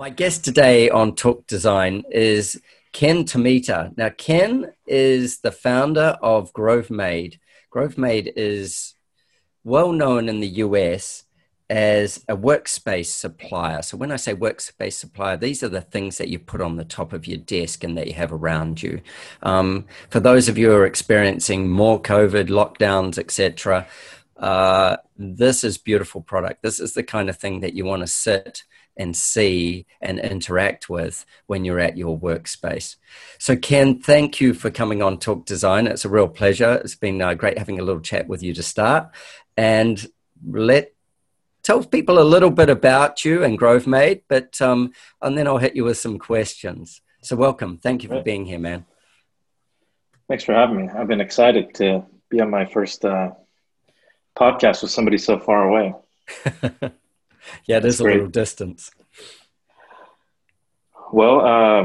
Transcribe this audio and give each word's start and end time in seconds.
My 0.00 0.08
guest 0.08 0.46
today 0.46 0.88
on 0.88 1.14
Talk 1.14 1.46
Design 1.46 2.04
is 2.10 2.58
Ken 2.90 3.24
Tomita. 3.24 3.94
Now, 3.98 4.08
Ken 4.08 4.72
is 4.86 5.40
the 5.40 5.52
founder 5.52 6.16
of 6.22 6.54
Grovemade. 6.54 7.38
Grove 7.68 7.98
Made 7.98 8.32
is 8.34 8.94
well 9.62 9.92
known 9.92 10.30
in 10.30 10.40
the 10.40 10.48
US 10.64 11.24
as 11.68 12.24
a 12.30 12.34
workspace 12.34 13.08
supplier. 13.08 13.82
So, 13.82 13.98
when 13.98 14.10
I 14.10 14.16
say 14.16 14.34
workspace 14.34 14.94
supplier, 14.94 15.36
these 15.36 15.62
are 15.62 15.68
the 15.68 15.82
things 15.82 16.16
that 16.16 16.28
you 16.28 16.38
put 16.38 16.62
on 16.62 16.76
the 16.76 16.84
top 16.86 17.12
of 17.12 17.26
your 17.26 17.36
desk 17.36 17.84
and 17.84 17.98
that 17.98 18.06
you 18.06 18.14
have 18.14 18.32
around 18.32 18.82
you. 18.82 19.02
Um, 19.42 19.84
for 20.08 20.18
those 20.18 20.48
of 20.48 20.56
you 20.56 20.70
who 20.70 20.76
are 20.76 20.86
experiencing 20.86 21.68
more 21.68 22.00
COVID 22.00 22.48
lockdowns, 22.48 23.18
etc., 23.18 23.86
uh, 24.38 24.96
this 25.18 25.62
is 25.62 25.76
beautiful 25.76 26.22
product. 26.22 26.62
This 26.62 26.80
is 26.80 26.94
the 26.94 27.02
kind 27.02 27.28
of 27.28 27.36
thing 27.36 27.60
that 27.60 27.74
you 27.74 27.84
want 27.84 28.00
to 28.00 28.06
sit 28.06 28.62
and 28.96 29.16
see 29.16 29.86
and 30.00 30.18
interact 30.18 30.88
with 30.88 31.24
when 31.46 31.64
you're 31.64 31.80
at 31.80 31.96
your 31.96 32.18
workspace. 32.18 32.96
So, 33.38 33.56
Ken, 33.56 33.98
thank 34.00 34.40
you 34.40 34.54
for 34.54 34.70
coming 34.70 35.02
on 35.02 35.18
Talk 35.18 35.46
Design. 35.46 35.86
It's 35.86 36.04
a 36.04 36.08
real 36.08 36.28
pleasure. 36.28 36.74
It's 36.84 36.94
been 36.94 37.20
uh, 37.22 37.34
great 37.34 37.58
having 37.58 37.78
a 37.78 37.82
little 37.82 38.02
chat 38.02 38.28
with 38.28 38.42
you 38.42 38.54
to 38.54 38.62
start. 38.62 39.10
And 39.56 40.04
let 40.46 40.92
tell 41.62 41.84
people 41.84 42.18
a 42.18 42.24
little 42.24 42.50
bit 42.50 42.70
about 42.70 43.24
you 43.24 43.42
and 43.44 43.58
Grovemade, 43.58 44.22
but 44.28 44.60
um, 44.60 44.92
and 45.20 45.36
then 45.36 45.46
I'll 45.46 45.58
hit 45.58 45.76
you 45.76 45.84
with 45.84 45.98
some 45.98 46.18
questions. 46.18 47.00
So, 47.22 47.36
welcome. 47.36 47.78
Thank 47.78 48.02
you 48.02 48.08
for 48.08 48.22
being 48.22 48.44
here, 48.46 48.58
man. 48.58 48.86
Thanks 50.28 50.44
for 50.44 50.54
having 50.54 50.76
me. 50.76 50.88
I've 50.88 51.08
been 51.08 51.20
excited 51.20 51.74
to 51.74 52.04
be 52.28 52.40
on 52.40 52.50
my 52.50 52.64
first 52.64 53.04
uh, 53.04 53.30
podcast 54.38 54.82
with 54.82 54.90
somebody 54.90 55.18
so 55.18 55.38
far 55.38 55.68
away. 55.68 55.94
yeah, 57.66 57.80
there's 57.80 58.00
a 58.00 58.04
little 58.04 58.28
distance. 58.28 58.90
Well, 61.12 61.40
uh, 61.40 61.82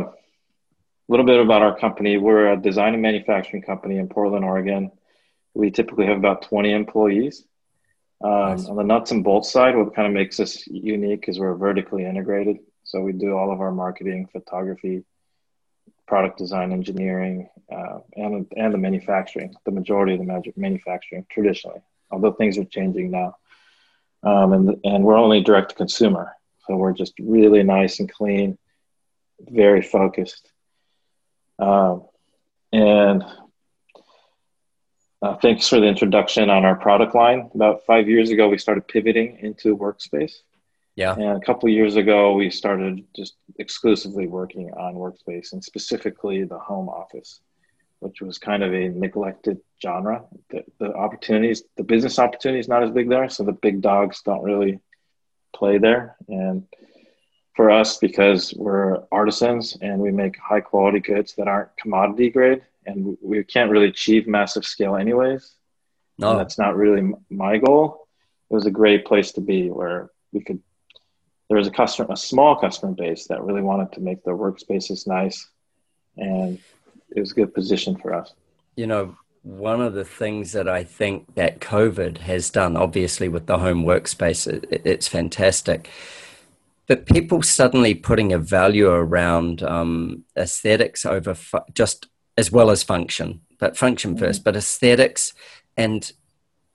a 1.07 1.09
little 1.09 1.25
bit 1.25 1.39
about 1.39 1.61
our 1.61 1.77
company. 1.77 2.17
We're 2.17 2.53
a 2.53 2.57
design 2.57 2.93
and 2.93 3.01
manufacturing 3.01 3.63
company 3.63 3.97
in 3.97 4.07
Portland, 4.07 4.45
Oregon. 4.45 4.91
We 5.53 5.71
typically 5.71 6.05
have 6.07 6.17
about 6.17 6.43
20 6.43 6.71
employees. 6.71 7.45
Um, 8.23 8.31
nice. 8.31 8.65
On 8.65 8.75
the 8.75 8.83
nuts 8.83 9.11
and 9.11 9.23
bolts 9.23 9.51
side, 9.51 9.75
what 9.75 9.95
kind 9.95 10.07
of 10.07 10.13
makes 10.13 10.39
us 10.39 10.65
unique 10.67 11.27
is 11.27 11.39
we're 11.39 11.55
vertically 11.55 12.05
integrated. 12.05 12.57
So 12.83 13.01
we 13.01 13.13
do 13.13 13.35
all 13.35 13.51
of 13.51 13.61
our 13.61 13.71
marketing, 13.71 14.29
photography, 14.31 15.03
product 16.07 16.37
design, 16.37 16.71
engineering, 16.71 17.49
uh, 17.71 17.99
and 18.15 18.45
and 18.55 18.73
the 18.73 18.77
manufacturing. 18.77 19.55
The 19.65 19.71
majority 19.71 20.13
of 20.13 20.19
the 20.19 20.25
magic 20.25 20.57
manufacturing 20.57 21.25
traditionally, 21.29 21.81
although 22.11 22.31
things 22.31 22.57
are 22.57 22.65
changing 22.65 23.11
now 23.11 23.35
um, 24.25 24.53
and 24.53 24.77
and 24.83 25.03
we're 25.03 25.17
only 25.17 25.41
direct 25.41 25.69
to 25.69 25.75
consumer, 25.75 26.35
so 26.67 26.75
we're 26.75 26.93
just 26.93 27.13
really 27.19 27.63
nice 27.63 27.99
and 27.99 28.11
clean, 28.11 28.57
very 29.39 29.81
focused, 29.81 30.51
um, 31.59 32.03
and 32.73 33.23
uh, 35.21 35.35
thanks 35.37 35.67
for 35.67 35.79
the 35.79 35.87
introduction 35.87 36.49
on 36.49 36.65
our 36.65 36.75
product 36.75 37.15
line. 37.15 37.49
About 37.55 37.85
five 37.85 38.09
years 38.09 38.29
ago, 38.29 38.49
we 38.49 38.57
started 38.57 38.87
pivoting 38.87 39.37
into 39.39 39.77
workspace. 39.77 40.33
Yeah. 40.95 41.13
And 41.13 41.41
a 41.41 41.45
couple 41.45 41.67
years 41.69 41.95
ago, 41.95 42.33
we 42.33 42.49
started 42.49 43.03
just 43.15 43.35
exclusively 43.59 44.27
working 44.27 44.71
on 44.71 44.95
workspace 44.95 45.51
and 45.51 45.63
specifically 45.63 46.43
the 46.43 46.59
home 46.59 46.87
office 46.87 47.41
which 47.99 48.21
was 48.21 48.37
kind 48.37 48.63
of 48.63 48.73
a 48.73 48.89
neglected 48.89 49.59
genre. 49.81 50.23
The, 50.49 50.63
the 50.79 50.93
opportunities, 50.93 51.63
the 51.77 51.83
business 51.83 52.19
opportunities, 52.19 52.67
not 52.67 52.83
as 52.83 52.91
big 52.91 53.09
there, 53.09 53.29
so 53.29 53.43
the 53.43 53.51
big 53.51 53.81
dogs 53.81 54.21
don't 54.23 54.43
really 54.43 54.79
play 55.53 55.77
there. 55.77 56.15
And 56.27 56.67
for 57.55 57.71
us, 57.71 57.97
because 57.97 58.53
we're 58.53 59.03
artisans 59.11 59.77
and 59.81 59.99
we 59.99 60.11
make 60.11 60.37
high 60.37 60.61
quality 60.61 60.99
goods 60.99 61.35
that 61.35 61.47
aren't 61.47 61.75
commodity 61.77 62.29
grade, 62.29 62.61
and 62.85 63.17
we 63.21 63.43
can't 63.43 63.71
really 63.71 63.87
achieve 63.87 64.27
massive 64.27 64.65
scale 64.65 64.95
anyways. 64.95 65.53
No, 66.17 66.37
that's 66.37 66.57
not 66.57 66.75
really 66.75 67.13
my 67.29 67.57
goal. 67.57 68.07
It 68.49 68.53
was 68.53 68.65
a 68.65 68.71
great 68.71 69.05
place 69.05 69.31
to 69.33 69.41
be 69.41 69.69
where 69.69 70.11
we 70.31 70.41
could. 70.41 70.61
There 71.49 71.57
was 71.57 71.67
a 71.67 71.71
customer, 71.71 72.11
a 72.11 72.17
small 72.17 72.55
customer 72.55 72.93
base 72.93 73.27
that 73.27 73.43
really 73.43 73.61
wanted 73.61 73.93
to 73.93 74.01
make 74.01 74.23
their 74.23 74.35
workspaces 74.35 75.07
nice, 75.07 75.47
and 76.17 76.59
it 77.15 77.19
was 77.19 77.31
a 77.31 77.35
good 77.35 77.53
position 77.53 77.95
for 77.97 78.13
us. 78.13 78.33
You 78.75 78.87
know, 78.87 79.17
one 79.43 79.81
of 79.81 79.93
the 79.93 80.05
things 80.05 80.51
that 80.53 80.67
I 80.67 80.83
think 80.83 81.35
that 81.35 81.59
COVID 81.59 82.19
has 82.19 82.49
done, 82.49 82.75
obviously 82.75 83.27
with 83.27 83.45
the 83.45 83.59
home 83.59 83.83
workspace, 83.83 84.47
it, 84.47 84.81
it's 84.85 85.07
fantastic. 85.07 85.89
But 86.87 87.05
people 87.05 87.41
suddenly 87.41 87.95
putting 87.95 88.33
a 88.33 88.37
value 88.37 88.89
around 88.89 89.63
um, 89.63 90.23
aesthetics 90.37 91.05
over 91.05 91.33
fu- 91.33 91.59
just 91.73 92.07
as 92.37 92.51
well 92.51 92.69
as 92.69 92.83
function, 92.83 93.41
but 93.59 93.77
function 93.77 94.11
mm-hmm. 94.11 94.25
first, 94.25 94.43
but 94.43 94.55
aesthetics. 94.55 95.33
And 95.77 96.11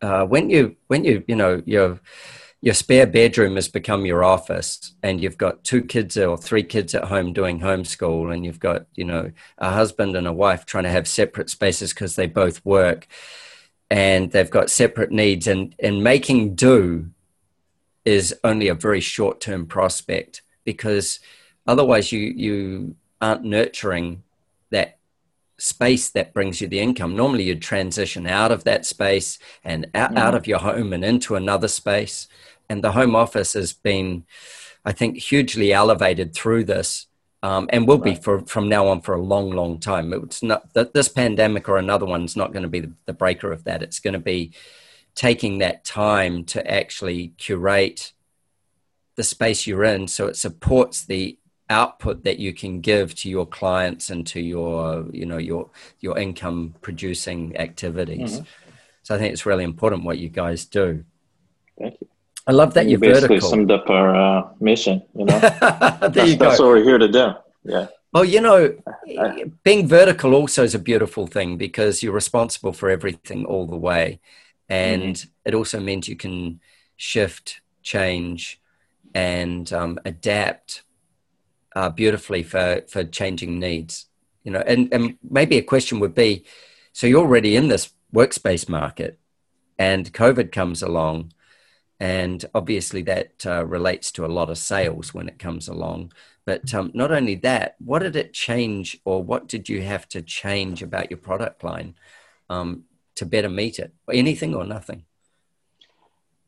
uh, 0.00 0.24
when 0.26 0.50
you 0.50 0.76
when 0.86 1.04
you 1.04 1.22
you 1.28 1.36
know 1.36 1.62
you're 1.66 2.00
your 2.62 2.74
spare 2.74 3.06
bedroom 3.06 3.54
has 3.54 3.68
become 3.68 4.04
your 4.04 4.22
office 4.22 4.94
and 5.02 5.20
you've 5.22 5.38
got 5.38 5.64
two 5.64 5.82
kids 5.82 6.16
or 6.18 6.36
three 6.36 6.62
kids 6.62 6.94
at 6.94 7.04
home 7.04 7.32
doing 7.32 7.60
homeschool 7.60 8.32
and 8.32 8.44
you've 8.44 8.60
got 8.60 8.86
you 8.94 9.04
know 9.04 9.30
a 9.58 9.70
husband 9.70 10.14
and 10.14 10.26
a 10.26 10.32
wife 10.32 10.66
trying 10.66 10.84
to 10.84 10.90
have 10.90 11.08
separate 11.08 11.48
spaces 11.48 11.92
because 11.92 12.16
they 12.16 12.26
both 12.26 12.64
work 12.64 13.06
and 13.88 14.30
they've 14.30 14.50
got 14.50 14.70
separate 14.70 15.10
needs 15.10 15.46
and 15.46 15.74
and 15.78 16.04
making 16.04 16.54
do 16.54 17.10
is 18.04 18.34
only 18.44 18.68
a 18.68 18.74
very 18.74 19.00
short 19.00 19.40
term 19.40 19.66
prospect 19.66 20.42
because 20.64 21.18
otherwise 21.66 22.12
you 22.12 22.20
you 22.20 22.94
aren't 23.22 23.44
nurturing 23.44 24.22
that 24.70 24.98
space 25.60 26.08
that 26.10 26.32
brings 26.32 26.60
you 26.60 26.66
the 26.68 26.80
income 26.80 27.14
normally 27.14 27.44
you'd 27.44 27.62
transition 27.62 28.26
out 28.26 28.50
of 28.50 28.64
that 28.64 28.86
space 28.86 29.38
and 29.62 29.86
out, 29.94 30.12
mm. 30.12 30.18
out 30.18 30.34
of 30.34 30.46
your 30.46 30.58
home 30.58 30.92
and 30.92 31.04
into 31.04 31.36
another 31.36 31.68
space 31.68 32.28
and 32.70 32.84
the 32.84 32.92
Home 32.92 33.16
Office 33.16 33.52
has 33.54 33.72
been, 33.72 34.24
I 34.84 34.92
think, 34.92 35.18
hugely 35.18 35.72
elevated 35.72 36.32
through 36.32 36.64
this. 36.64 37.06
Um, 37.42 37.68
and 37.72 37.88
will 37.88 37.98
right. 37.98 38.14
be 38.16 38.20
for 38.20 38.40
from 38.42 38.68
now 38.68 38.86
on 38.88 39.00
for 39.00 39.14
a 39.14 39.22
long, 39.22 39.50
long 39.50 39.78
time. 39.78 40.12
It's 40.12 40.42
not 40.42 40.74
that 40.74 40.92
this 40.92 41.08
pandemic 41.08 41.70
or 41.70 41.78
another 41.78 42.04
one's 42.04 42.36
not 42.36 42.52
going 42.52 42.64
to 42.64 42.68
be 42.68 42.80
the, 42.80 42.92
the 43.06 43.14
breaker 43.14 43.50
of 43.50 43.64
that. 43.64 43.82
It's 43.82 43.98
going 43.98 44.12
to 44.12 44.20
be 44.20 44.52
taking 45.14 45.58
that 45.58 45.82
time 45.82 46.44
to 46.44 46.70
actually 46.70 47.28
curate 47.38 48.12
the 49.16 49.22
space 49.22 49.66
you're 49.66 49.84
in 49.84 50.06
so 50.06 50.26
it 50.26 50.36
supports 50.36 51.04
the 51.04 51.38
output 51.70 52.24
that 52.24 52.38
you 52.38 52.52
can 52.52 52.80
give 52.80 53.14
to 53.14 53.30
your 53.30 53.46
clients 53.46 54.10
and 54.10 54.26
to 54.26 54.40
your 54.40 55.06
you 55.12 55.24
know 55.24 55.38
your 55.38 55.70
your 56.00 56.18
income 56.18 56.74
producing 56.82 57.56
activities 57.56 58.40
mm-hmm. 58.40 58.70
so 59.02 59.14
i 59.14 59.18
think 59.18 59.32
it's 59.32 59.46
really 59.46 59.64
important 59.64 60.04
what 60.04 60.18
you 60.18 60.28
guys 60.28 60.64
do 60.66 61.04
thank 61.78 61.96
you 62.00 62.06
I 62.46 62.52
love 62.52 62.74
that 62.74 62.86
you 62.86 62.92
you're 62.92 63.00
basically 63.00 63.36
vertical. 63.36 63.50
summed 63.50 63.70
up 63.70 63.88
our 63.90 64.16
uh, 64.16 64.48
mission. 64.60 65.02
You 65.14 65.26
know, 65.26 65.38
that's, 65.60 66.16
you 66.28 66.36
that's 66.36 66.58
what 66.58 66.68
we're 66.68 66.82
here 66.82 66.98
to 66.98 67.06
do. 67.06 67.32
Yeah. 67.62 67.86
Well, 68.12 68.24
you 68.24 68.40
know, 68.40 68.76
being 69.62 69.86
vertical 69.86 70.34
also 70.34 70.64
is 70.64 70.74
a 70.74 70.80
beautiful 70.80 71.28
thing 71.28 71.56
because 71.56 72.02
you're 72.02 72.12
responsible 72.12 72.72
for 72.72 72.90
everything 72.90 73.44
all 73.44 73.66
the 73.66 73.76
way, 73.76 74.20
and 74.68 75.14
mm-hmm. 75.14 75.30
it 75.44 75.54
also 75.54 75.78
means 75.78 76.08
you 76.08 76.16
can 76.16 76.60
shift, 76.96 77.60
change, 77.82 78.60
and 79.14 79.72
um, 79.72 80.00
adapt 80.04 80.82
uh, 81.74 81.90
beautifully 81.90 82.42
for 82.42 82.82
for 82.88 83.04
changing 83.04 83.58
needs. 83.58 84.06
You 84.44 84.52
know, 84.52 84.62
and 84.66 84.92
and 84.92 85.18
maybe 85.28 85.58
a 85.58 85.62
question 85.62 86.00
would 86.00 86.14
be, 86.14 86.44
so 86.92 87.06
you're 87.06 87.20
already 87.20 87.56
in 87.56 87.68
this 87.68 87.90
workspace 88.14 88.68
market, 88.68 89.18
and 89.78 90.12
COVID 90.12 90.52
comes 90.52 90.82
along 90.82 91.32
and 92.00 92.46
obviously 92.54 93.02
that 93.02 93.44
uh, 93.44 93.64
relates 93.66 94.10
to 94.10 94.24
a 94.24 94.34
lot 94.38 94.48
of 94.48 94.56
sales 94.56 95.12
when 95.12 95.28
it 95.28 95.38
comes 95.38 95.68
along. 95.68 96.12
But 96.46 96.72
um, 96.74 96.90
not 96.94 97.12
only 97.12 97.34
that 97.36 97.76
what 97.78 98.00
did 98.00 98.16
it 98.16 98.32
change 98.32 98.98
or 99.04 99.22
what 99.22 99.46
did 99.46 99.68
you 99.68 99.82
have 99.82 100.08
to 100.08 100.22
change 100.22 100.82
about 100.82 101.10
your 101.10 101.18
product 101.18 101.62
line 101.62 101.94
um, 102.48 102.84
to 103.16 103.26
better 103.26 103.50
meet 103.50 103.78
it? 103.78 103.92
Anything 104.10 104.54
or 104.54 104.64
nothing? 104.64 105.04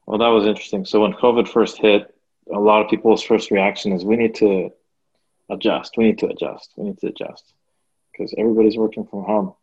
Well 0.06 0.18
that 0.18 0.28
was 0.28 0.46
interesting. 0.46 0.86
So 0.86 1.02
when 1.02 1.12
covid 1.12 1.46
first 1.46 1.76
hit 1.76 2.12
a 2.52 2.58
lot 2.58 2.82
of 2.82 2.90
people's 2.90 3.22
first 3.22 3.50
reaction 3.50 3.92
is 3.92 4.04
we 4.04 4.16
need 4.16 4.34
to 4.36 4.72
adjust. 5.50 5.96
We 5.96 6.04
need 6.04 6.18
to 6.18 6.28
adjust. 6.28 6.72
We 6.76 6.84
need 6.84 6.98
to 6.98 7.08
adjust 7.08 7.52
because 8.10 8.34
everybody's 8.36 8.76
working 8.76 9.06
from 9.06 9.24
home. 9.24 9.54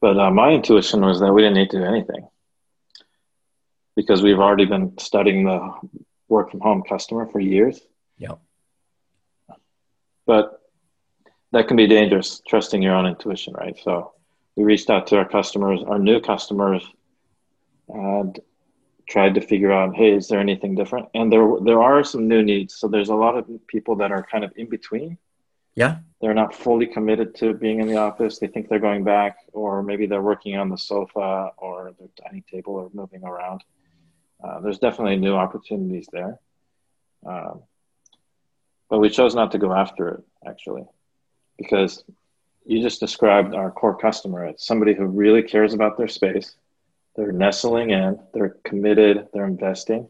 But 0.00 0.18
uh, 0.18 0.30
my 0.30 0.50
intuition 0.50 1.00
was 1.02 1.20
that 1.20 1.32
we 1.32 1.42
didn't 1.42 1.56
need 1.56 1.70
to 1.70 1.78
do 1.78 1.84
anything 1.84 2.28
because 3.96 4.22
we've 4.22 4.38
already 4.38 4.64
been 4.64 4.98
studying 4.98 5.44
the 5.44 5.72
work 6.28 6.50
from 6.50 6.60
home 6.60 6.82
customer 6.82 7.26
for 7.26 7.40
years. 7.40 7.80
Yeah. 8.16 8.34
But 10.26 10.60
that 11.52 11.68
can 11.68 11.76
be 11.76 11.86
dangerous, 11.86 12.40
trusting 12.46 12.80
your 12.82 12.94
own 12.94 13.06
intuition, 13.06 13.54
right? 13.54 13.76
So 13.82 14.12
we 14.56 14.64
reached 14.64 14.88
out 14.88 15.08
to 15.08 15.16
our 15.16 15.28
customers, 15.28 15.80
our 15.86 15.98
new 15.98 16.20
customers, 16.20 16.86
and 17.88 18.38
tried 19.10 19.34
to 19.34 19.40
figure 19.40 19.72
out, 19.72 19.94
hey, 19.94 20.12
is 20.12 20.28
there 20.28 20.40
anything 20.40 20.74
different? 20.74 21.08
And 21.14 21.30
there 21.32 21.46
there 21.68 21.82
are 21.82 22.02
some 22.04 22.28
new 22.28 22.42
needs. 22.42 22.72
So 22.76 22.88
there's 22.88 23.10
a 23.10 23.14
lot 23.14 23.36
of 23.36 23.44
people 23.66 23.96
that 23.96 24.12
are 24.12 24.24
kind 24.32 24.44
of 24.44 24.52
in 24.56 24.68
between. 24.68 25.18
Yeah. 25.74 25.98
They're 26.20 26.40
not 26.42 26.54
fully 26.54 26.86
committed 26.86 27.34
to 27.36 27.54
being 27.54 27.80
in 27.80 27.88
the 27.88 27.96
office. 27.96 28.38
They 28.38 28.46
think 28.46 28.68
they're 28.68 28.88
going 28.90 29.04
back, 29.04 29.38
or 29.52 29.82
maybe 29.82 30.06
they're 30.06 30.28
working 30.32 30.56
on 30.56 30.68
the 30.68 30.76
sofa 30.76 31.50
or 31.56 31.92
their 31.98 32.08
dining 32.22 32.44
table 32.50 32.74
or 32.74 32.90
moving 32.92 33.24
around. 33.24 33.60
Uh, 34.42 34.60
there's 34.60 34.78
definitely 34.78 35.16
new 35.16 35.34
opportunities 35.34 36.08
there. 36.12 36.38
Um, 37.26 37.62
but 38.88 38.98
we 38.98 39.10
chose 39.10 39.34
not 39.34 39.52
to 39.52 39.58
go 39.58 39.72
after 39.72 40.08
it 40.14 40.24
actually, 40.50 40.84
because 41.58 42.04
you 42.64 42.82
just 42.82 43.00
described 43.00 43.54
our 43.54 43.70
core 43.70 43.96
customer 43.96 44.46
as 44.46 44.64
somebody 44.64 44.94
who 44.94 45.06
really 45.06 45.42
cares 45.42 45.74
about 45.74 45.96
their 45.96 46.08
space. 46.08 46.56
They're 47.16 47.32
nestling 47.32 47.90
in, 47.90 48.18
they're 48.32 48.56
committed, 48.64 49.28
they're 49.32 49.46
investing. 49.46 50.08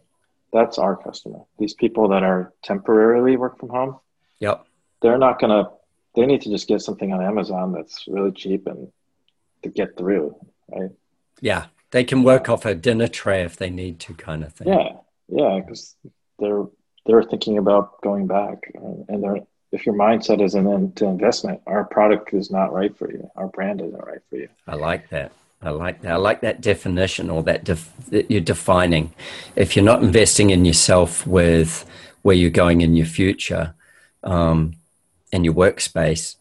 That's 0.52 0.78
our 0.78 0.96
customer. 0.96 1.40
These 1.58 1.74
people 1.74 2.08
that 2.08 2.22
are 2.22 2.52
temporarily 2.62 3.36
work 3.36 3.58
from 3.58 3.70
home. 3.70 3.98
Yep. 4.40 4.66
They're 5.00 5.18
not 5.18 5.40
going 5.40 5.50
to, 5.50 5.70
they 6.14 6.26
need 6.26 6.42
to 6.42 6.50
just 6.50 6.68
get 6.68 6.82
something 6.82 7.12
on 7.12 7.22
Amazon 7.22 7.72
that's 7.72 8.06
really 8.08 8.32
cheap 8.32 8.66
and 8.66 8.88
to 9.62 9.68
get 9.68 9.96
through, 9.96 10.34
right? 10.68 10.90
Yeah. 11.40 11.66
They 11.92 12.04
can 12.04 12.22
work 12.22 12.48
off 12.48 12.64
a 12.64 12.74
dinner 12.74 13.08
tray 13.08 13.42
if 13.42 13.56
they 13.56 13.70
need 13.70 13.98
to, 14.00 14.14
kind 14.14 14.44
of 14.44 14.52
thing. 14.52 14.68
Yeah. 14.68 14.92
Yeah. 15.28 15.60
Because 15.60 15.96
they're, 16.38 16.66
they're 17.06 17.22
thinking 17.22 17.58
about 17.58 18.00
going 18.02 18.26
back 18.26 18.70
and 18.74 19.22
they're, 19.22 19.38
if 19.72 19.86
your 19.86 19.94
mindset 19.94 20.42
is 20.44 20.56
into 20.56 21.06
investment, 21.06 21.60
our 21.66 21.84
product 21.84 22.34
is 22.34 22.50
not 22.50 22.72
right 22.72 22.96
for 22.96 23.10
you. 23.10 23.30
Our 23.36 23.46
brand 23.46 23.80
isn't 23.80 24.04
right 24.04 24.20
for 24.28 24.36
you. 24.36 24.48
I 24.66 24.74
like 24.74 25.08
that. 25.10 25.30
I 25.62 25.70
like 25.70 26.00
that. 26.02 26.12
I 26.12 26.16
like 26.16 26.40
that 26.40 26.60
definition 26.60 27.28
or 27.28 27.42
that, 27.42 27.64
def- 27.64 27.92
that 28.08 28.30
you're 28.30 28.40
defining. 28.40 29.12
If 29.56 29.76
you're 29.76 29.84
not 29.84 30.02
investing 30.02 30.50
in 30.50 30.64
yourself 30.64 31.26
with 31.26 31.84
where 32.22 32.36
you're 32.36 32.50
going 32.50 32.80
in 32.80 32.96
your 32.96 33.06
future 33.06 33.74
um, 34.24 34.76
and 35.32 35.44
your 35.44 35.54
workspace, 35.54 36.36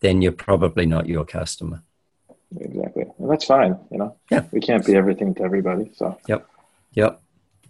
then 0.00 0.20
you're 0.20 0.32
probably 0.32 0.86
not 0.86 1.08
your 1.08 1.24
customer. 1.24 1.82
Exactly. 2.58 3.04
And 3.18 3.30
that's 3.30 3.44
fine. 3.44 3.78
You 3.90 3.98
know, 3.98 4.16
yeah, 4.30 4.44
we 4.52 4.60
can't 4.60 4.84
be 4.84 4.96
everything 4.96 5.34
to 5.34 5.42
everybody. 5.42 5.90
So, 5.96 6.18
yep. 6.28 6.48
Yep. 6.92 7.20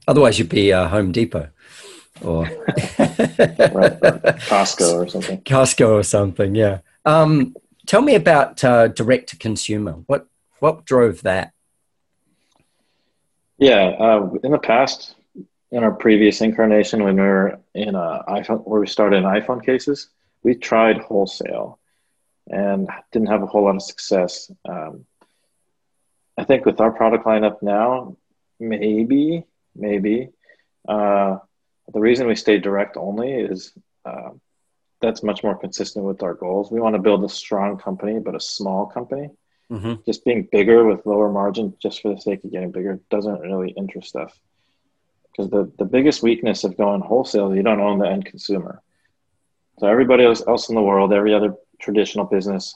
Otherwise, 0.06 0.38
you'd 0.38 0.48
be 0.48 0.72
uh, 0.72 0.88
Home 0.88 1.12
Depot 1.12 1.48
or 2.22 2.42
right, 2.98 4.00
Costco 4.48 4.94
or 4.94 5.08
something. 5.08 5.40
Costco 5.42 5.88
or 5.90 6.02
something, 6.02 6.54
yeah. 6.54 6.78
Um, 7.04 7.54
tell 7.86 8.02
me 8.02 8.14
about 8.14 8.62
uh, 8.64 8.88
direct 8.88 9.30
to 9.30 9.36
consumer. 9.36 9.92
What 10.06 10.27
what 10.60 10.84
drove 10.84 11.22
that? 11.22 11.52
Yeah, 13.58 13.88
uh, 13.98 14.30
in 14.44 14.52
the 14.52 14.58
past, 14.58 15.16
in 15.70 15.82
our 15.82 15.90
previous 15.90 16.40
incarnation, 16.40 17.02
when 17.02 17.16
we 17.16 17.22
were 17.22 17.60
in 17.74 17.94
a 17.94 18.24
iPhone, 18.28 18.66
where 18.66 18.80
we 18.80 18.86
started 18.86 19.16
in 19.16 19.24
iPhone 19.24 19.64
cases, 19.64 20.08
we 20.42 20.54
tried 20.54 20.98
wholesale 20.98 21.78
and 22.48 22.88
didn't 23.12 23.28
have 23.28 23.42
a 23.42 23.46
whole 23.46 23.64
lot 23.64 23.76
of 23.76 23.82
success. 23.82 24.50
Um, 24.68 25.04
I 26.38 26.44
think 26.44 26.64
with 26.64 26.80
our 26.80 26.92
product 26.92 27.26
lineup 27.26 27.62
now, 27.62 28.16
maybe, 28.60 29.44
maybe. 29.74 30.30
Uh, 30.88 31.38
the 31.92 32.00
reason 32.00 32.26
we 32.26 32.36
stay 32.36 32.58
direct 32.58 32.96
only 32.96 33.32
is 33.32 33.72
uh, 34.04 34.30
that's 35.00 35.22
much 35.22 35.42
more 35.42 35.58
consistent 35.58 36.04
with 36.04 36.22
our 36.22 36.34
goals. 36.34 36.70
We 36.70 36.80
want 36.80 36.94
to 36.94 37.02
build 37.02 37.24
a 37.24 37.28
strong 37.28 37.76
company, 37.76 38.18
but 38.20 38.34
a 38.34 38.40
small 38.40 38.86
company. 38.86 39.30
Mm-hmm. 39.70 39.94
Just 40.06 40.24
being 40.24 40.48
bigger 40.50 40.84
with 40.84 41.04
lower 41.04 41.30
margin, 41.30 41.74
just 41.80 42.00
for 42.00 42.14
the 42.14 42.20
sake 42.20 42.42
of 42.44 42.52
getting 42.52 42.72
bigger, 42.72 43.00
doesn't 43.10 43.40
really 43.40 43.70
interest 43.70 44.16
us. 44.16 44.32
Because 45.30 45.50
the, 45.50 45.70
the 45.78 45.84
biggest 45.84 46.22
weakness 46.22 46.64
of 46.64 46.76
going 46.76 47.00
wholesale, 47.00 47.50
is 47.50 47.56
you 47.56 47.62
don't 47.62 47.80
own 47.80 47.98
the 47.98 48.08
end 48.08 48.24
consumer. 48.24 48.82
So 49.78 49.86
everybody 49.86 50.24
else, 50.24 50.42
else 50.46 50.68
in 50.68 50.74
the 50.74 50.82
world, 50.82 51.12
every 51.12 51.34
other 51.34 51.54
traditional 51.80 52.24
business, 52.24 52.74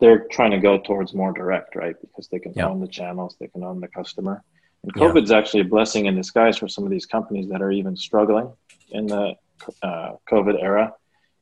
they're 0.00 0.26
trying 0.30 0.52
to 0.52 0.58
go 0.58 0.78
towards 0.78 1.14
more 1.14 1.32
direct, 1.32 1.76
right? 1.76 1.96
Because 2.00 2.28
they 2.28 2.38
can 2.38 2.52
yeah. 2.54 2.68
own 2.68 2.80
the 2.80 2.88
channels, 2.88 3.36
they 3.38 3.48
can 3.48 3.62
own 3.62 3.80
the 3.80 3.88
customer. 3.88 4.42
And 4.82 4.94
COVID's 4.94 5.30
yeah. 5.30 5.38
actually 5.38 5.60
a 5.60 5.64
blessing 5.64 6.06
in 6.06 6.14
disguise 6.14 6.58
for 6.58 6.68
some 6.68 6.84
of 6.84 6.90
these 6.90 7.06
companies 7.06 7.48
that 7.48 7.62
are 7.62 7.70
even 7.70 7.96
struggling 7.96 8.52
in 8.90 9.06
the 9.06 9.34
uh, 9.82 10.12
COVID 10.30 10.62
era 10.62 10.92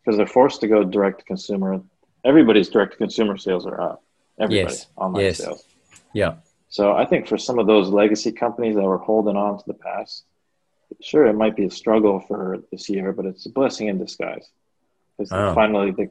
because 0.01 0.17
they're 0.17 0.27
forced 0.27 0.61
to 0.61 0.69
go 0.69 0.85
direct 0.85 1.21
to 1.21 1.25
consumer. 1.25 1.81
Everybody's 2.25 2.69
direct 2.69 2.93
to 2.93 2.99
consumer 2.99 3.37
sales 3.37 3.67
are 3.67 3.81
up. 3.81 4.05
Everybody 4.43 4.75
yes. 4.75 4.87
online 4.97 5.25
yes. 5.25 5.39
sales. 5.39 5.65
Yeah. 6.13 6.35
So 6.69 6.93
I 6.93 7.05
think 7.05 7.29
for 7.29 7.39
some 7.39 7.59
of 7.59 7.67
those 7.67 7.89
legacy 7.89 8.33
companies 8.33 8.75
that 8.75 8.83
were 8.83 8.99
holding 8.99 9.37
on 9.37 9.59
to 9.59 9.65
the 9.67 9.75
past, 9.75 10.25
sure, 11.01 11.27
it 11.27 11.35
might 11.35 11.55
be 11.55 11.67
a 11.67 11.71
struggle 11.71 12.21
for 12.21 12.59
this 12.71 12.89
year, 12.89 13.13
but 13.13 13.25
it's 13.27 13.47
a 13.47 13.51
blessing 13.51 13.89
in 13.89 13.99
disguise. 13.99 14.49
Because 15.17 15.33
oh. 15.33 15.55
finally, 15.55 15.93
the 15.93 16.11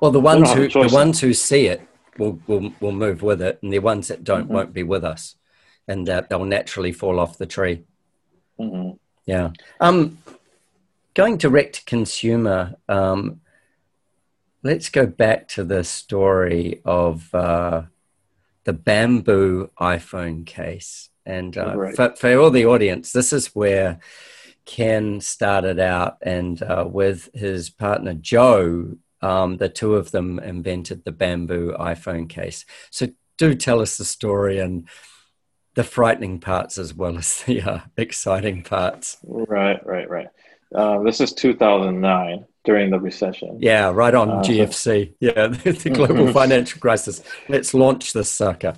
well, 0.00 0.10
the 0.10 0.20
ones 0.20 0.52
who 0.52 0.68
the 0.68 0.90
ones 0.92 1.20
who 1.20 1.32
see 1.32 1.66
it 1.66 1.80
will, 2.18 2.38
will 2.46 2.72
will 2.80 2.92
move 2.92 3.22
with 3.22 3.42
it, 3.42 3.58
and 3.62 3.72
the 3.72 3.78
ones 3.78 4.08
that 4.08 4.24
don't 4.24 4.44
mm-hmm. 4.44 4.54
won't 4.54 4.72
be 4.72 4.82
with 4.82 5.04
us 5.04 5.36
and 5.88 6.08
uh, 6.08 6.22
they'll 6.28 6.44
naturally 6.44 6.92
fall 6.92 7.20
off 7.20 7.38
the 7.38 7.46
tree. 7.46 7.84
Mm-hmm. 8.58 8.96
Yeah. 9.26 9.50
Um, 9.80 10.18
going 11.14 11.36
direct 11.36 11.76
to 11.76 11.84
consumer, 11.84 12.74
um, 12.88 13.40
let's 14.62 14.88
go 14.88 15.06
back 15.06 15.48
to 15.48 15.64
the 15.64 15.84
story 15.84 16.80
of 16.84 17.34
uh, 17.34 17.82
the 18.64 18.72
bamboo 18.72 19.70
iPhone 19.80 20.46
case. 20.46 21.10
And 21.24 21.56
uh, 21.56 21.76
right. 21.76 21.96
for, 21.96 22.14
for 22.16 22.36
all 22.36 22.50
the 22.50 22.66
audience, 22.66 23.12
this 23.12 23.32
is 23.32 23.54
where 23.54 24.00
Ken 24.64 25.20
started 25.20 25.80
out, 25.80 26.18
and 26.22 26.62
uh, 26.62 26.86
with 26.88 27.28
his 27.34 27.70
partner 27.70 28.14
Joe, 28.14 28.96
um, 29.20 29.56
the 29.56 29.68
two 29.68 29.94
of 29.94 30.10
them 30.12 30.38
invented 30.38 31.04
the 31.04 31.12
bamboo 31.12 31.74
iPhone 31.78 32.28
case. 32.28 32.64
So, 32.90 33.08
do 33.38 33.54
tell 33.54 33.80
us 33.80 33.96
the 33.96 34.04
story 34.04 34.58
and 34.58 34.88
the 35.74 35.82
frightening 35.82 36.38
parts 36.38 36.78
as 36.78 36.94
well 36.94 37.18
as 37.18 37.42
the 37.42 37.62
uh, 37.62 37.80
exciting 37.96 38.62
parts. 38.62 39.16
Right, 39.24 39.84
right, 39.84 40.08
right. 40.08 40.28
Uh, 40.74 41.02
this 41.02 41.20
is 41.20 41.32
2009 41.32 42.44
during 42.64 42.90
the 42.90 42.98
recession. 43.00 43.58
Yeah, 43.60 43.90
right 43.90 44.14
on 44.14 44.30
uh, 44.30 44.42
GFC. 44.42 45.14
Yeah, 45.20 45.48
the 45.48 45.90
global 45.92 46.32
financial 46.40 46.80
crisis. 46.80 47.22
Let's 47.48 47.74
launch 47.74 48.12
this 48.12 48.30
sucker. 48.30 48.74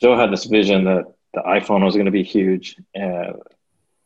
Joe 0.00 0.16
had 0.16 0.32
this 0.32 0.44
vision 0.46 0.84
that 0.84 1.04
the 1.34 1.40
iPhone 1.42 1.84
was 1.84 1.94
going 1.94 2.06
to 2.06 2.12
be 2.12 2.22
huge, 2.22 2.76
and 2.94 3.34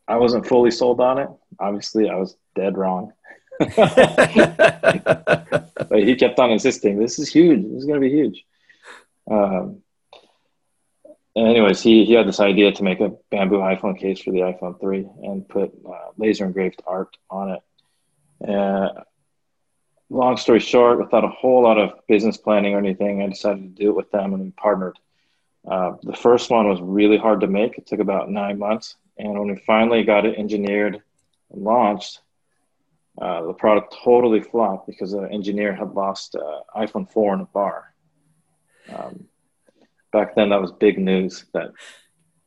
I 0.07 0.17
wasn't 0.17 0.45
fully 0.45 0.71
sold 0.71 0.99
on 0.99 1.17
it. 1.19 1.29
Obviously, 1.59 2.09
I 2.09 2.15
was 2.15 2.35
dead 2.55 2.77
wrong. 2.77 3.13
but 3.57 3.73
he 5.91 6.15
kept 6.15 6.37
on 6.39 6.51
insisting, 6.51 6.99
"This 6.99 7.17
is 7.17 7.31
huge. 7.31 7.63
This 7.63 7.77
is 7.77 7.85
going 7.85 8.01
to 8.01 8.07
be 8.07 8.13
huge." 8.13 8.45
Um, 9.31 9.81
anyways, 11.35 11.81
he, 11.81 12.05
he 12.05 12.13
had 12.13 12.27
this 12.27 12.39
idea 12.39 12.71
to 12.73 12.83
make 12.83 12.99
a 12.99 13.13
bamboo 13.31 13.59
iPhone 13.59 13.97
case 13.97 14.21
for 14.21 14.31
the 14.31 14.39
iPhone 14.39 14.79
3 14.79 15.07
and 15.23 15.47
put 15.47 15.71
uh, 15.87 16.11
laser 16.17 16.45
engraved 16.45 16.81
art 16.85 17.15
on 17.29 17.51
it. 17.51 17.61
Uh, 18.47 18.89
long 20.09 20.37
story 20.37 20.59
short, 20.59 20.99
without 20.99 21.23
a 21.23 21.29
whole 21.29 21.63
lot 21.63 21.77
of 21.77 21.91
business 22.07 22.37
planning 22.37 22.73
or 22.73 22.79
anything, 22.79 23.21
I 23.21 23.27
decided 23.27 23.63
to 23.63 23.83
do 23.83 23.89
it 23.89 23.95
with 23.95 24.11
them 24.11 24.33
and 24.33 24.43
we 24.43 24.51
partnered. 24.51 24.97
Uh, 25.67 25.93
the 26.03 26.15
first 26.15 26.51
one 26.51 26.69
was 26.69 26.79
really 26.81 27.17
hard 27.17 27.41
to 27.41 27.47
make. 27.47 27.77
It 27.77 27.87
took 27.87 27.99
about 27.99 28.29
nine 28.29 28.59
months. 28.59 28.95
And 29.17 29.37
when 29.37 29.47
we 29.47 29.55
finally 29.65 30.03
got 30.03 30.25
it 30.25 30.37
engineered 30.37 31.01
and 31.51 31.63
launched, 31.63 32.21
uh, 33.19 33.45
the 33.45 33.53
product 33.53 33.95
totally 34.03 34.41
flopped 34.41 34.87
because 34.87 35.11
the 35.11 35.27
engineer 35.31 35.73
had 35.73 35.91
lost 35.91 36.35
uh, 36.35 36.59
iPhone 36.75 37.09
4 37.09 37.35
in 37.35 37.39
a 37.41 37.45
bar. 37.45 37.93
Um, 38.93 39.25
back 40.11 40.35
then 40.35 40.49
that 40.49 40.61
was 40.61 40.71
big 40.71 40.99
news 40.99 41.45
that 41.53 41.71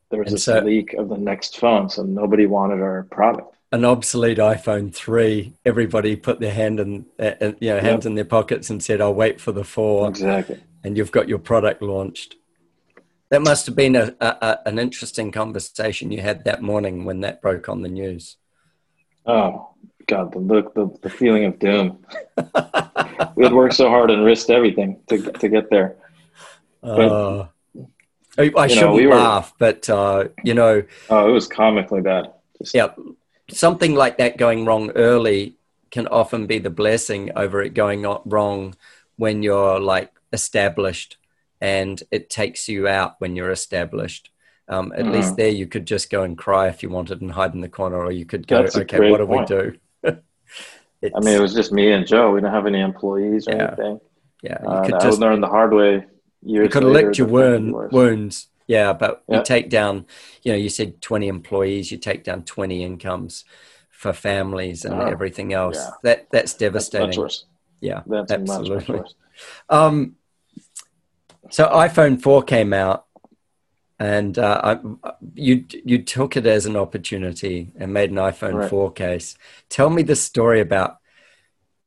there 0.09 0.23
was 0.23 0.33
a 0.33 0.37
so, 0.37 0.59
leak 0.59 0.93
of 0.93 1.09
the 1.09 1.17
next 1.17 1.57
phone, 1.57 1.89
so 1.89 2.03
nobody 2.03 2.45
wanted 2.45 2.81
our 2.81 3.03
product. 3.11 3.55
An 3.71 3.85
obsolete 3.85 4.39
iPhone 4.39 4.93
three. 4.93 5.53
Everybody 5.63 6.15
put 6.15 6.39
their 6.39 6.53
hand 6.53 6.79
in, 6.79 7.05
uh, 7.19 7.51
you 7.59 7.69
know, 7.69 7.79
hands 7.79 8.03
yep. 8.03 8.05
in 8.05 8.15
their 8.15 8.25
pockets 8.25 8.69
and 8.69 8.81
said, 8.81 8.99
"I'll 8.99 9.13
wait 9.13 9.39
for 9.39 9.51
the 9.51 9.63
four. 9.63 10.09
Exactly. 10.09 10.59
And 10.83 10.97
you've 10.97 11.11
got 11.11 11.29
your 11.29 11.37
product 11.37 11.81
launched. 11.81 12.35
That 13.29 13.43
must 13.43 13.67
have 13.67 13.75
been 13.75 13.95
a, 13.95 14.15
a, 14.19 14.59
an 14.65 14.79
interesting 14.79 15.31
conversation 15.31 16.11
you 16.11 16.21
had 16.21 16.45
that 16.45 16.63
morning 16.63 17.05
when 17.05 17.19
that 17.21 17.43
broke 17.43 17.69
on 17.69 17.83
the 17.83 17.89
news. 17.89 18.37
Oh 19.27 19.69
God, 20.07 20.33
the 20.33 20.39
look, 20.39 20.73
the, 20.73 20.89
the 21.03 21.09
feeling 21.09 21.45
of 21.45 21.59
doom. 21.59 22.03
we 23.35 23.43
had 23.43 23.53
worked 23.53 23.75
so 23.75 23.87
hard 23.89 24.09
and 24.09 24.25
risked 24.25 24.49
everything 24.49 24.99
to 25.09 25.31
to 25.31 25.47
get 25.47 25.69
there. 25.69 25.95
But, 26.81 27.11
uh, 27.11 27.47
I, 28.37 28.51
I 28.57 28.67
shouldn't 28.67 28.91
know, 28.91 28.93
we 28.95 29.07
laugh, 29.07 29.51
were, 29.51 29.55
but 29.59 29.89
uh, 29.89 30.29
you 30.43 30.53
know. 30.53 30.83
Oh, 31.09 31.29
it 31.29 31.31
was 31.31 31.47
comically 31.47 32.01
bad. 32.01 32.31
Just, 32.57 32.73
yeah, 32.73 32.87
something 33.51 33.95
like 33.95 34.17
that 34.17 34.37
going 34.37 34.65
wrong 34.65 34.91
early 34.91 35.55
can 35.91 36.07
often 36.07 36.47
be 36.47 36.59
the 36.59 36.69
blessing 36.69 37.31
over 37.35 37.61
it 37.61 37.73
going 37.73 38.05
wrong 38.25 38.75
when 39.17 39.43
you're 39.43 39.79
like 39.79 40.11
established 40.31 41.17
and 41.61 42.01
it 42.11 42.29
takes 42.29 42.69
you 42.69 42.87
out 42.87 43.15
when 43.19 43.35
you're 43.35 43.51
established. 43.51 44.31
Um, 44.67 44.93
at 44.95 45.05
mm. 45.05 45.13
least 45.13 45.35
there 45.35 45.49
you 45.49 45.65
could 45.65 45.87
just 45.87 46.11
go 46.11 46.23
and 46.23 46.37
cry 46.37 46.67
if 46.67 46.83
you 46.83 46.89
wanted 46.89 47.21
and 47.21 47.31
hide 47.31 47.55
in 47.55 47.61
the 47.61 47.69
corner, 47.69 47.97
or 47.97 48.11
you 48.11 48.25
could 48.25 48.47
go, 48.47 48.61
That's 48.61 48.77
okay, 48.77 49.09
what 49.09 49.17
do 49.17 49.25
point. 49.25 49.49
we 49.49 49.55
do? 49.55 49.77
I 51.15 51.19
mean, 51.21 51.35
it 51.35 51.41
was 51.41 51.55
just 51.55 51.71
me 51.71 51.91
and 51.91 52.05
Joe. 52.05 52.31
We 52.31 52.41
didn't 52.41 52.53
have 52.53 52.67
any 52.67 52.81
employees 52.81 53.47
or 53.47 53.55
yeah. 53.55 53.67
anything. 53.67 53.99
Yeah, 54.43 54.57
you 54.61 54.69
uh, 54.69 54.85
could 54.85 54.99
just 55.01 55.19
learn 55.19 55.41
the 55.41 55.47
hard 55.47 55.73
way. 55.73 56.05
Years 56.43 56.63
you 56.63 56.69
could 56.69 56.83
have 56.83 56.91
licked 56.91 57.17
your 57.17 57.27
wound, 57.27 57.73
wounds. 57.91 58.47
Yeah, 58.69 58.93
but 58.93 59.23
yeah. 59.27 59.37
you 59.37 59.43
take 59.43 59.71
down. 59.71 60.05
You 60.43 60.51
know, 60.51 60.57
you 60.59 60.69
said 60.69 61.01
twenty 61.01 61.27
employees. 61.27 61.91
You 61.91 61.97
take 61.97 62.23
down 62.23 62.43
twenty 62.43 62.83
incomes 62.83 63.43
for 63.89 64.13
families 64.13 64.85
and 64.85 65.01
uh, 65.01 65.05
everything 65.05 65.53
else. 65.53 65.77
Yeah. 65.77 65.91
That 66.03 66.27
that's 66.31 66.53
devastating. 66.53 67.07
That's 67.07 67.17
worse. 67.17 67.45
Yeah, 67.81 68.03
that's 68.05 68.31
absolutely. 68.31 68.75
Much, 68.75 68.89
much 68.89 68.99
worse. 68.99 69.15
Um, 69.69 70.15
so 71.49 71.65
iPhone 71.65 72.21
four 72.21 72.43
came 72.43 72.71
out, 72.71 73.07
and 73.97 74.37
uh, 74.37 74.61
I, 74.63 75.13
you 75.33 75.65
you 75.83 76.03
took 76.03 76.37
it 76.37 76.45
as 76.45 76.67
an 76.67 76.75
opportunity 76.75 77.73
and 77.75 77.91
made 77.91 78.11
an 78.11 78.17
iPhone 78.17 78.53
right. 78.53 78.69
four 78.69 78.91
case. 78.91 79.35
Tell 79.67 79.89
me 79.89 80.03
the 80.03 80.15
story 80.15 80.61
about 80.61 80.99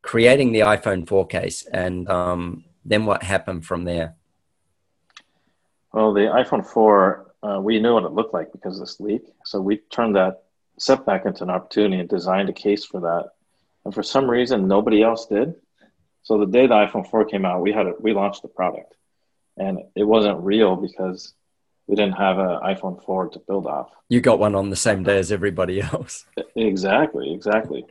creating 0.02 0.50
the 0.50 0.60
iPhone 0.60 1.06
four 1.06 1.28
case, 1.28 1.64
and 1.64 2.08
um, 2.08 2.64
then 2.84 3.06
what 3.06 3.22
happened 3.22 3.64
from 3.64 3.84
there. 3.84 4.16
Well, 5.92 6.12
the 6.12 6.20
iPhone 6.20 6.66
four, 6.66 7.32
uh, 7.42 7.60
we 7.60 7.78
knew 7.78 7.94
what 7.94 8.04
it 8.04 8.12
looked 8.12 8.32
like 8.32 8.52
because 8.52 8.80
of 8.80 8.86
this 8.86 9.00
leak, 9.00 9.22
so 9.44 9.60
we 9.60 9.78
turned 9.90 10.16
that 10.16 10.44
setback 10.78 11.26
into 11.26 11.44
an 11.44 11.50
opportunity 11.50 12.00
and 12.00 12.08
designed 12.08 12.48
a 12.48 12.52
case 12.52 12.84
for 12.84 13.00
that. 13.00 13.30
And 13.84 13.92
for 13.92 14.02
some 14.02 14.30
reason, 14.30 14.68
nobody 14.68 15.02
else 15.02 15.26
did. 15.26 15.54
So 16.22 16.38
the 16.38 16.46
day 16.46 16.66
the 16.66 16.74
iPhone 16.74 17.08
4 17.08 17.24
came 17.26 17.44
out, 17.44 17.60
we 17.60 17.72
had 17.72 17.86
a, 17.86 17.92
we 18.00 18.14
launched 18.14 18.42
the 18.42 18.48
product, 18.48 18.94
and 19.56 19.80
it 19.94 20.04
wasn't 20.04 20.40
real 20.40 20.76
because 20.76 21.34
we 21.86 21.96
didn't 21.96 22.16
have 22.16 22.38
an 22.38 22.60
iPhone 22.64 23.04
4 23.04 23.30
to 23.30 23.38
build 23.40 23.66
off. 23.66 23.90
You 24.08 24.20
got 24.20 24.38
one 24.38 24.54
on 24.54 24.70
the 24.70 24.76
same 24.76 25.02
day 25.02 25.18
as 25.18 25.32
everybody 25.32 25.80
else. 25.80 26.24
Exactly, 26.54 27.32
exactly. 27.32 27.84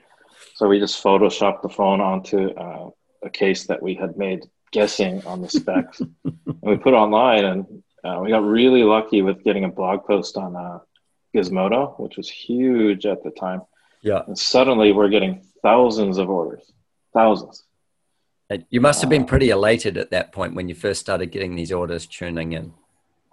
So 0.53 0.67
we 0.67 0.79
just 0.79 1.03
photoshopped 1.03 1.63
the 1.63 1.69
phone 1.69 1.99
onto 1.99 2.51
uh, 2.51 2.89
a 3.23 3.29
case 3.29 3.65
that 3.65 3.81
we 3.81 3.95
had 3.95 4.17
made 4.17 4.45
guessing 4.71 5.25
on 5.25 5.41
the 5.41 5.49
specs, 5.49 5.99
and 6.23 6.57
we 6.61 6.77
put 6.77 6.93
it 6.93 6.97
online, 6.97 7.45
and 7.45 7.83
uh, 8.03 8.19
we 8.21 8.29
got 8.29 8.43
really 8.43 8.83
lucky 8.83 9.21
with 9.21 9.43
getting 9.43 9.63
a 9.63 9.69
blog 9.69 10.05
post 10.05 10.37
on 10.37 10.55
uh, 10.55 10.79
Gizmodo, 11.35 11.99
which 11.99 12.17
was 12.17 12.29
huge 12.29 13.05
at 13.05 13.23
the 13.23 13.31
time. 13.31 13.61
Yeah. 14.01 14.21
And 14.25 14.37
suddenly 14.37 14.91
we're 14.91 15.09
getting 15.09 15.45
thousands 15.61 16.17
of 16.17 16.29
orders, 16.29 16.71
thousands. 17.13 17.63
You 18.69 18.81
must 18.81 18.99
have 19.01 19.09
been 19.09 19.25
pretty 19.25 19.49
elated 19.49 19.97
at 19.97 20.11
that 20.11 20.33
point 20.33 20.55
when 20.55 20.67
you 20.67 20.75
first 20.75 20.99
started 20.99 21.27
getting 21.27 21.55
these 21.55 21.71
orders 21.71 22.05
tuning 22.05 22.51
in. 22.51 22.73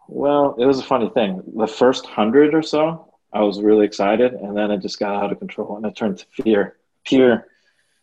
Well, 0.06 0.54
it 0.58 0.64
was 0.64 0.78
a 0.78 0.82
funny 0.84 1.08
thing. 1.08 1.42
The 1.56 1.66
first 1.66 2.06
hundred 2.06 2.54
or 2.54 2.62
so, 2.62 3.12
I 3.32 3.40
was 3.42 3.60
really 3.60 3.84
excited, 3.84 4.32
and 4.32 4.56
then 4.56 4.70
it 4.70 4.80
just 4.80 4.98
got 4.98 5.22
out 5.22 5.32
of 5.32 5.38
control, 5.38 5.76
and 5.76 5.84
it 5.84 5.96
turned 5.96 6.18
to 6.18 6.26
fear, 6.42 6.76
fear, 7.04 7.48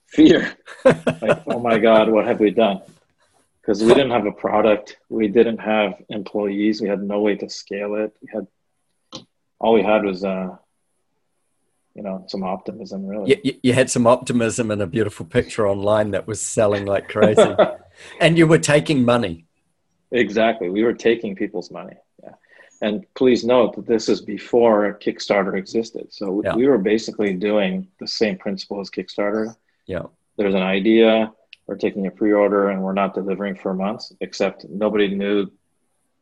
fear. 0.07 0.55
like, 0.85 1.41
oh 1.47 1.59
my 1.59 1.79
God, 1.79 2.09
what 2.09 2.25
have 2.25 2.39
we 2.39 2.51
done? 2.51 2.81
Because 3.65 3.83
we 3.83 3.95
didn't 3.95 4.11
have 4.11 4.27
a 4.27 4.31
product, 4.31 4.97
we 5.09 5.27
didn't 5.27 5.57
have 5.57 5.99
employees, 6.09 6.81
we 6.81 6.87
had 6.87 7.01
no 7.01 7.21
way 7.21 7.35
to 7.35 7.49
scale 7.49 7.95
it. 7.95 8.15
We 8.21 8.29
had 8.31 8.47
all 9.59 9.73
we 9.73 9.81
had 9.81 10.03
was 10.03 10.23
uh, 10.23 10.55
you 11.95 12.03
know 12.03 12.25
some 12.27 12.43
optimism 12.43 13.07
really. 13.07 13.41
You, 13.43 13.53
you, 13.63 13.73
had 13.73 13.89
some 13.89 14.05
optimism 14.05 14.69
and 14.69 14.81
a 14.81 14.87
beautiful 14.87 15.25
picture 15.25 15.67
online 15.67 16.11
that 16.11 16.27
was 16.27 16.41
selling 16.41 16.85
like 16.85 17.09
crazy. 17.09 17.55
And 18.19 18.37
you 18.37 18.45
were 18.47 18.59
taking 18.59 19.05
money. 19.05 19.45
Exactly. 20.11 20.69
We 20.69 20.83
were 20.83 20.93
taking 20.93 21.35
people's 21.35 21.71
money. 21.71 21.95
Yeah. 22.21 22.33
And 22.81 23.05
please 23.13 23.43
note 23.43 23.75
that 23.75 23.87
this 23.87 24.09
is 24.09 24.21
before 24.21 24.99
kickstarter 25.01 25.57
existed. 25.57 26.13
So 26.13 26.41
yeah. 26.43 26.55
we 26.55 26.67
were 26.67 26.77
basically 26.77 27.33
doing 27.33 27.87
the 27.99 28.07
same 28.07 28.37
principle 28.37 28.79
as 28.81 28.89
kickstarter. 28.89 29.55
Yeah. 29.85 30.03
There's 30.37 30.55
an 30.55 30.61
idea 30.61 31.31
we're 31.67 31.75
taking 31.75 32.07
a 32.07 32.11
pre-order 32.11 32.69
and 32.69 32.81
we're 32.81 32.93
not 32.93 33.13
delivering 33.13 33.55
for 33.55 33.73
months 33.73 34.13
except 34.21 34.65
nobody 34.69 35.07
knew 35.07 35.51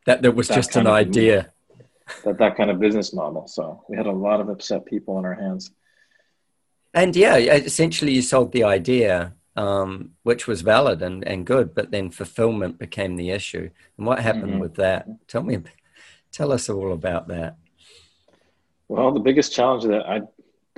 that 0.06 0.22
there 0.22 0.32
was 0.32 0.48
that 0.48 0.56
just 0.56 0.76
an 0.76 0.88
idea 0.88 1.52
that 2.24 2.38
that 2.38 2.56
kind 2.56 2.70
of 2.70 2.80
business 2.80 3.14
model. 3.14 3.48
So 3.48 3.84
we 3.88 3.98
had 3.98 4.06
a 4.06 4.12
lot 4.12 4.42
of 4.42 4.50
upset 4.50 4.86
people 4.86 5.18
on 5.18 5.26
our 5.26 5.34
hands. 5.34 5.72
And 6.94 7.16
yeah, 7.16 7.38
essentially, 7.38 8.12
you 8.12 8.22
sold 8.22 8.52
the 8.52 8.66
idea, 8.66 9.34
um, 9.56 10.12
which 10.24 10.48
was 10.48 10.62
valid 10.62 11.02
and, 11.02 11.26
and 11.28 11.46
good, 11.46 11.74
but 11.74 11.92
then 11.92 12.12
fulfillment 12.12 12.78
became 12.78 13.16
the 13.16 13.32
issue. 13.32 13.70
And 13.98 14.06
what 14.06 14.20
happened 14.20 14.52
mm-hmm. 14.52 14.60
with 14.60 14.76
that? 14.76 15.08
Tell 15.28 15.44
me, 15.44 15.60
tell 16.32 16.52
us 16.52 16.70
all 16.70 16.94
about 16.94 17.30
that. 17.30 17.58
Well, 18.88 19.12
the 19.12 19.20
biggest 19.20 19.54
challenge 19.54 19.86
that 19.86 20.08
I 20.08 20.22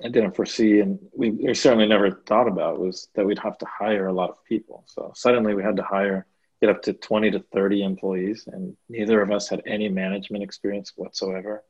I 0.04 0.10
didn't 0.10 0.36
foresee, 0.36 0.82
and 0.82 1.00
we, 1.16 1.32
we 1.32 1.54
certainly 1.54 1.88
never 1.88 2.12
thought 2.12 2.48
about, 2.48 2.80
was 2.80 3.08
that 3.16 3.26
we'd 3.26 3.40
have 3.40 3.58
to 3.60 3.66
hire 3.66 4.08
a 4.08 4.14
lot 4.14 4.30
of 4.30 4.44
people. 4.44 4.84
So 4.88 5.14
suddenly 5.16 5.54
we 5.54 5.64
had 5.64 5.78
to 5.78 5.84
hire 5.84 6.26
get 6.62 6.70
up 6.70 6.82
to 6.84 6.94
20 6.94 7.32
to 7.32 7.40
30 7.54 7.84
employees, 7.84 8.48
and 8.52 8.76
neither 8.90 9.22
of 9.22 9.32
us 9.32 9.50
had 9.50 9.62
any 9.66 9.90
management 9.90 10.44
experience 10.44 10.94
whatsoever. 10.96 11.64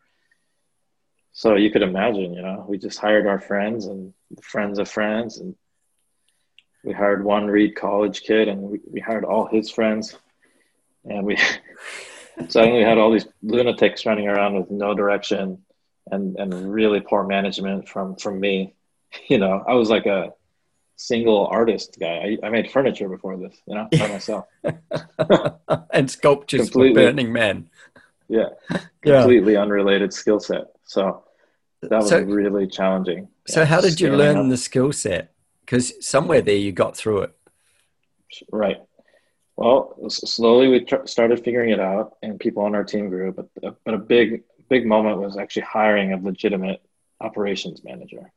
So 1.34 1.55
you 1.55 1.70
could 1.72 1.82
imagine, 1.82 2.34
you 2.34 2.41
know, 2.41 2.65
we 2.67 2.77
just 2.77 3.00
hired 3.00 3.27
our 3.27 3.39
friends 3.39 3.88
and 3.88 4.13
friends 4.41 4.79
of 4.79 4.89
friends, 4.89 5.39
and 5.39 5.55
we 6.84 6.94
hired 6.94 7.25
one 7.25 7.48
Reed 7.48 7.75
College 7.75 8.22
kid, 8.22 8.48
and 8.48 8.62
we, 8.62 8.79
we 8.91 9.00
hired 9.00 9.25
all 9.25 9.48
his 9.48 9.70
friends, 9.70 10.15
and 11.03 11.25
we 11.25 11.38
suddenly 12.48 12.84
had 12.84 12.98
all 12.98 13.12
these 13.12 13.27
lunatics 13.41 14.05
running 14.05 14.27
around 14.27 14.55
with 14.55 14.72
no 14.72 14.94
direction 14.94 15.64
and 16.12 16.35
and 16.38 16.74
really 16.74 17.00
poor 17.00 17.24
management 17.24 17.88
from 17.88 18.15
from 18.15 18.39
me. 18.39 18.74
You 19.29 19.38
know, 19.38 19.63
I 19.65 19.75
was 19.75 19.89
like 19.89 20.07
a 20.07 20.33
single 20.97 21.47
artist 21.47 21.97
guy. 21.97 22.38
I, 22.43 22.47
I 22.47 22.50
made 22.50 22.69
furniture 22.69 23.07
before 23.07 23.38
this, 23.38 23.55
you 23.65 23.75
know, 23.75 23.88
by 23.91 24.07
myself. 24.07 24.45
and 25.93 26.12
sculptures 26.12 26.69
for 26.69 26.93
Burning 26.93 27.31
Man. 27.31 27.69
Yeah. 28.27 28.50
Completely 29.03 29.53
yeah. 29.53 29.62
unrelated 29.62 30.12
skill 30.12 30.39
set. 30.39 30.65
So 30.83 31.24
that 31.83 31.91
was 31.91 32.09
so, 32.09 32.21
really 32.21 32.65
challenging. 32.65 33.27
So 33.47 33.59
yeah, 33.59 33.65
how 33.67 33.81
did 33.81 34.01
you 34.01 34.09
learn 34.15 34.38
up. 34.38 34.50
the 34.50 34.57
skill 34.57 34.91
set? 34.91 35.31
Because 35.62 35.93
somewhere 36.03 36.41
there 36.41 36.55
you 36.55 36.71
got 36.71 36.97
through 36.97 37.19
it. 37.19 37.35
Right. 38.51 38.81
Well, 39.57 39.95
slowly 40.09 40.69
we 40.69 40.79
tr- 40.79 41.05
started 41.05 41.43
figuring 41.43 41.69
it 41.69 41.79
out, 41.79 42.15
and 42.24 42.39
people 42.39 42.63
on 42.63 42.74
our 42.74 42.83
team 42.83 43.09
grew. 43.09 43.31
But 43.31 43.77
but 43.83 43.93
a 43.93 44.00
big 44.00 44.43
big 44.69 44.86
moment 44.86 45.19
was 45.19 45.38
actually 45.38 45.63
hiring 45.63 46.13
a 46.13 46.17
legitimate 46.17 46.81
operations 47.22 47.84
manager. 47.84 48.31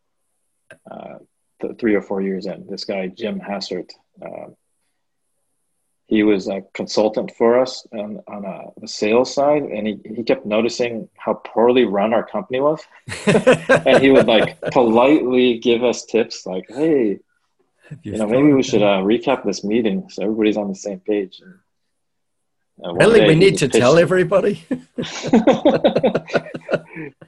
Uh, 0.91 1.19
th- 1.61 1.79
three 1.79 1.95
or 1.95 2.03
four 2.03 2.21
years 2.21 2.47
in. 2.47 2.67
This 2.69 2.85
guy, 2.85 3.09
Jim 3.09 3.41
Hassert, 3.41 3.91
uh, 4.23 4.51
he 6.07 6.23
was 6.23 6.49
a 6.49 6.63
consultant 6.73 7.33
for 7.37 7.61
us 7.61 7.87
on, 7.93 8.21
on 8.27 8.45
a, 8.45 8.81
the 8.81 8.89
sales 8.89 9.33
side, 9.35 9.63
and 9.63 9.87
he, 9.87 9.99
he 10.05 10.23
kept 10.23 10.47
noticing 10.47 11.09
how 11.17 11.35
poorly 11.35 11.85
run 11.85 12.15
our 12.15 12.25
company 12.25 12.61
was. 12.61 12.83
and 13.27 14.03
he 14.03 14.11
would 14.11 14.27
like 14.27 14.59
politely 14.73 15.59
give 15.59 15.85
us 15.85 16.07
tips 16.07 16.47
like, 16.47 16.65
hey, 16.69 17.19
you, 18.03 18.13
know, 18.13 18.27
maybe 18.27 18.53
we 18.53 18.63
should 18.63 18.83
uh, 18.83 19.01
recap 19.03 19.45
this 19.45 19.65
meeting 19.65 20.09
so 20.11 20.23
everybody's 20.23 20.57
on 20.57 20.69
the 20.69 20.75
same 20.75 21.01
page. 21.01 21.41
And, 21.43 21.55
uh, 22.85 22.95
really, 22.95 23.27
we 23.27 23.35
need 23.35 23.59
to 23.59 23.69
tell 23.69 23.99
everybody. 23.99 24.65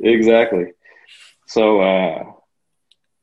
exactly. 0.00 0.72
So 1.46 1.80
uh, 1.80 2.22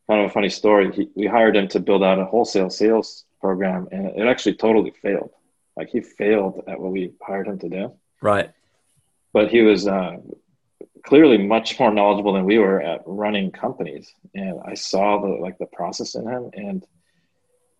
kind 0.07 0.24
of 0.24 0.29
a 0.29 0.34
funny 0.34 0.50
story. 0.50 0.91
He, 0.91 1.10
we 1.15 1.27
hired 1.27 1.55
him 1.55 1.67
to 1.69 1.79
build 1.79 2.03
out 2.03 2.19
a 2.19 2.25
wholesale 2.25 2.69
sales 2.69 3.25
program, 3.39 3.88
and 3.91 4.07
it 4.07 4.27
actually 4.27 4.55
totally 4.55 4.91
failed. 5.01 5.31
Like 5.75 5.89
he 5.89 6.01
failed 6.01 6.63
at 6.67 6.79
what 6.79 6.91
we 6.91 7.13
hired 7.22 7.48
him 7.48 7.60
to 7.60 7.69
do. 7.69 7.93
Right. 8.22 8.51
But 9.31 9.50
he 9.50 9.62
was 9.62 9.88
uh, 9.88 10.17
clearly 11.05 11.38
much 11.38 11.79
more 11.79 11.93
knowledgeable 11.93 12.34
than 12.34 12.46
we 12.46 12.57
were 12.57 12.81
at 12.81 13.03
running 13.05 13.51
companies, 13.51 14.12
and 14.36 14.60
I 14.65 14.74
saw 14.74 15.22
the 15.22 15.27
like 15.27 15.57
the 15.57 15.67
process 15.67 16.15
in 16.15 16.27
him. 16.27 16.50
And 16.53 16.86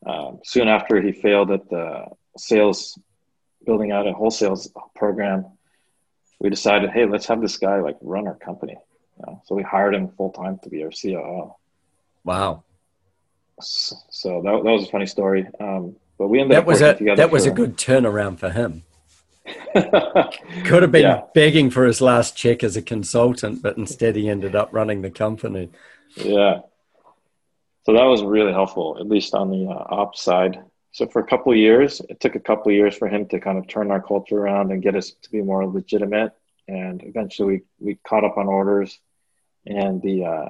um, 0.06 0.40
soon 0.44 0.68
after 0.68 1.02
he 1.02 1.12
failed 1.12 1.52
at 1.52 1.70
the 1.70 2.06
sales, 2.38 2.98
building 3.66 3.92
out 3.92 4.08
a 4.08 4.14
wholesale 4.14 4.60
program, 4.96 5.46
we 6.40 6.50
decided, 6.50 6.92
hey, 6.92 7.06
let's 7.06 7.26
have 7.28 7.42
this 7.42 7.58
guy 7.58 7.82
like 7.82 7.98
run 8.02 8.28
our 8.28 8.36
company. 8.36 8.78
You 9.18 9.26
know? 9.26 9.42
So 9.46 9.56
we 9.56 9.64
hired 9.64 9.96
him 9.96 10.10
full 10.10 10.32
time 10.32 10.60
to 10.64 10.70
be 10.70 10.84
our 10.84 10.92
COO. 10.92 11.56
Wow. 12.24 12.64
So 13.60 14.42
that, 14.44 14.64
that 14.64 14.72
was 14.72 14.84
a 14.84 14.92
funny 14.92 15.08
story. 15.08 15.48
Um, 15.60 15.96
but 16.18 16.28
we 16.28 16.40
ended 16.40 16.56
that 16.56 16.62
up 16.62 16.68
was 16.68 16.82
a 16.82 16.98
that 17.16 17.32
was 17.32 17.46
a 17.46 17.52
good 17.52 17.78
turnaround 17.78 18.40
for 18.40 18.50
him. 18.50 18.84
Could 20.66 20.82
have 20.82 20.92
been 20.92 21.04
yeah. 21.04 21.22
begging 21.34 21.70
for 21.70 21.86
his 21.86 22.02
last 22.02 22.36
check 22.36 22.64
as 22.64 22.76
a 22.76 22.82
consultant, 22.82 23.62
but 23.62 23.78
instead 23.78 24.16
he 24.16 24.30
ended 24.30 24.56
up 24.56 24.70
running 24.72 25.02
the 25.02 25.12
company. 25.12 25.70
Yeah. 26.16 26.62
So 27.86 27.94
that 27.94 28.04
was 28.04 28.22
really 28.24 28.52
helpful, 28.52 28.98
at 29.00 29.08
least 29.08 29.34
on 29.34 29.50
the 29.50 29.68
uh, 29.68 29.86
ops 29.90 30.22
side. 30.22 30.60
So 30.98 31.06
for 31.06 31.20
a 31.20 31.28
couple 31.28 31.52
of 31.52 31.60
years, 31.60 32.02
it 32.10 32.20
took 32.20 32.34
a 32.34 32.40
couple 32.40 32.72
of 32.72 32.76
years 32.76 32.98
for 32.98 33.08
him 33.08 33.28
to 33.28 33.40
kind 33.40 33.60
of 33.60 33.68
turn 33.68 33.92
our 33.92 34.02
culture 34.02 34.36
around 34.36 34.72
and 34.72 34.82
get 34.82 34.96
us 34.96 35.12
to 35.12 35.30
be 35.30 35.44
more 35.44 35.64
legitimate. 35.68 36.32
And 36.68 37.04
eventually, 37.04 37.48
we, 37.48 37.92
we 37.92 37.96
caught 38.04 38.24
up 38.24 38.36
on 38.36 38.48
orders, 38.48 38.98
and 39.68 40.02
the 40.02 40.26
uh, 40.26 40.50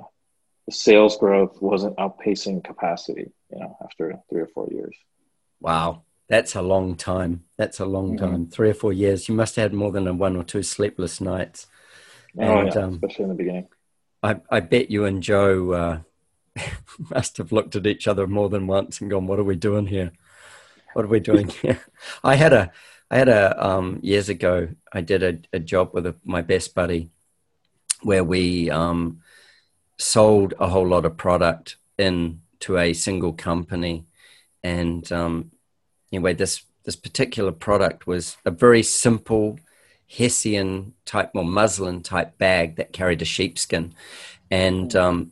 the 0.66 0.72
sales 0.72 1.18
growth 1.18 1.62
wasn't 1.62 1.98
outpacing 1.98 2.64
capacity. 2.64 3.34
You 3.52 3.60
know, 3.60 3.78
after 3.84 4.18
three 4.30 4.40
or 4.40 4.48
four 4.48 4.70
years. 4.72 4.96
Wow, 5.60 6.04
that's 6.30 6.56
a 6.56 6.62
long 6.62 6.96
time. 6.96 7.44
That's 7.58 7.82
a 7.82 7.86
long 7.86 8.16
mm-hmm. 8.16 8.26
time. 8.26 8.48
Three 8.48 8.70
or 8.70 8.74
four 8.74 8.94
years. 8.94 9.28
You 9.28 9.36
must 9.36 9.58
have 9.58 9.64
had 9.64 9.74
more 9.74 9.92
than 9.92 10.08
a 10.08 10.14
one 10.14 10.38
or 10.38 10.46
two 10.46 10.64
sleepless 10.64 11.20
nights. 11.20 11.68
Oh, 12.40 12.60
and, 12.60 12.74
yeah, 12.74 12.82
um, 12.84 12.94
especially 12.94 13.24
in 13.24 13.30
the 13.30 13.36
beginning. 13.36 13.68
I, 14.24 14.40
I 14.50 14.62
bet 14.62 14.92
you 14.92 15.04
and 15.04 15.22
Joe 15.22 15.72
uh, 15.74 16.64
must 17.10 17.36
have 17.36 17.52
looked 17.52 17.76
at 17.76 17.86
each 17.86 18.08
other 18.08 18.28
more 18.28 18.48
than 18.48 18.66
once 18.66 19.02
and 19.02 19.12
gone, 19.12 19.28
"What 19.28 19.40
are 19.40 19.44
we 19.44 19.58
doing 19.58 19.88
here? 19.88 20.14
What 20.98 21.06
are 21.06 21.10
we 21.10 21.20
doing 21.20 21.48
here?" 21.62 21.80
I 22.24 22.34
had 22.34 22.54
a, 22.54 22.72
I 23.12 23.18
had 23.20 23.30
a 23.30 23.64
um, 23.64 24.00
years 24.02 24.30
ago. 24.30 24.70
I 24.92 25.02
did 25.02 25.22
a, 25.22 25.38
a 25.54 25.60
job 25.60 25.92
with 25.94 26.08
a, 26.08 26.16
my 26.26 26.42
best 26.42 26.74
buddy, 26.74 27.12
where 28.02 28.24
we 28.24 28.72
um, 28.72 29.22
sold 30.00 30.56
a 30.60 30.68
whole 30.68 30.88
lot 30.88 31.06
of 31.06 31.16
product 31.16 31.76
in 32.00 32.42
to 32.62 32.80
a 32.80 32.94
single 32.94 33.34
company, 33.34 34.08
and 34.64 35.12
um, 35.12 35.52
anyway, 36.12 36.34
this 36.34 36.64
this 36.84 36.96
particular 36.96 37.52
product 37.52 38.08
was 38.08 38.36
a 38.44 38.50
very 38.50 38.82
simple 38.82 39.60
Hessian 40.08 40.96
type 41.06 41.30
or 41.36 41.46
muslin 41.46 42.02
type 42.02 42.40
bag 42.40 42.78
that 42.78 42.92
carried 42.92 43.22
a 43.22 43.26
sheepskin, 43.26 43.94
and 44.50 44.96
um, 44.96 45.32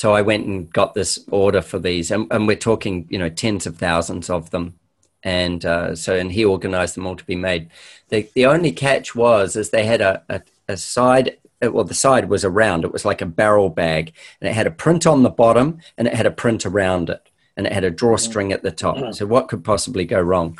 so 0.00 0.14
I 0.14 0.22
went 0.22 0.46
and 0.46 0.72
got 0.72 0.94
this 0.94 1.18
order 1.30 1.60
for 1.60 1.78
these, 1.78 2.10
and, 2.10 2.26
and 2.30 2.46
we're 2.46 2.56
talking, 2.56 3.06
you 3.10 3.18
know, 3.18 3.28
tens 3.28 3.66
of 3.66 3.76
thousands 3.76 4.30
of 4.30 4.48
them, 4.48 4.78
and 5.22 5.62
uh, 5.62 5.94
so 5.94 6.16
and 6.16 6.32
he 6.32 6.42
organized 6.42 6.94
them 6.94 7.06
all 7.06 7.16
to 7.16 7.24
be 7.24 7.36
made. 7.36 7.68
The 8.08 8.26
the 8.34 8.46
only 8.46 8.72
catch 8.72 9.14
was 9.14 9.56
is 9.56 9.68
they 9.68 9.84
had 9.84 10.00
a, 10.00 10.22
a, 10.30 10.40
a 10.68 10.76
side 10.78 11.36
well, 11.60 11.84
the 11.84 11.92
side 11.92 12.30
was 12.30 12.46
around. 12.46 12.84
It 12.84 12.94
was 12.94 13.04
like 13.04 13.20
a 13.20 13.26
barrel 13.26 13.68
bag, 13.68 14.14
and 14.40 14.48
it 14.48 14.54
had 14.54 14.66
a 14.66 14.70
print 14.70 15.06
on 15.06 15.22
the 15.22 15.28
bottom, 15.28 15.80
and 15.98 16.08
it 16.08 16.14
had 16.14 16.24
a 16.24 16.30
print 16.30 16.64
around 16.64 17.10
it 17.10 17.30
and 17.60 17.66
it 17.66 17.74
had 17.74 17.84
a 17.84 17.90
drawstring 17.90 18.52
at 18.52 18.62
the 18.62 18.70
top. 18.70 18.96
Mm. 18.96 19.14
So 19.14 19.26
what 19.26 19.48
could 19.48 19.62
possibly 19.62 20.06
go 20.06 20.18
wrong? 20.18 20.58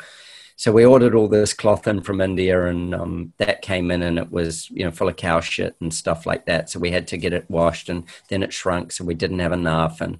So 0.55 0.71
we 0.71 0.85
ordered 0.85 1.15
all 1.15 1.27
this 1.27 1.53
cloth 1.53 1.87
in 1.87 2.01
from 2.01 2.21
India, 2.21 2.65
and 2.65 2.93
um, 2.93 3.33
that 3.37 3.61
came 3.61 3.91
in, 3.91 4.01
and 4.01 4.19
it 4.19 4.31
was 4.31 4.69
you 4.69 4.85
know 4.85 4.91
full 4.91 5.09
of 5.09 5.15
cow 5.15 5.39
shit 5.39 5.75
and 5.81 5.93
stuff 5.93 6.25
like 6.25 6.45
that. 6.45 6.69
So 6.69 6.79
we 6.79 6.91
had 6.91 7.07
to 7.07 7.17
get 7.17 7.33
it 7.33 7.49
washed, 7.49 7.89
and 7.89 8.03
then 8.29 8.43
it 8.43 8.53
shrunk, 8.53 8.91
so 8.91 9.03
we 9.03 9.15
didn't 9.15 9.39
have 9.39 9.53
enough. 9.53 10.01
And 10.01 10.19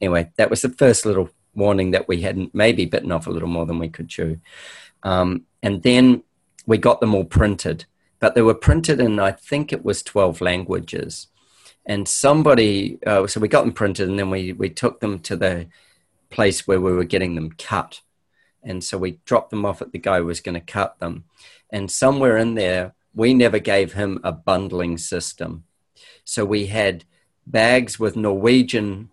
anyway, 0.00 0.30
that 0.36 0.50
was 0.50 0.62
the 0.62 0.70
first 0.70 1.06
little 1.06 1.30
warning 1.54 1.92
that 1.92 2.08
we 2.08 2.20
hadn't 2.20 2.54
maybe 2.54 2.84
bitten 2.84 3.12
off 3.12 3.26
a 3.26 3.30
little 3.30 3.48
more 3.48 3.66
than 3.66 3.78
we 3.78 3.88
could 3.88 4.08
chew. 4.08 4.40
Um, 5.02 5.46
and 5.62 5.82
then 5.82 6.22
we 6.66 6.78
got 6.78 7.00
them 7.00 7.14
all 7.14 7.24
printed, 7.24 7.86
but 8.18 8.34
they 8.34 8.42
were 8.42 8.54
printed 8.54 9.00
in 9.00 9.20
I 9.20 9.32
think 9.32 9.72
it 9.72 9.84
was 9.84 10.02
twelve 10.02 10.40
languages. 10.40 11.28
And 11.88 12.08
somebody, 12.08 12.98
uh, 13.06 13.28
so 13.28 13.38
we 13.38 13.46
got 13.46 13.62
them 13.62 13.72
printed, 13.72 14.08
and 14.08 14.18
then 14.18 14.30
we 14.30 14.52
we 14.52 14.68
took 14.68 15.00
them 15.00 15.20
to 15.20 15.36
the 15.36 15.68
place 16.30 16.66
where 16.66 16.80
we 16.80 16.92
were 16.92 17.04
getting 17.04 17.34
them 17.34 17.52
cut. 17.52 18.00
And 18.62 18.82
so 18.82 18.98
we 18.98 19.20
dropped 19.24 19.50
them 19.50 19.64
off 19.64 19.80
at 19.80 19.92
the 19.92 19.98
guy 19.98 20.18
who 20.18 20.26
was 20.26 20.40
going 20.40 20.54
to 20.54 20.60
cut 20.60 20.98
them. 20.98 21.24
And 21.70 21.90
somewhere 21.90 22.36
in 22.36 22.54
there, 22.54 22.94
we 23.14 23.32
never 23.32 23.58
gave 23.58 23.92
him 23.92 24.20
a 24.22 24.32
bundling 24.32 24.98
system. 24.98 25.64
So 26.24 26.44
we 26.44 26.66
had 26.66 27.04
bags 27.46 27.98
with 27.98 28.16
Norwegian 28.16 29.10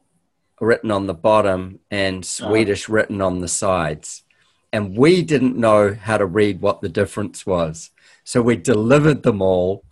written 0.60 0.92
on 0.92 1.08
the 1.08 1.14
bottom 1.14 1.80
and. 1.92 2.26
Swedish 2.26 2.90
oh. 2.90 2.94
written 2.94 3.22
on 3.22 3.40
the 3.40 3.48
sides. 3.48 4.24
And 4.72 4.98
we 4.98 5.22
didn't 5.22 5.56
know 5.56 5.94
how 5.94 6.18
to 6.18 6.26
read 6.26 6.62
what 6.62 6.82
the 6.82 6.90
difference 6.90 7.46
was. 7.46 7.92
So 8.24 8.42
we 8.42 8.56
delivered 8.56 9.24
them 9.24 9.42
all. 9.42 9.84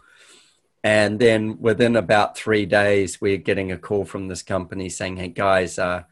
And 0.83 1.19
then 1.19 1.61
within 1.61 1.95
about 1.95 2.35
three 2.35 2.65
days, 2.65 3.21
we're 3.21 3.37
getting 3.37 3.71
a 3.71 3.77
call 3.77 4.05
from 4.05 4.27
this 4.27 4.41
company 4.41 4.89
saying, 4.89 5.17
Hey, 5.17 5.27
guys, 5.27 5.77
uh, 5.77 6.03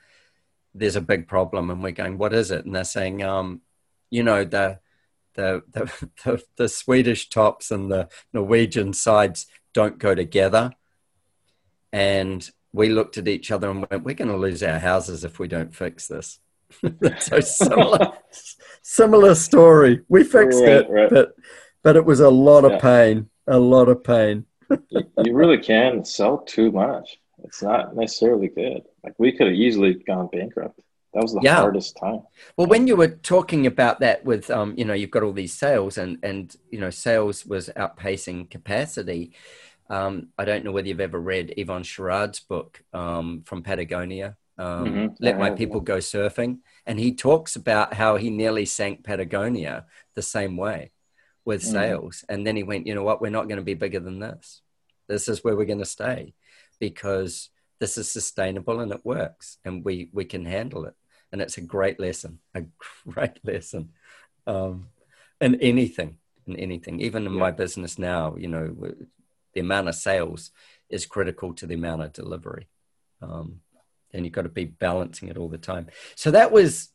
there's 0.73 0.95
a 0.95 1.01
big 1.01 1.27
problem 1.27 1.69
and 1.69 1.83
we're 1.83 1.91
going 1.91 2.17
what 2.17 2.33
is 2.33 2.51
it? 2.51 2.65
And 2.65 2.75
they're 2.75 2.83
saying 2.83 3.23
um, 3.23 3.61
you 4.09 4.23
know 4.23 4.43
the, 4.43 4.79
the 5.35 5.63
the, 5.71 6.09
the 6.23 6.43
the 6.57 6.69
swedish 6.69 7.29
tops 7.29 7.71
and 7.71 7.91
the 7.91 8.09
norwegian 8.33 8.93
sides 8.93 9.47
don't 9.73 9.99
go 9.99 10.15
together. 10.15 10.71
And 11.91 12.47
we 12.71 12.89
looked 12.89 13.17
at 13.17 13.27
each 13.27 13.49
other 13.51 13.69
and 13.69 13.85
went 13.89 14.03
we're 14.03 14.15
going 14.15 14.29
to 14.29 14.37
lose 14.37 14.61
our 14.61 14.79
houses 14.79 15.23
if 15.23 15.39
we 15.39 15.47
don't 15.47 15.75
fix 15.75 16.07
this. 16.07 16.39
So 17.19 17.39
similar 17.39 18.11
similar 18.83 19.35
story. 19.35 20.01
We 20.07 20.23
fixed 20.23 20.61
right, 20.61 20.69
it 20.69 20.89
right. 20.89 21.09
but 21.09 21.33
but 21.81 21.95
it 21.95 22.05
was 22.05 22.19
a 22.19 22.29
lot 22.29 22.63
of 22.63 22.79
pain 22.79 23.29
a 23.49 23.59
lot 23.59 23.89
of 23.89 24.03
pain. 24.03 24.45
You 24.69 25.35
really 25.35 25.57
can 25.57 26.05
sell 26.05 26.37
too 26.39 26.71
much. 26.71 27.19
It's 27.43 27.63
not 27.63 27.95
necessarily 27.95 28.47
good. 28.47 28.83
Like 29.03 29.15
we 29.17 29.31
could 29.31 29.47
have 29.47 29.55
easily 29.55 29.93
gone 29.93 30.27
bankrupt. 30.31 30.79
That 31.13 31.23
was 31.23 31.33
the 31.33 31.41
yeah. 31.41 31.55
hardest 31.55 31.97
time. 31.97 32.21
Well, 32.55 32.67
when 32.67 32.85
you 32.85 32.95
were 32.95 33.07
talking 33.07 33.65
about 33.65 33.99
that 34.01 34.23
with, 34.25 34.51
um, 34.51 34.75
you 34.77 34.85
know, 34.85 34.93
you've 34.93 35.09
got 35.09 35.23
all 35.23 35.33
these 35.33 35.53
sales 35.53 35.97
and, 35.97 36.19
and, 36.21 36.55
you 36.69 36.79
know, 36.79 36.91
sales 36.91 37.45
was 37.45 37.69
outpacing 37.75 38.51
capacity. 38.51 39.33
Um, 39.89 40.27
I 40.37 40.45
don't 40.45 40.63
know 40.63 40.71
whether 40.71 40.87
you've 40.87 40.99
ever 40.99 41.19
read 41.19 41.55
Yvon 41.57 41.83
Chouinard's 41.83 42.41
book 42.41 42.83
um, 42.93 43.41
from 43.43 43.63
Patagonia, 43.63 44.37
um, 44.59 44.85
mm-hmm. 44.85 45.07
Let 45.19 45.39
My 45.39 45.49
People 45.49 45.79
Go 45.79 45.97
Surfing. 45.97 46.59
And 46.85 46.99
he 46.99 47.15
talks 47.15 47.55
about 47.55 47.95
how 47.95 48.17
he 48.17 48.29
nearly 48.29 48.65
sank 48.65 49.03
Patagonia 49.03 49.85
the 50.13 50.21
same 50.21 50.57
way 50.57 50.91
with 51.43 51.63
mm-hmm. 51.63 51.71
sales. 51.71 52.23
And 52.29 52.45
then 52.45 52.55
he 52.55 52.61
went, 52.61 52.85
you 52.85 52.93
know 52.93 53.03
what, 53.03 53.19
we're 53.19 53.31
not 53.31 53.47
going 53.47 53.57
to 53.57 53.63
be 53.63 53.73
bigger 53.73 53.99
than 53.99 54.19
this. 54.19 54.61
This 55.07 55.27
is 55.27 55.43
where 55.43 55.55
we're 55.55 55.65
going 55.65 55.79
to 55.79 55.85
stay 55.85 56.35
because 56.79 57.49
this 57.79 57.97
is 57.97 58.11
sustainable 58.11 58.79
and 58.79 58.91
it 58.91 59.05
works 59.05 59.57
and 59.65 59.83
we 59.83 60.09
we 60.13 60.25
can 60.25 60.45
handle 60.45 60.85
it. 60.85 60.95
And 61.31 61.41
it's 61.41 61.57
a 61.57 61.61
great 61.61 61.99
lesson 61.99 62.39
a 62.55 62.63
great 63.07 63.39
lesson. 63.43 63.89
Um, 64.47 64.87
in 65.41 65.55
anything 65.55 66.17
in 66.47 66.55
anything 66.55 66.99
even 67.01 67.25
in 67.25 67.33
yeah. 67.33 67.39
my 67.39 67.51
business 67.51 67.99
now 67.99 68.35
you 68.35 68.47
know 68.47 68.75
the 69.53 69.59
amount 69.59 69.87
of 69.87 69.95
sales 69.95 70.51
is 70.89 71.05
critical 71.05 71.53
to 71.53 71.67
the 71.67 71.75
amount 71.75 72.01
of 72.01 72.13
delivery. 72.13 72.67
Um, 73.21 73.61
and 74.13 74.25
you've 74.25 74.33
got 74.33 74.43
to 74.43 74.49
be 74.49 74.65
balancing 74.65 75.29
it 75.29 75.37
all 75.37 75.49
the 75.49 75.57
time. 75.57 75.87
So 76.15 76.31
that 76.31 76.51
was 76.51 76.89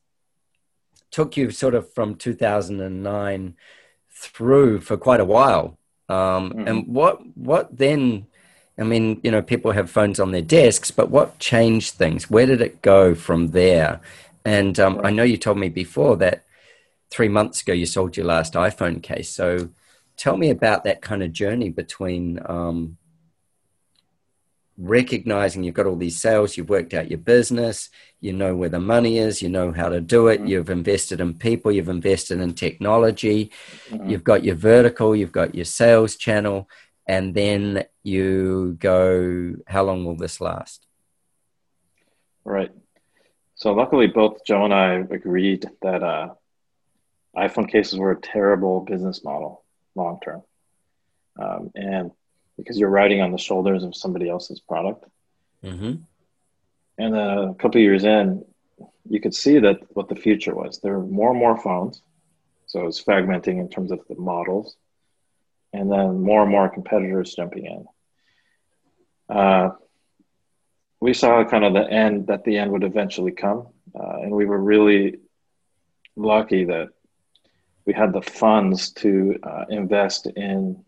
took 1.11 1.37
you 1.37 1.51
sort 1.51 1.75
of 1.75 1.93
from 1.95 2.17
2009 2.17 3.55
through 4.11 4.81
for 4.81 4.97
quite 4.97 5.21
a 5.21 5.25
while. 5.25 5.79
Um, 6.09 6.51
mm-hmm. 6.51 6.69
and 6.69 6.87
what 6.89 7.21
what 7.37 7.77
then 7.77 8.27
I 8.79 8.83
mean, 8.83 9.21
you 9.23 9.31
know, 9.31 9.43
people 9.43 9.73
have 9.73 9.91
phones 9.91 10.19
on 10.19 10.33
their 10.33 10.43
desks, 10.43 10.91
but 10.91 11.11
what 11.11 11.39
changed 11.39 11.95
things? 11.95 12.29
Where 12.29 12.47
did 12.47 12.61
it 12.61 12.83
go 12.83 13.15
from 13.15 13.49
there? 13.49 14.01
And 14.45 14.79
um, 14.81 15.01
I 15.05 15.11
know 15.11 15.23
you 15.23 15.37
told 15.37 15.59
me 15.59 15.69
before 15.69 16.17
that 16.17 16.45
three 17.11 17.29
months 17.29 17.63
ago 17.63 17.73
you 17.73 17.87
sold 17.87 18.17
your 18.17 18.27
last 18.27 18.55
iPhone 18.55 19.03
case. 19.03 19.31
So 19.31 19.71
tell 20.17 20.37
me 20.37 20.51
about 20.51 20.85
that 20.85 21.03
kind 21.03 21.23
of 21.23 21.33
journey 21.33 21.71
between 21.71 22.41
um, 22.47 22.97
recognizing 24.77 25.63
you've 25.63 25.75
got 25.75 25.87
all 25.87 25.97
these 25.97 26.21
sales, 26.21 26.57
you've 26.57 26.69
worked 26.69 26.95
out 26.95 27.11
your 27.11 27.19
business, 27.19 27.91
you 28.21 28.33
know 28.33 28.57
where 28.57 28.69
the 28.69 28.81
money 28.81 29.19
is, 29.19 29.41
you 29.41 29.49
know 29.49 29.71
how 29.73 29.89
to 29.89 30.01
do 30.01 30.27
it, 30.27 30.41
mm-hmm. 30.41 30.49
you've 30.49 30.71
invested 30.71 31.21
in 31.21 31.35
people, 31.35 31.71
you've 31.71 31.89
invested 31.89 32.41
in 32.41 32.55
technology, 32.55 33.51
mm-hmm. 33.89 34.11
you've 34.11 34.25
got 34.25 34.45
your 34.45 34.57
vertical, 34.57 35.15
you've 35.15 35.33
got 35.33 35.55
your 35.55 35.65
sales 35.65 36.17
channel 36.17 36.69
and 37.07 37.35
then 37.35 37.85
you 38.03 38.77
go, 38.79 39.57
how 39.67 39.83
long 39.83 40.05
will 40.05 40.17
this 40.17 40.41
last? 40.41 40.87
Right. 42.45 42.71
So 43.57 43.73
luckily, 43.73 44.07
both 44.07 44.45
Joe 44.45 44.65
and 44.65 44.75
I 44.75 44.95
agreed 44.95 45.67
that 45.83 46.03
uh, 46.03 46.35
iPhone 47.37 47.71
cases 47.71 47.99
were 47.99 48.13
a 48.13 48.21
terrible 48.21 48.81
business 48.81 49.25
model 49.25 49.63
long 49.95 50.19
term, 50.25 50.43
um, 51.41 51.71
and 51.75 52.11
because 52.57 52.79
you're 52.79 52.91
riding 52.91 53.21
on 53.21 53.33
the 53.33 53.39
shoulders 53.39 53.85
of 53.85 53.95
somebody 53.95 54.29
else's 54.29 54.61
product. 54.61 55.05
Mm-hmm. 55.63 55.95
And 56.99 57.15
then 57.15 57.39
a 57.39 57.55
couple 57.55 57.81
years 57.81 58.05
in, 58.05 58.45
you 59.09 59.21
could 59.21 59.35
see 59.35 59.59
that 59.61 59.79
what 59.95 60.09
the 60.09 60.17
future 60.17 60.55
was. 60.55 60.79
There 60.79 60.99
were 60.99 61.07
more 61.07 61.31
and 61.31 61.39
more 61.39 61.61
phones, 61.61 62.03
so 62.67 62.81
it 62.81 62.85
was 62.85 63.03
fragmenting 63.03 63.59
in 63.61 63.69
terms 63.69 63.91
of 63.91 64.01
the 64.09 64.17
models 64.17 64.77
and 65.75 65.91
then 65.91 66.21
more 66.21 66.43
and 66.43 66.51
more 66.51 66.69
competitors 66.69 67.35
jumping 67.35 67.67
in. 67.67 69.37
Uh, 69.37 69.71
we 71.01 71.13
saw 71.13 71.45
kind 71.45 71.65
of 71.65 71.75
the 71.75 71.91
end 71.91 72.29
that 72.29 72.45
the 72.45 72.57
end 72.57 72.71
would 72.71 72.85
eventually 72.85 73.33
come, 73.33 73.67
uh, 73.99 74.19
and 74.23 74.31
we 74.31 74.47
were 74.47 74.59
really 74.59 75.19
lucky 76.17 76.65
that 76.65 76.89
we 77.87 77.93
had 77.93 78.13
the 78.13 78.23
funds 78.23 78.93
to 78.93 79.39
uh, 79.43 79.65
invest 79.69 80.27
in 80.27 80.83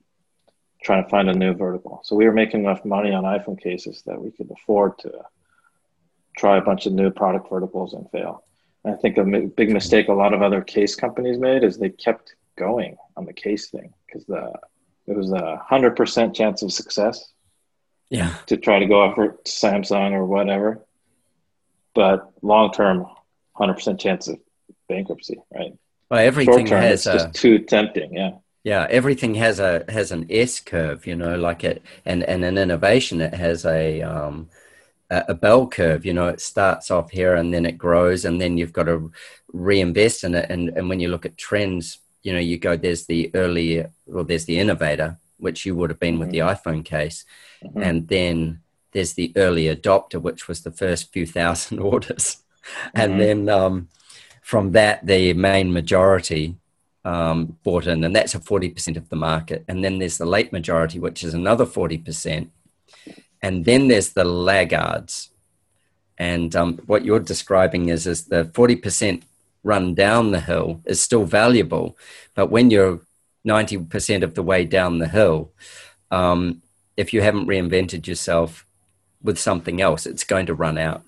trying 0.82 1.02
to 1.02 1.10
find 1.10 1.28
a 1.28 1.34
new 1.34 1.52
vertical. 1.52 2.00
So 2.04 2.14
we 2.14 2.24
were 2.24 2.32
making 2.32 2.60
enough 2.60 2.84
money 2.84 3.12
on 3.12 3.24
iPhone 3.24 3.60
cases 3.60 4.02
that 4.06 4.20
we 4.20 4.30
could 4.30 4.50
afford 4.50 4.98
to 5.00 5.12
try 6.38 6.58
a 6.58 6.62
bunch 6.62 6.86
of 6.86 6.92
new 6.92 7.10
product 7.10 7.50
verticals 7.50 7.92
and 7.92 8.08
fail. 8.10 8.44
And 8.84 8.94
I 8.94 8.96
think 8.98 9.18
a 9.18 9.24
big 9.24 9.70
mistake 9.70 10.08
a 10.08 10.12
lot 10.12 10.32
of 10.32 10.42
other 10.42 10.62
case 10.62 10.94
companies 10.94 11.38
made 11.38 11.64
is 11.64 11.76
they 11.76 11.90
kept 11.90 12.36
going 12.56 12.96
on 13.16 13.26
the 13.26 13.32
case 13.32 13.68
thing 13.68 13.92
because 14.06 14.24
the 14.26 14.52
it 15.06 15.16
was 15.16 15.32
a 15.32 15.56
hundred 15.56 15.96
percent 15.96 16.34
chance 16.34 16.62
of 16.62 16.72
success. 16.72 17.32
Yeah. 18.08 18.34
To 18.46 18.56
try 18.56 18.78
to 18.78 18.86
go 18.86 19.04
after 19.04 19.36
Samsung 19.44 20.12
or 20.12 20.24
whatever, 20.24 20.84
but 21.94 22.30
long 22.42 22.72
term, 22.72 23.06
hundred 23.52 23.74
percent 23.74 23.98
chance 23.98 24.28
of 24.28 24.38
bankruptcy, 24.88 25.38
right? 25.52 25.72
Well, 26.08 26.20
everything 26.20 26.66
Short-term, 26.66 26.82
has 26.82 27.06
it's 27.06 27.06
a, 27.06 27.12
just 27.12 27.34
too 27.34 27.58
tempting. 27.60 28.14
Yeah. 28.14 28.32
Yeah, 28.62 28.86
everything 28.90 29.36
has 29.36 29.60
a 29.60 29.84
has 29.88 30.10
an 30.10 30.26
S 30.28 30.58
curve, 30.58 31.06
you 31.06 31.14
know, 31.14 31.36
like 31.36 31.62
it, 31.62 31.82
and 32.04 32.24
and 32.24 32.44
an 32.44 32.58
innovation 32.58 33.20
it 33.20 33.34
has 33.34 33.64
a 33.64 34.02
um, 34.02 34.48
a 35.08 35.34
bell 35.34 35.68
curve. 35.68 36.04
You 36.04 36.14
know, 36.14 36.26
it 36.26 36.40
starts 36.40 36.90
off 36.90 37.10
here 37.10 37.36
and 37.36 37.54
then 37.54 37.64
it 37.64 37.78
grows, 37.78 38.24
and 38.24 38.40
then 38.40 38.58
you've 38.58 38.72
got 38.72 38.84
to 38.84 39.12
reinvest 39.52 40.24
in 40.24 40.34
it. 40.34 40.50
And 40.50 40.70
and 40.70 40.88
when 40.88 40.98
you 40.98 41.08
look 41.10 41.24
at 41.24 41.36
trends, 41.36 41.98
you 42.26 42.32
know, 42.32 42.40
you 42.40 42.58
go 42.58 42.76
there's 42.76 43.06
the 43.06 43.30
early, 43.34 43.86
well, 44.06 44.24
there's 44.24 44.46
the 44.46 44.58
innovator, 44.58 45.16
which 45.38 45.64
you 45.64 45.76
would 45.76 45.90
have 45.90 46.00
been 46.00 46.18
with 46.18 46.30
mm-hmm. 46.30 46.48
the 46.48 46.54
iPhone 46.54 46.84
case, 46.84 47.24
mm-hmm. 47.64 47.80
and 47.80 48.08
then 48.08 48.60
there's 48.90 49.12
the 49.12 49.32
early 49.36 49.66
adopter, 49.66 50.20
which 50.20 50.48
was 50.48 50.62
the 50.62 50.72
first 50.72 51.12
few 51.12 51.24
thousand 51.24 51.78
orders, 51.92 52.42
mm-hmm. 52.68 53.00
and 53.00 53.20
then 53.20 53.48
um, 53.48 53.88
from 54.42 54.72
that 54.72 55.06
the 55.06 55.34
main 55.34 55.72
majority 55.72 56.56
um, 57.04 57.56
bought 57.62 57.86
in, 57.86 58.02
and 58.02 58.16
that's 58.16 58.34
a 58.34 58.40
40% 58.40 58.96
of 58.96 59.08
the 59.08 59.14
market. 59.14 59.64
And 59.68 59.84
then 59.84 60.00
there's 60.00 60.18
the 60.18 60.26
late 60.26 60.52
majority, 60.52 60.98
which 60.98 61.22
is 61.22 61.34
another 61.34 61.64
40%. 61.64 62.48
And 63.40 63.64
then 63.64 63.86
there's 63.86 64.14
the 64.14 64.24
laggards. 64.24 65.30
And 66.18 66.56
um, 66.56 66.78
what 66.86 67.04
you're 67.04 67.20
describing 67.20 67.90
is, 67.90 68.08
is 68.08 68.24
the 68.24 68.46
40% 68.46 69.22
run 69.66 69.94
down 69.94 70.30
the 70.30 70.40
hill 70.40 70.80
is 70.86 71.00
still 71.02 71.24
valuable. 71.24 71.96
But 72.34 72.50
when 72.50 72.70
you're 72.70 73.00
90% 73.46 74.22
of 74.22 74.34
the 74.34 74.42
way 74.42 74.64
down 74.64 74.98
the 74.98 75.08
hill, 75.08 75.52
um, 76.10 76.62
if 76.96 77.12
you 77.12 77.20
haven't 77.20 77.48
reinvented 77.48 78.06
yourself 78.06 78.64
with 79.22 79.38
something 79.38 79.80
else, 79.80 80.06
it's 80.06 80.24
going 80.24 80.46
to 80.46 80.54
run 80.54 80.78
out. 80.78 81.02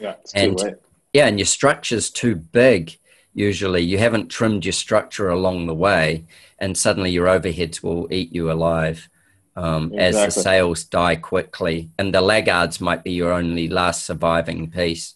Yeah, 0.00 0.14
and, 0.34 0.76
Yeah, 1.12 1.26
and 1.26 1.38
your 1.38 1.46
structure's 1.46 2.10
too 2.10 2.34
big 2.34 2.98
usually 3.34 3.82
you 3.82 3.98
haven't 3.98 4.28
trimmed 4.28 4.64
your 4.64 4.72
structure 4.72 5.28
along 5.28 5.66
the 5.66 5.74
way 5.74 6.24
and 6.58 6.76
suddenly 6.76 7.10
your 7.10 7.26
overheads 7.26 7.82
will 7.82 8.12
eat 8.12 8.34
you 8.34 8.50
alive 8.50 9.08
um, 9.56 9.92
exactly. 9.92 9.98
as 9.98 10.34
the 10.34 10.40
sales 10.42 10.84
die 10.84 11.16
quickly 11.16 11.90
and 11.98 12.12
the 12.12 12.20
laggards 12.20 12.80
might 12.80 13.04
be 13.04 13.12
your 13.12 13.32
only 13.32 13.68
last 13.68 14.04
surviving 14.04 14.70
piece 14.70 15.14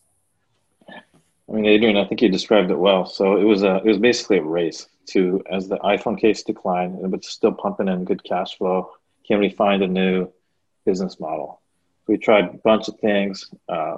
i 1.48 1.52
mean 1.52 1.66
adrian 1.66 1.96
i 1.96 2.04
think 2.04 2.22
you 2.22 2.28
described 2.28 2.70
it 2.70 2.78
well 2.78 3.06
so 3.06 3.36
it 3.36 3.44
was 3.44 3.62
a 3.62 3.76
it 3.76 3.86
was 3.86 3.98
basically 3.98 4.38
a 4.38 4.42
race 4.42 4.86
to 5.06 5.42
as 5.50 5.68
the 5.68 5.76
iphone 5.78 6.18
case 6.18 6.42
declined 6.42 6.98
but 7.10 7.24
still 7.24 7.52
pumping 7.52 7.88
in 7.88 8.04
good 8.04 8.22
cash 8.24 8.56
flow 8.56 8.90
can 9.26 9.38
we 9.38 9.48
find 9.48 9.82
a 9.82 9.86
new 9.86 10.28
business 10.84 11.18
model 11.20 11.60
we 12.06 12.16
tried 12.16 12.44
a 12.44 12.58
bunch 12.64 12.88
of 12.88 12.98
things 13.00 13.50
uh, 13.68 13.96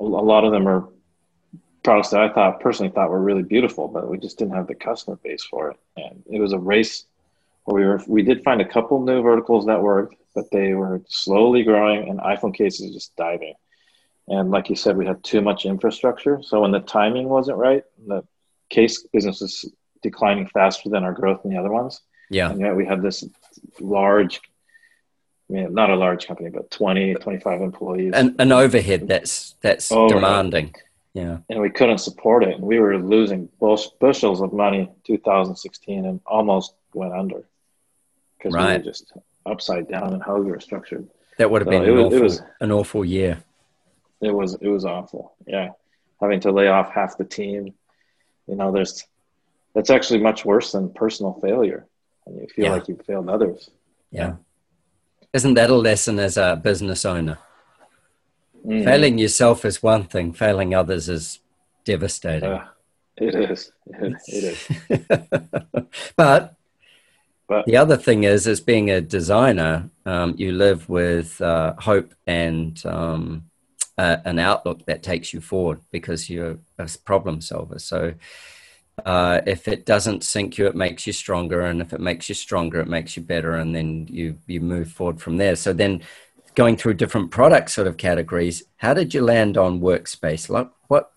a 0.00 0.04
lot 0.04 0.44
of 0.44 0.52
them 0.52 0.68
are 0.68 0.88
products 1.82 2.10
that 2.10 2.20
I 2.20 2.28
thought 2.28 2.60
personally 2.60 2.92
thought 2.92 3.10
were 3.10 3.22
really 3.22 3.42
beautiful, 3.42 3.88
but 3.88 4.10
we 4.10 4.18
just 4.18 4.38
didn't 4.38 4.54
have 4.54 4.66
the 4.66 4.74
customer 4.74 5.18
base 5.22 5.44
for 5.44 5.70
it. 5.70 5.78
And 5.96 6.22
it 6.30 6.40
was 6.40 6.52
a 6.52 6.58
race 6.58 7.06
where 7.64 7.80
we 7.80 7.86
were 7.86 8.02
we 8.06 8.22
did 8.22 8.42
find 8.42 8.60
a 8.60 8.68
couple 8.68 9.00
new 9.02 9.22
verticals 9.22 9.66
that 9.66 9.82
worked, 9.82 10.16
but 10.34 10.50
they 10.50 10.74
were 10.74 11.02
slowly 11.08 11.62
growing 11.62 12.08
and 12.08 12.20
iPhone 12.20 12.54
cases 12.54 12.92
just 12.92 13.16
diving. 13.16 13.54
And 14.28 14.50
like 14.50 14.68
you 14.68 14.76
said, 14.76 14.96
we 14.96 15.06
had 15.06 15.22
too 15.24 15.40
much 15.40 15.64
infrastructure. 15.64 16.40
So 16.42 16.60
when 16.60 16.70
the 16.70 16.80
timing 16.80 17.28
wasn't 17.28 17.58
right, 17.58 17.84
the 18.06 18.22
case 18.68 19.02
business 19.12 19.40
was 19.40 19.70
declining 20.02 20.46
faster 20.46 20.88
than 20.88 21.04
our 21.04 21.12
growth 21.12 21.44
in 21.44 21.50
the 21.50 21.58
other 21.58 21.70
ones. 21.70 22.00
Yeah. 22.30 22.50
And 22.50 22.60
yet 22.60 22.76
we 22.76 22.84
had 22.84 23.02
this 23.02 23.24
large 23.80 24.40
I 25.50 25.54
mean, 25.54 25.72
not 25.72 25.88
a 25.88 25.96
large 25.96 26.26
company, 26.26 26.50
but 26.50 26.70
20, 26.70 27.14
25 27.14 27.62
employees. 27.62 28.12
And 28.14 28.34
an 28.38 28.52
overhead 28.52 29.08
that's 29.08 29.54
that's 29.62 29.90
oh, 29.90 30.08
demanding. 30.08 30.74
Yeah. 31.14 31.38
And 31.48 31.60
we 31.60 31.70
couldn't 31.70 31.98
support 31.98 32.44
it. 32.44 32.56
And 32.56 32.62
we 32.62 32.78
were 32.78 32.98
losing 32.98 33.48
bushels 33.58 34.42
of 34.42 34.52
money 34.52 34.90
2016 35.04 36.04
and 36.04 36.20
almost 36.26 36.74
went 36.92 37.14
under 37.14 37.48
because 38.36 38.52
right. 38.52 38.72
we 38.72 38.78
were 38.78 38.92
just 38.92 39.12
upside 39.46 39.88
down 39.88 40.12
in 40.12 40.20
how 40.20 40.36
we 40.36 40.50
were 40.50 40.60
structured. 40.60 41.08
That 41.38 41.50
would 41.50 41.62
have 41.62 41.66
so 41.66 41.70
been 41.70 41.88
an, 41.88 41.94
was, 41.94 42.04
awful, 42.04 42.22
was, 42.22 42.42
an 42.60 42.72
awful 42.72 43.04
year. 43.04 43.42
It 44.20 44.32
was 44.32 44.54
it 44.54 44.68
was 44.68 44.84
awful. 44.84 45.34
Yeah. 45.46 45.70
Having 46.20 46.40
to 46.40 46.52
lay 46.52 46.68
off 46.68 46.92
half 46.92 47.16
the 47.16 47.24
team. 47.24 47.74
You 48.46 48.56
know, 48.56 48.72
there's 48.72 49.04
that's 49.74 49.90
actually 49.90 50.20
much 50.20 50.44
worse 50.44 50.72
than 50.72 50.92
personal 50.92 51.34
failure. 51.40 51.86
And 52.26 52.40
you 52.40 52.46
feel 52.48 52.64
yeah. 52.64 52.72
like 52.72 52.88
you've 52.88 53.04
failed 53.04 53.28
others. 53.28 53.70
Yeah. 54.10 54.20
yeah. 54.20 54.34
Isn't 55.32 55.54
that 55.54 55.70
a 55.70 55.74
lesson 55.74 56.18
as 56.18 56.36
a 56.36 56.60
business 56.62 57.04
owner? 57.04 57.38
Mm. 58.66 58.84
Failing 58.84 59.18
yourself 59.18 59.64
is 59.64 59.82
one 59.82 60.04
thing, 60.04 60.32
failing 60.32 60.74
others 60.74 61.08
is 61.08 61.38
devastating. 61.84 62.50
Uh, 62.50 62.66
it 63.16 63.34
is. 63.34 63.72
It, 63.86 64.16
it 64.26 64.44
is. 64.44 66.06
but, 66.16 66.54
but 67.46 67.66
the 67.66 67.76
other 67.76 67.96
thing 67.96 68.24
is, 68.24 68.46
as 68.46 68.60
being 68.60 68.90
a 68.90 69.00
designer, 69.00 69.90
um, 70.06 70.34
you 70.36 70.52
live 70.52 70.88
with 70.88 71.40
uh, 71.40 71.74
hope 71.78 72.14
and 72.26 72.84
um, 72.84 73.44
uh, 73.98 74.18
an 74.24 74.38
outlook 74.38 74.86
that 74.86 75.02
takes 75.02 75.34
you 75.34 75.40
forward 75.40 75.80
because 75.90 76.30
you're 76.30 76.58
a 76.78 76.88
problem 77.04 77.40
solver. 77.40 77.78
So, 77.78 78.14
uh, 79.04 79.40
if 79.46 79.68
it 79.68 79.84
doesn't 79.84 80.24
sink 80.24 80.56
you, 80.56 80.66
it 80.66 80.74
makes 80.74 81.06
you 81.06 81.12
stronger, 81.12 81.62
and 81.62 81.80
if 81.80 81.92
it 81.92 82.00
makes 82.00 82.28
you 82.28 82.34
stronger, 82.34 82.80
it 82.80 82.88
makes 82.88 83.16
you 83.16 83.22
better, 83.22 83.54
and 83.56 83.74
then 83.74 84.06
you 84.10 84.38
you 84.46 84.60
move 84.60 84.90
forward 84.90 85.20
from 85.20 85.36
there. 85.36 85.56
So 85.56 85.72
then 85.72 86.02
going 86.54 86.76
through 86.76 86.94
different 86.94 87.30
product 87.30 87.70
sort 87.70 87.86
of 87.86 87.96
categories, 87.96 88.64
how 88.78 88.94
did 88.94 89.14
you 89.14 89.22
land 89.22 89.56
on 89.56 89.80
workspace? 89.80 90.48
Like 90.48 90.68
what 90.88 91.12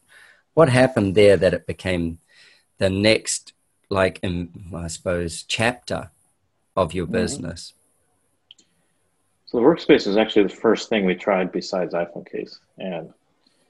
what 0.54 0.70
happened 0.70 1.16
there 1.16 1.38
that 1.38 1.54
it 1.54 1.66
became 1.66 2.20
the 2.78 2.90
next 2.90 3.54
like 3.90 4.20
in, 4.24 4.72
I 4.76 4.88
suppose 4.88 5.44
chapter 5.44 6.12
of 6.76 6.94
your 6.94 7.06
mm-hmm. 7.06 7.14
business? 7.14 7.74
So 9.52 9.58
the 9.58 9.66
workspace 9.66 10.08
is 10.08 10.16
actually 10.16 10.44
the 10.44 10.56
first 10.56 10.88
thing 10.88 11.06
we 11.06 11.14
tried 11.14 11.52
besides 11.52 11.94
iPhone 11.94 12.26
case, 12.26 12.58
and 12.78 13.14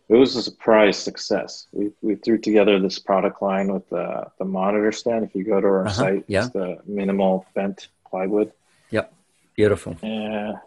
it 0.09 0.15
was 0.15 0.35
a 0.35 0.43
surprise 0.43 0.95
success. 0.95 1.65
We 1.71 1.89
we 2.03 2.13
threw 2.13 2.37
together 2.37 2.79
this 2.79 2.99
product 2.99 3.41
line 3.41 3.73
with 3.73 3.89
the 3.89 4.27
the 4.37 4.45
monitor 4.45 4.91
stand. 4.91 5.25
If 5.25 5.33
you 5.33 5.43
go 5.43 5.59
to 5.59 5.65
our 5.65 5.87
uh-huh, 5.87 5.93
site, 5.93 6.23
yeah. 6.27 6.43
it's 6.43 6.53
the 6.53 6.77
minimal 6.85 7.47
bent 7.55 7.87
plywood. 8.07 8.51
Yep, 8.91 9.11
beautiful. 9.55 9.97
Yeah, 10.03 10.57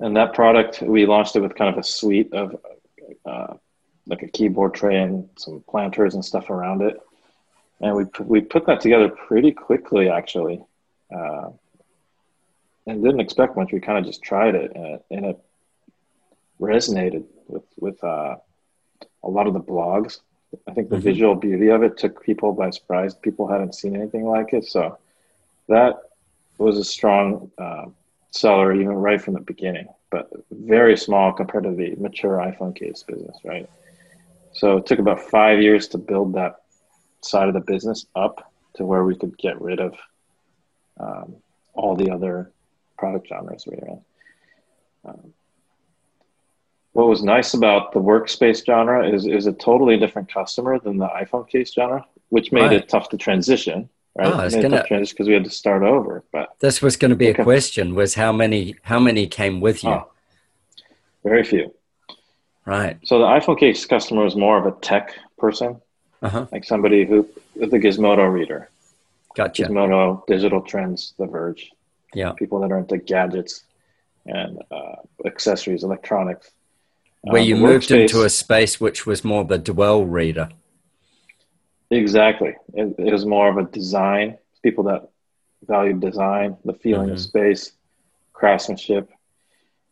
and 0.00 0.14
that 0.14 0.34
product 0.34 0.82
we 0.82 1.06
launched 1.06 1.36
it 1.36 1.40
with 1.40 1.54
kind 1.54 1.72
of 1.72 1.78
a 1.78 1.82
suite 1.82 2.34
of 2.34 2.54
uh, 3.24 3.54
like 4.08 4.22
a 4.22 4.28
keyboard 4.28 4.74
tray 4.74 5.00
and 5.00 5.26
some 5.36 5.64
planters 5.66 6.12
and 6.12 6.22
stuff 6.22 6.50
around 6.50 6.82
it 6.82 7.00
and 7.80 7.96
we 7.96 8.04
we 8.24 8.40
put 8.40 8.66
that 8.66 8.80
together 8.80 9.08
pretty 9.08 9.52
quickly 9.52 10.08
actually 10.08 10.62
uh, 11.14 11.48
and 12.86 13.02
didn't 13.02 13.20
expect 13.20 13.56
much 13.56 13.72
we 13.72 13.80
kind 13.80 13.98
of 13.98 14.04
just 14.04 14.22
tried 14.22 14.54
it 14.54 14.72
and 14.74 14.86
it, 14.86 15.04
and 15.10 15.26
it 15.26 15.38
resonated 16.60 17.24
with 17.46 17.64
with 17.78 18.02
uh, 18.04 18.36
a 19.22 19.28
lot 19.28 19.46
of 19.46 19.54
the 19.54 19.60
blogs 19.60 20.20
i 20.68 20.72
think 20.72 20.88
the 20.88 20.96
mm-hmm. 20.96 21.04
visual 21.04 21.34
beauty 21.34 21.68
of 21.68 21.82
it 21.82 21.96
took 21.96 22.22
people 22.22 22.52
by 22.52 22.70
surprise 22.70 23.14
people 23.14 23.46
hadn't 23.46 23.74
seen 23.74 23.94
anything 23.94 24.24
like 24.24 24.52
it 24.52 24.64
so 24.64 24.98
that 25.68 26.02
was 26.58 26.76
a 26.76 26.84
strong 26.84 27.50
uh, 27.58 27.86
seller 28.30 28.72
even 28.72 28.88
right 28.88 29.20
from 29.20 29.34
the 29.34 29.40
beginning, 29.40 29.88
but 30.10 30.30
very 30.50 30.96
small 30.96 31.32
compared 31.32 31.64
to 31.64 31.72
the 31.72 31.94
mature 31.96 32.38
iPhone 32.38 32.74
case 32.74 33.02
business, 33.02 33.36
right? 33.44 33.68
So 34.52 34.76
it 34.76 34.86
took 34.86 34.98
about 34.98 35.20
five 35.20 35.60
years 35.60 35.88
to 35.88 35.98
build 35.98 36.34
that 36.34 36.56
side 37.22 37.48
of 37.48 37.54
the 37.54 37.60
business 37.60 38.06
up 38.14 38.52
to 38.74 38.84
where 38.84 39.04
we 39.04 39.16
could 39.16 39.36
get 39.38 39.60
rid 39.60 39.80
of 39.80 39.94
um, 40.98 41.36
all 41.74 41.96
the 41.96 42.10
other 42.10 42.50
product 43.00 43.28
genres 43.28 43.66
we 43.66 43.76
were 43.76 43.88
in. 43.88 44.00
Um, 45.04 45.34
what 46.92 47.08
was 47.08 47.22
nice 47.22 47.54
about 47.54 47.92
the 47.92 48.00
workspace 48.00 48.64
genre 48.64 49.08
is 49.08 49.26
is 49.26 49.46
a 49.46 49.52
totally 49.52 49.96
different 49.96 50.32
customer 50.32 50.78
than 50.78 50.98
the 50.98 51.08
iPhone 51.08 51.48
case 51.48 51.72
genre, 51.72 52.04
which 52.28 52.52
made 52.52 52.62
right. 52.62 52.72
it 52.72 52.88
tough 52.88 53.08
to 53.10 53.16
transition 53.16 53.88
right? 54.16 54.32
Oh, 54.32 54.40
it's 54.40 54.54
gonna 54.54 54.84
because 54.88 55.26
we 55.26 55.34
had 55.34 55.44
to 55.44 55.50
start 55.50 55.82
over. 55.82 56.24
But 56.32 56.56
this 56.60 56.82
was 56.82 56.96
going 56.96 57.10
to 57.10 57.16
be 57.16 57.28
a 57.28 57.34
question: 57.34 57.94
was 57.94 58.14
how 58.14 58.32
many 58.32 58.76
how 58.82 58.98
many 58.98 59.26
came 59.26 59.60
with 59.60 59.84
you? 59.84 59.90
Oh, 59.90 60.10
very 61.24 61.44
few. 61.44 61.74
Right. 62.66 62.98
So 63.04 63.18
the 63.18 63.24
iPhone 63.24 63.58
case 63.58 63.84
customer 63.86 64.26
is 64.26 64.36
more 64.36 64.58
of 64.58 64.66
a 64.66 64.78
tech 64.80 65.14
person, 65.38 65.80
uh-huh. 66.22 66.46
like 66.52 66.64
somebody 66.64 67.04
who 67.04 67.28
the 67.56 67.66
Gizmodo 67.66 68.30
reader. 68.30 68.70
Gotcha. 69.34 69.64
Gizmodo, 69.64 70.26
Digital 70.26 70.60
Trends, 70.60 71.14
The 71.18 71.26
Verge. 71.26 71.70
Yeah. 72.14 72.32
People 72.32 72.60
that 72.60 72.72
are 72.72 72.78
into 72.78 72.98
gadgets 72.98 73.64
and 74.26 74.58
uh, 74.70 74.96
accessories, 75.24 75.84
electronics. 75.84 76.50
Where 77.22 77.42
um, 77.42 77.48
you 77.48 77.56
moved 77.56 77.90
into 77.90 78.22
a 78.22 78.30
space 78.30 78.80
which 78.80 79.06
was 79.06 79.24
more 79.24 79.44
the 79.44 79.58
dwell 79.58 80.04
reader. 80.04 80.48
Exactly. 81.90 82.54
It, 82.74 82.94
it 82.98 83.12
was 83.12 83.26
more 83.26 83.48
of 83.48 83.56
a 83.56 83.70
design. 83.70 84.38
People 84.62 84.84
that 84.84 85.08
value 85.66 85.94
design, 85.94 86.56
the 86.64 86.74
feeling 86.74 87.06
mm-hmm. 87.06 87.14
of 87.14 87.20
space, 87.20 87.72
craftsmanship, 88.32 89.10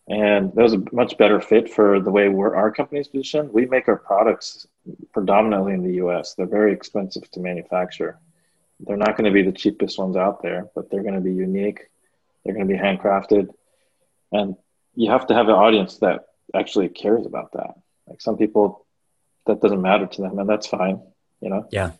and 0.09 0.52
that 0.54 0.62
was 0.62 0.72
a 0.72 0.83
much 0.90 1.18
better 1.18 1.40
fit 1.40 1.70
for 1.70 2.00
the 2.00 2.11
way 2.11 2.28
we're 2.28 2.57
our 2.57 2.70
company's 2.70 3.09
positioned. 3.09 3.52
We 3.52 3.66
make 3.66 3.88
our 3.88 3.96
products 3.96 4.66
predominantly 5.12 5.74
in 5.74 5.83
the 5.83 5.94
U.S. 5.94 6.35
They're 6.35 6.46
very 6.46 6.72
expensive 6.72 7.31
to 7.33 7.40
manufacture. 7.40 8.18
They're 8.81 8.96
not 8.96 9.16
going 9.18 9.26
to 9.26 9.31
be 9.31 9.42
the 9.42 9.52
cheapest 9.52 9.98
ones 9.98 10.16
out 10.16 10.42
there, 10.42 10.68
but 10.74 10.90
they're 10.90 11.02
going 11.02 11.14
to 11.14 11.20
be 11.20 11.35
unique. 11.35 11.90
They're 12.48 12.54
going 12.54 12.66
to 12.66 12.74
be 12.74 12.80
handcrafted, 12.80 13.50
and 14.32 14.56
you 14.94 15.11
have 15.11 15.26
to 15.26 15.34
have 15.34 15.48
an 15.48 15.54
audience 15.54 15.98
that 15.98 16.28
actually 16.54 16.88
cares 16.88 17.26
about 17.26 17.52
that. 17.52 17.74
Like 18.06 18.22
some 18.22 18.38
people, 18.38 18.87
that 19.44 19.61
doesn't 19.61 19.82
matter 19.82 20.06
to 20.06 20.22
them, 20.22 20.38
and 20.38 20.48
that's 20.48 20.66
fine. 20.66 21.02
You 21.42 21.50
know. 21.50 21.68
Yeah. 21.70 21.90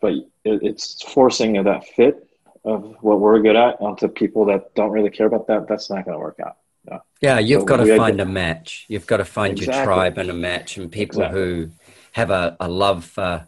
But 0.00 0.12
it, 0.14 0.30
it's 0.42 1.02
forcing 1.02 1.62
that 1.62 1.86
fit 1.86 2.26
of 2.64 2.96
what 3.02 3.20
we're 3.20 3.42
good 3.42 3.56
at 3.56 3.78
onto 3.78 4.08
people 4.08 4.46
that 4.46 4.74
don't 4.74 4.90
really 4.90 5.10
care 5.10 5.26
about 5.26 5.48
that, 5.48 5.68
that's 5.68 5.90
not 5.90 6.06
going 6.06 6.14
to 6.14 6.18
work 6.18 6.38
out. 6.42 6.56
No. 6.90 7.00
Yeah, 7.20 7.40
you've 7.40 7.60
so 7.60 7.66
got 7.66 7.76
to 7.76 7.94
find 7.94 8.22
a 8.22 8.24
match. 8.24 8.86
You've 8.88 9.06
got 9.06 9.18
to 9.18 9.26
find 9.26 9.58
exactly. 9.58 9.76
your 9.76 9.84
tribe 9.84 10.16
and 10.16 10.30
a 10.30 10.34
match, 10.34 10.78
and 10.78 10.90
people 10.90 11.20
exactly. 11.20 11.40
who 11.40 11.70
have 12.12 12.30
a, 12.30 12.56
a 12.58 12.68
love 12.68 13.04
for 13.04 13.46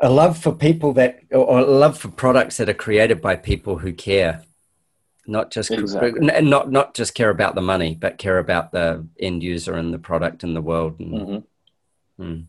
a 0.00 0.10
love 0.10 0.38
for 0.38 0.52
people 0.52 0.92
that 0.94 1.20
or 1.30 1.58
a 1.58 1.64
love 1.64 1.98
for 1.98 2.08
products 2.08 2.56
that 2.56 2.68
are 2.68 2.74
created 2.74 3.20
by 3.20 3.36
people 3.36 3.78
who 3.78 3.92
care 3.92 4.42
not 5.26 5.50
just 5.50 5.70
exactly. 5.70 6.20
not 6.42 6.70
not 6.70 6.94
just 6.94 7.14
care 7.14 7.30
about 7.30 7.54
the 7.54 7.60
money 7.60 7.94
but 7.94 8.18
care 8.18 8.38
about 8.38 8.72
the 8.72 9.06
end 9.18 9.42
user 9.42 9.74
and 9.74 9.92
the 9.92 9.98
product 9.98 10.42
and 10.42 10.56
the 10.56 10.62
world 10.62 10.98
and, 10.98 11.12
mm-hmm. 11.12 12.22
mm. 12.22 12.44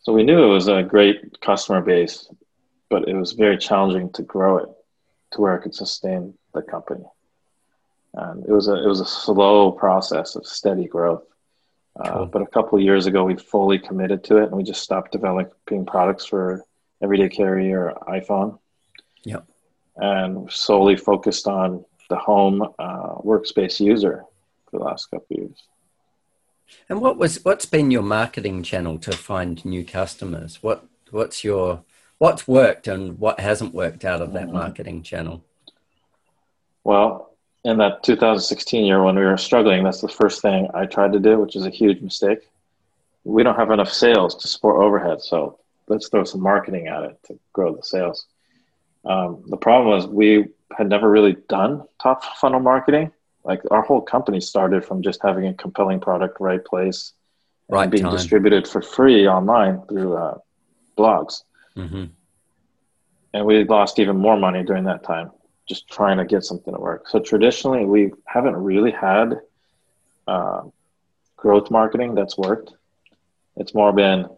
so 0.00 0.12
we 0.12 0.22
knew 0.22 0.42
it 0.42 0.48
was 0.48 0.68
a 0.68 0.82
great 0.82 1.40
customer 1.40 1.80
base 1.82 2.28
but 2.88 3.08
it 3.08 3.14
was 3.14 3.32
very 3.32 3.58
challenging 3.58 4.10
to 4.12 4.22
grow 4.22 4.58
it 4.58 4.68
to 5.32 5.40
where 5.40 5.56
it 5.56 5.62
could 5.62 5.74
sustain 5.74 6.34
the 6.54 6.62
company. 6.62 7.04
And 8.14 8.44
it 8.44 8.50
was 8.50 8.68
a 8.68 8.82
it 8.82 8.86
was 8.86 9.00
a 9.00 9.06
slow 9.06 9.72
process 9.72 10.36
of 10.36 10.46
steady 10.46 10.86
growth. 10.86 11.24
Uh. 11.98 12.24
But 12.26 12.42
a 12.42 12.46
couple 12.46 12.78
of 12.78 12.84
years 12.84 13.06
ago, 13.06 13.24
we 13.24 13.36
fully 13.36 13.78
committed 13.78 14.24
to 14.24 14.38
it, 14.38 14.44
and 14.44 14.52
we 14.52 14.62
just 14.62 14.82
stopped 14.82 15.12
developing 15.12 15.86
products 15.86 16.26
for 16.26 16.64
everyday 17.02 17.28
carry 17.28 17.72
or 17.72 17.94
iPhone. 18.08 18.58
Yep. 19.24 19.46
And 19.96 20.50
solely 20.52 20.96
focused 20.96 21.46
on 21.46 21.84
the 22.08 22.16
home 22.16 22.62
uh, 22.78 23.14
workspace 23.16 23.80
user 23.80 24.24
for 24.70 24.78
the 24.78 24.84
last 24.84 25.06
couple 25.06 25.26
of 25.30 25.38
years. 25.38 25.62
And 26.88 27.00
what 27.00 27.16
was 27.16 27.44
what's 27.44 27.66
been 27.66 27.90
your 27.90 28.02
marketing 28.02 28.62
channel 28.62 28.98
to 28.98 29.12
find 29.12 29.64
new 29.64 29.84
customers? 29.84 30.62
What 30.62 30.84
what's 31.10 31.44
your 31.44 31.84
what's 32.18 32.48
worked 32.48 32.88
and 32.88 33.18
what 33.18 33.40
hasn't 33.40 33.74
worked 33.74 34.04
out 34.04 34.20
of 34.20 34.32
that 34.32 34.46
mm-hmm. 34.46 34.54
marketing 34.54 35.02
channel? 35.02 35.44
Well, 36.84 37.35
in 37.66 37.78
that 37.78 38.04
2016 38.04 38.84
year 38.84 39.02
when 39.02 39.16
we 39.16 39.24
were 39.24 39.36
struggling, 39.36 39.82
that's 39.82 40.00
the 40.00 40.08
first 40.08 40.40
thing 40.40 40.68
I 40.72 40.86
tried 40.86 41.12
to 41.14 41.18
do, 41.18 41.40
which 41.40 41.56
is 41.56 41.66
a 41.66 41.70
huge 41.70 42.00
mistake. 42.00 42.38
We 43.24 43.42
don't 43.42 43.56
have 43.56 43.72
enough 43.72 43.92
sales 43.92 44.36
to 44.36 44.48
support 44.48 44.80
overhead, 44.80 45.20
so 45.20 45.58
let's 45.88 46.08
throw 46.08 46.22
some 46.22 46.40
marketing 46.40 46.86
at 46.86 47.02
it 47.02 47.18
to 47.26 47.38
grow 47.52 47.74
the 47.74 47.82
sales. 47.82 48.26
Um, 49.04 49.42
the 49.48 49.56
problem 49.56 49.88
was 49.88 50.06
we 50.06 50.46
had 50.78 50.88
never 50.88 51.10
really 51.10 51.36
done 51.48 51.82
top 52.00 52.24
funnel 52.36 52.60
marketing. 52.60 53.10
Like 53.42 53.62
our 53.72 53.82
whole 53.82 54.00
company 54.00 54.40
started 54.40 54.84
from 54.84 55.02
just 55.02 55.20
having 55.20 55.48
a 55.48 55.54
compelling 55.54 55.98
product, 55.98 56.40
right 56.40 56.64
place, 56.64 57.14
right 57.68 57.90
being 57.90 58.04
time. 58.04 58.12
distributed 58.12 58.68
for 58.68 58.80
free 58.80 59.26
online 59.26 59.82
through 59.88 60.16
uh, 60.16 60.38
blogs. 60.96 61.42
Mm-hmm. 61.76 62.04
And 63.34 63.44
we 63.44 63.64
lost 63.64 63.98
even 63.98 64.16
more 64.16 64.36
money 64.36 64.62
during 64.62 64.84
that 64.84 65.02
time, 65.02 65.32
just 65.66 65.88
trying 65.88 66.18
to 66.18 66.24
get 66.24 66.44
something 66.44 66.72
to 66.74 66.80
work. 66.80 67.08
So 67.08 67.18
traditionally, 67.18 67.84
we 67.84 68.12
haven't 68.26 68.56
really 68.56 68.90
had 68.90 69.40
uh, 70.26 70.62
growth 71.36 71.70
marketing 71.70 72.14
that's 72.14 72.36
worked. 72.36 72.72
It's 73.56 73.74
more 73.74 73.92
been 73.92 74.28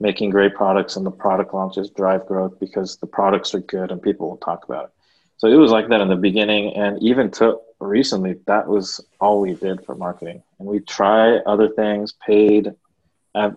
making 0.00 0.30
great 0.30 0.54
products 0.54 0.96
and 0.96 1.06
the 1.06 1.10
product 1.10 1.54
launches 1.54 1.90
drive 1.90 2.26
growth 2.26 2.58
because 2.60 2.96
the 2.96 3.06
products 3.06 3.54
are 3.54 3.60
good 3.60 3.90
and 3.90 4.02
people 4.02 4.28
will 4.28 4.36
talk 4.36 4.64
about 4.64 4.84
it. 4.84 4.90
So 5.38 5.48
it 5.48 5.56
was 5.56 5.70
like 5.70 5.88
that 5.88 6.00
in 6.00 6.08
the 6.08 6.16
beginning, 6.16 6.74
and 6.76 7.02
even 7.02 7.30
to 7.32 7.58
recently, 7.78 8.36
that 8.46 8.66
was 8.66 9.04
all 9.20 9.40
we 9.40 9.54
did 9.54 9.84
for 9.84 9.94
marketing. 9.94 10.42
And 10.58 10.68
we 10.68 10.80
try 10.80 11.36
other 11.38 11.68
things, 11.68 12.14
paid 12.26 12.72
ad- 13.34 13.56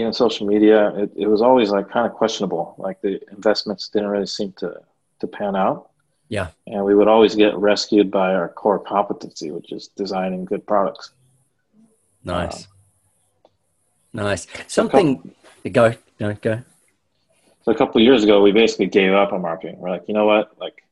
advertising, 0.00 0.06
even 0.06 0.12
social 0.12 0.46
media, 0.46 0.88
it, 0.96 1.10
it 1.16 1.26
was 1.26 1.42
always 1.42 1.70
like 1.70 1.90
kind 1.90 2.06
of 2.06 2.12
questionable. 2.12 2.74
Like 2.78 3.00
the 3.00 3.20
investments 3.32 3.88
didn't 3.88 4.08
really 4.08 4.26
seem 4.26 4.52
to 4.58 4.80
to 5.20 5.26
pan 5.26 5.56
out. 5.56 5.90
Yeah. 6.28 6.48
And 6.66 6.84
we 6.84 6.94
would 6.94 7.08
always 7.08 7.34
get 7.34 7.56
rescued 7.56 8.10
by 8.10 8.34
our 8.34 8.48
core 8.48 8.78
competency, 8.78 9.50
which 9.50 9.72
is 9.72 9.88
designing 9.88 10.44
good 10.44 10.66
products. 10.66 11.12
Nice. 12.24 12.66
Um, 14.14 14.24
nice. 14.24 14.46
Something 14.68 15.16
couple, 15.16 15.70
go, 15.72 15.94
go, 16.18 16.34
go. 16.34 16.62
So 17.64 17.72
a 17.72 17.74
couple 17.74 18.00
years 18.00 18.22
ago, 18.22 18.42
we 18.42 18.52
basically 18.52 18.86
gave 18.86 19.12
up 19.12 19.32
on 19.32 19.42
marketing. 19.42 19.78
We're 19.78 19.90
like, 19.90 20.04
you 20.06 20.14
know 20.14 20.26
what? 20.26 20.56
Like, 20.58 20.84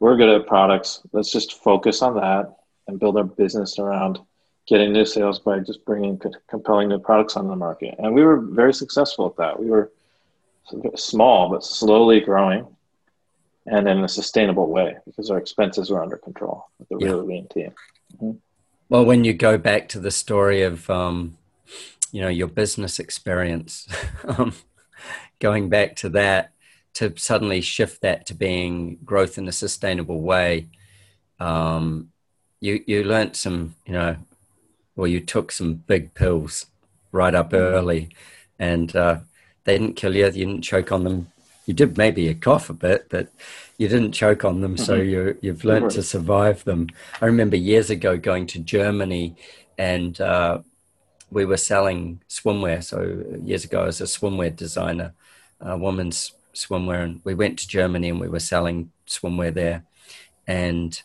we're 0.00 0.16
good 0.16 0.30
at 0.30 0.46
products. 0.46 1.00
Let's 1.12 1.30
just 1.30 1.62
focus 1.62 2.02
on 2.02 2.14
that 2.14 2.56
and 2.88 2.98
build 2.98 3.16
our 3.18 3.24
business 3.24 3.78
around 3.78 4.18
getting 4.66 4.92
new 4.92 5.04
sales 5.04 5.38
by 5.38 5.58
just 5.58 5.84
bringing 5.84 6.20
compelling 6.48 6.88
new 6.88 6.98
products 6.98 7.36
on 7.36 7.48
the 7.48 7.56
market. 7.56 7.94
And 7.98 8.14
we 8.14 8.22
were 8.22 8.40
very 8.40 8.72
successful 8.72 9.26
at 9.26 9.36
that. 9.36 9.60
We 9.60 9.70
were 9.70 9.90
small, 10.94 11.50
but 11.50 11.64
slowly 11.64 12.20
growing 12.20 12.66
and 13.66 13.88
in 13.88 14.04
a 14.04 14.08
sustainable 14.08 14.68
way 14.68 14.96
because 15.04 15.30
our 15.30 15.38
expenses 15.38 15.90
were 15.90 16.02
under 16.02 16.16
control 16.16 16.66
with 16.78 16.90
a 16.90 16.96
really 16.96 17.26
lean 17.26 17.48
team. 17.48 17.72
Mm-hmm. 18.16 18.38
Well, 18.88 19.04
when 19.04 19.24
you 19.24 19.32
go 19.32 19.56
back 19.56 19.88
to 19.90 20.00
the 20.00 20.10
story 20.10 20.62
of, 20.62 20.88
um, 20.90 21.38
you 22.10 22.20
know, 22.20 22.28
your 22.28 22.48
business 22.48 22.98
experience, 22.98 23.88
um, 24.24 24.52
going 25.38 25.68
back 25.68 25.96
to 25.96 26.08
that, 26.10 26.52
to 26.94 27.14
suddenly 27.16 27.62
shift 27.62 28.02
that 28.02 28.26
to 28.26 28.34
being 28.34 28.98
growth 29.02 29.38
in 29.38 29.48
a 29.48 29.52
sustainable 29.52 30.20
way, 30.20 30.68
um, 31.40 32.10
you 32.60 32.84
you 32.86 33.02
learned 33.02 33.34
some, 33.34 33.74
you 33.86 33.94
know, 33.94 34.16
well, 35.02 35.10
you 35.10 35.18
took 35.18 35.50
some 35.50 35.74
big 35.74 36.14
pills 36.14 36.66
right 37.10 37.34
up 37.34 37.50
mm. 37.50 37.58
early, 37.58 38.10
and 38.60 38.94
uh, 38.94 39.18
they 39.64 39.76
didn't 39.76 39.96
kill 39.96 40.14
you. 40.14 40.26
You 40.26 40.30
didn't 40.30 40.62
choke 40.62 40.92
on 40.92 41.02
them. 41.02 41.26
You 41.66 41.74
did 41.74 41.98
maybe 41.98 42.28
a 42.28 42.34
cough 42.34 42.70
a 42.70 42.72
bit, 42.72 43.08
but 43.10 43.26
you 43.78 43.88
didn't 43.88 44.12
choke 44.12 44.44
on 44.44 44.60
them. 44.60 44.76
Mm-hmm. 44.76 44.84
So 44.84 44.94
you 44.94 45.36
you've 45.42 45.64
learned 45.64 45.90
to 45.90 46.04
survive 46.04 46.62
them. 46.62 46.86
I 47.20 47.26
remember 47.26 47.56
years 47.56 47.90
ago 47.90 48.16
going 48.16 48.46
to 48.46 48.60
Germany, 48.60 49.34
and 49.76 50.20
uh, 50.20 50.60
we 51.32 51.44
were 51.46 51.56
selling 51.56 52.20
swimwear. 52.28 52.84
So 52.84 53.24
years 53.42 53.64
ago, 53.64 53.86
as 53.86 54.00
a 54.00 54.04
swimwear 54.04 54.54
designer, 54.54 55.14
a 55.60 55.76
woman's 55.76 56.30
swimwear, 56.54 57.02
and 57.02 57.20
we 57.24 57.34
went 57.34 57.58
to 57.58 57.66
Germany 57.66 58.08
and 58.08 58.20
we 58.20 58.28
were 58.28 58.38
selling 58.38 58.92
swimwear 59.08 59.52
there, 59.52 59.82
and 60.46 61.02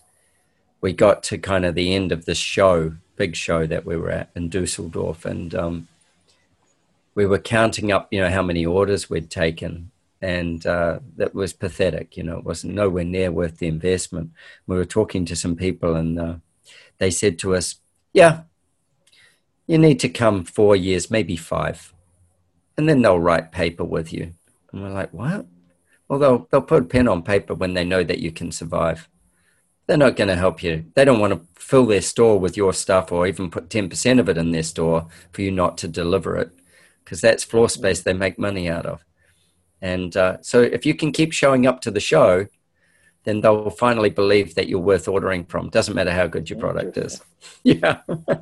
we 0.82 0.94
got 0.94 1.24
to 1.24 1.40
kind 1.40 1.66
of 1.66 1.74
the 1.74 1.96
end 1.96 2.12
of 2.12 2.26
the 2.26 2.36
show 2.36 2.94
big 3.18 3.36
show 3.36 3.66
that 3.66 3.86
we 3.86 3.98
were 3.98 4.12
at 4.12 4.30
in 4.36 4.50
Dusseldorf, 4.50 5.26
and 5.26 5.54
um, 5.54 5.88
we 7.16 7.26
were 7.26 7.40
counting 7.40 7.92
up, 7.92 8.08
you 8.12 8.22
know, 8.22 8.30
how 8.30 8.44
many 8.44 8.66
orders 8.66 9.10
we'd 9.10 9.30
taken, 9.30 9.92
and 10.22 10.66
uh, 10.66 11.00
that 11.18 11.34
was 11.34 11.52
pathetic. 11.52 12.16
You 12.16 12.24
know, 12.24 12.38
it 12.38 12.46
wasn't 12.46 12.76
nowhere 12.76 13.04
near 13.04 13.32
worth 13.32 13.58
the 13.58 13.68
investment. 13.68 14.32
We 14.68 14.78
were 14.78 14.86
talking 14.86 15.26
to 15.26 15.36
some 15.36 15.56
people, 15.56 15.96
and 15.96 16.20
uh, 16.20 16.36
they 17.00 17.12
said 17.12 17.40
to 17.40 17.56
us, 17.56 17.76
"Yeah, 18.14 18.42
you 19.66 19.78
need 19.78 20.00
to 20.02 20.10
come 20.10 20.46
four 20.46 20.76
years, 20.76 21.12
maybe 21.12 21.36
five, 21.36 21.94
and 22.78 22.88
then 22.88 23.02
they'll 23.02 23.20
write 23.20 23.52
paper 23.52 23.84
with 23.84 24.14
you." 24.14 24.34
And 24.72 24.84
we're 24.84 24.90
like, 24.90 25.12
"What?" 25.12 25.48
Well, 26.08 26.20
they'll 26.20 26.48
they'll 26.52 26.62
put 26.62 26.84
a 26.84 26.86
pen 26.86 27.08
on 27.08 27.24
paper 27.24 27.54
when 27.54 27.74
they 27.74 27.84
know 27.84 28.04
that 28.04 28.20
you 28.20 28.32
can 28.32 28.52
survive 28.52 29.10
they're 29.88 29.98
not 29.98 30.16
going 30.18 30.28
to 30.28 30.36
help 30.36 30.62
you. 30.62 30.86
They 30.94 31.06
don't 31.06 31.20
want 31.20 31.34
to 31.34 31.42
fill 31.56 31.86
their 31.86 32.02
store 32.02 32.40
with 32.40 32.56
your 32.56 32.74
stuff 32.74 33.12
or 33.12 33.26
even 33.26 33.50
put 33.50 33.70
10% 33.70 34.20
of 34.20 34.30
it 34.30 34.38
in 34.38 34.52
their 34.52 34.64
store 34.64 35.08
for 35.32 35.42
you 35.42 35.52
not 35.52 35.78
to 35.80 35.88
deliver 35.88 36.38
it 36.38 36.52
because 37.04 37.22
that's 37.22 37.44
floor 37.44 37.70
space 37.70 38.02
they 38.02 38.14
make 38.14 38.38
money 38.38 38.70
out 38.70 38.86
of. 38.86 39.04
And 39.82 40.16
uh, 40.18 40.38
so 40.42 40.62
if 40.62 40.86
you 40.86 40.94
can 40.94 41.12
keep 41.12 41.32
showing 41.32 41.66
up 41.66 41.82
to 41.82 41.92
the 41.92 42.00
show, 42.00 42.48
then 43.24 43.42
they'll 43.42 43.70
finally 43.70 44.10
believe 44.10 44.56
that 44.56 44.68
you're 44.68 44.80
worth 44.80 45.08
ordering 45.08 45.46
from. 45.46 45.70
Doesn't 45.70 45.96
matter 45.96 46.12
how 46.12 46.28
good 46.28 46.50
your 46.50 46.60
product 46.60 46.98
is. 46.98 47.22
Yeah. 47.64 48.00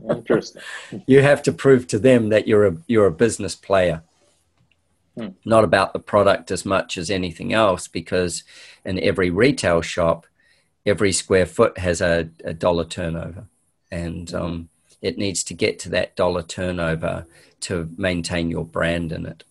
Interesting. 0.10 0.62
you 1.06 1.22
have 1.22 1.44
to 1.44 1.52
prove 1.52 1.88
to 1.88 2.00
them 2.00 2.30
that 2.30 2.48
you're 2.48 2.66
a 2.68 2.78
you're 2.88 3.08
a 3.08 3.12
business 3.12 3.56
player. 3.56 4.04
Hmm. 5.18 5.30
Not 5.44 5.64
about 5.64 5.94
the 5.94 6.00
product 6.00 6.50
as 6.50 6.66
much 6.66 6.98
as 6.98 7.10
anything 7.10 7.54
else, 7.54 7.88
because 7.88 8.44
in 8.84 9.00
every 9.00 9.30
retail 9.30 9.82
shop, 9.82 10.28
every 10.86 11.12
square 11.12 11.46
foot 11.46 11.78
has 11.78 12.02
a, 12.02 12.30
a 12.44 12.54
dollar 12.54 12.86
turnover. 12.86 13.48
And 13.92 14.34
um, 14.34 14.70
it 15.02 15.18
needs 15.18 15.44
to 15.46 15.54
get 15.54 15.80
to 15.80 15.90
that 15.90 16.16
dollar 16.16 16.44
turnover 16.44 17.26
to 17.62 17.90
maintain 17.98 18.50
your 18.50 18.66
brand 18.66 19.12
in 19.12 19.26
it. 19.26 19.44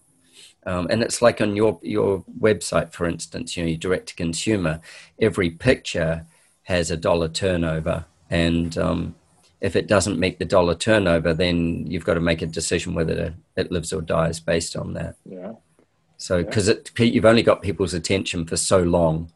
Um, 0.67 0.87
and 0.91 1.03
it's 1.03 1.21
like 1.21 1.41
on 1.41 1.57
your 1.57 1.79
your 1.83 2.25
website, 2.41 2.93
for 2.93 3.07
instance, 3.07 3.57
you 3.57 3.63
know, 3.63 3.69
you 3.69 3.77
direct 3.77 4.09
to 4.09 4.15
consumer, 4.15 4.81
every 5.21 5.51
picture 5.51 6.27
has 6.63 6.91
a 6.91 6.97
dollar 6.97 7.29
turnover, 7.29 8.07
and 8.31 8.77
um, 8.79 9.15
if 9.61 9.77
it 9.77 9.87
doesn't 9.87 10.19
meet 10.19 10.39
the 10.39 10.45
dollar 10.45 10.75
turnover, 10.75 11.35
then 11.35 11.87
you've 11.87 12.05
got 12.05 12.15
to 12.15 12.21
make 12.21 12.41
a 12.41 12.47
decision 12.47 12.95
whether 12.95 13.35
it 13.57 13.71
lives 13.71 13.93
or 13.93 14.01
dies 14.01 14.41
based 14.41 14.75
on 14.75 14.95
that. 14.95 15.17
Yeah. 15.27 15.53
So, 16.17 16.43
because 16.43 16.69
yeah. 16.69 17.05
you've 17.05 17.25
only 17.27 17.43
got 17.43 17.61
people's 17.61 17.93
attention 17.93 18.47
for 18.47 18.57
so 18.57 18.83
long, 18.83 19.33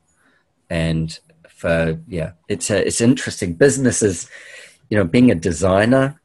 and 0.70 1.18
for 1.58 1.98
yeah, 2.08 2.32
it's 2.48 2.70
a, 2.70 2.86
it's 2.86 3.00
interesting. 3.00 3.54
Businesses, 3.54 4.30
you 4.88 4.96
know, 4.96 5.04
being 5.04 5.30
a 5.30 5.34
designer 5.34 6.18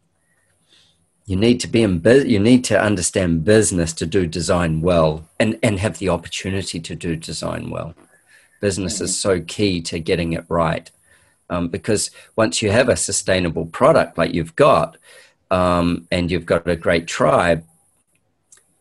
you 1.25 1.35
need 1.35 1.59
to 1.59 1.67
be 1.67 1.83
in 1.83 1.99
bu- 1.99 2.27
you 2.27 2.39
need 2.39 2.63
to 2.65 2.81
understand 2.81 3.45
business 3.45 3.93
to 3.93 4.05
do 4.05 4.27
design 4.27 4.81
well 4.81 5.27
and 5.39 5.57
and 5.63 5.79
have 5.79 5.97
the 5.99 6.09
opportunity 6.09 6.79
to 6.79 6.95
do 6.95 7.15
design 7.15 7.69
well 7.69 7.93
business 8.61 9.01
is 9.01 9.17
so 9.17 9.41
key 9.41 9.81
to 9.81 9.99
getting 9.99 10.33
it 10.33 10.45
right 10.49 10.91
um, 11.49 11.67
because 11.67 12.11
once 12.35 12.61
you 12.61 12.71
have 12.71 12.89
a 12.89 12.95
sustainable 12.95 13.65
product 13.65 14.17
like 14.17 14.33
you've 14.33 14.55
got 14.55 14.97
um, 15.51 16.07
and 16.11 16.31
you've 16.31 16.45
got 16.45 16.67
a 16.67 16.75
great 16.75 17.07
tribe 17.07 17.63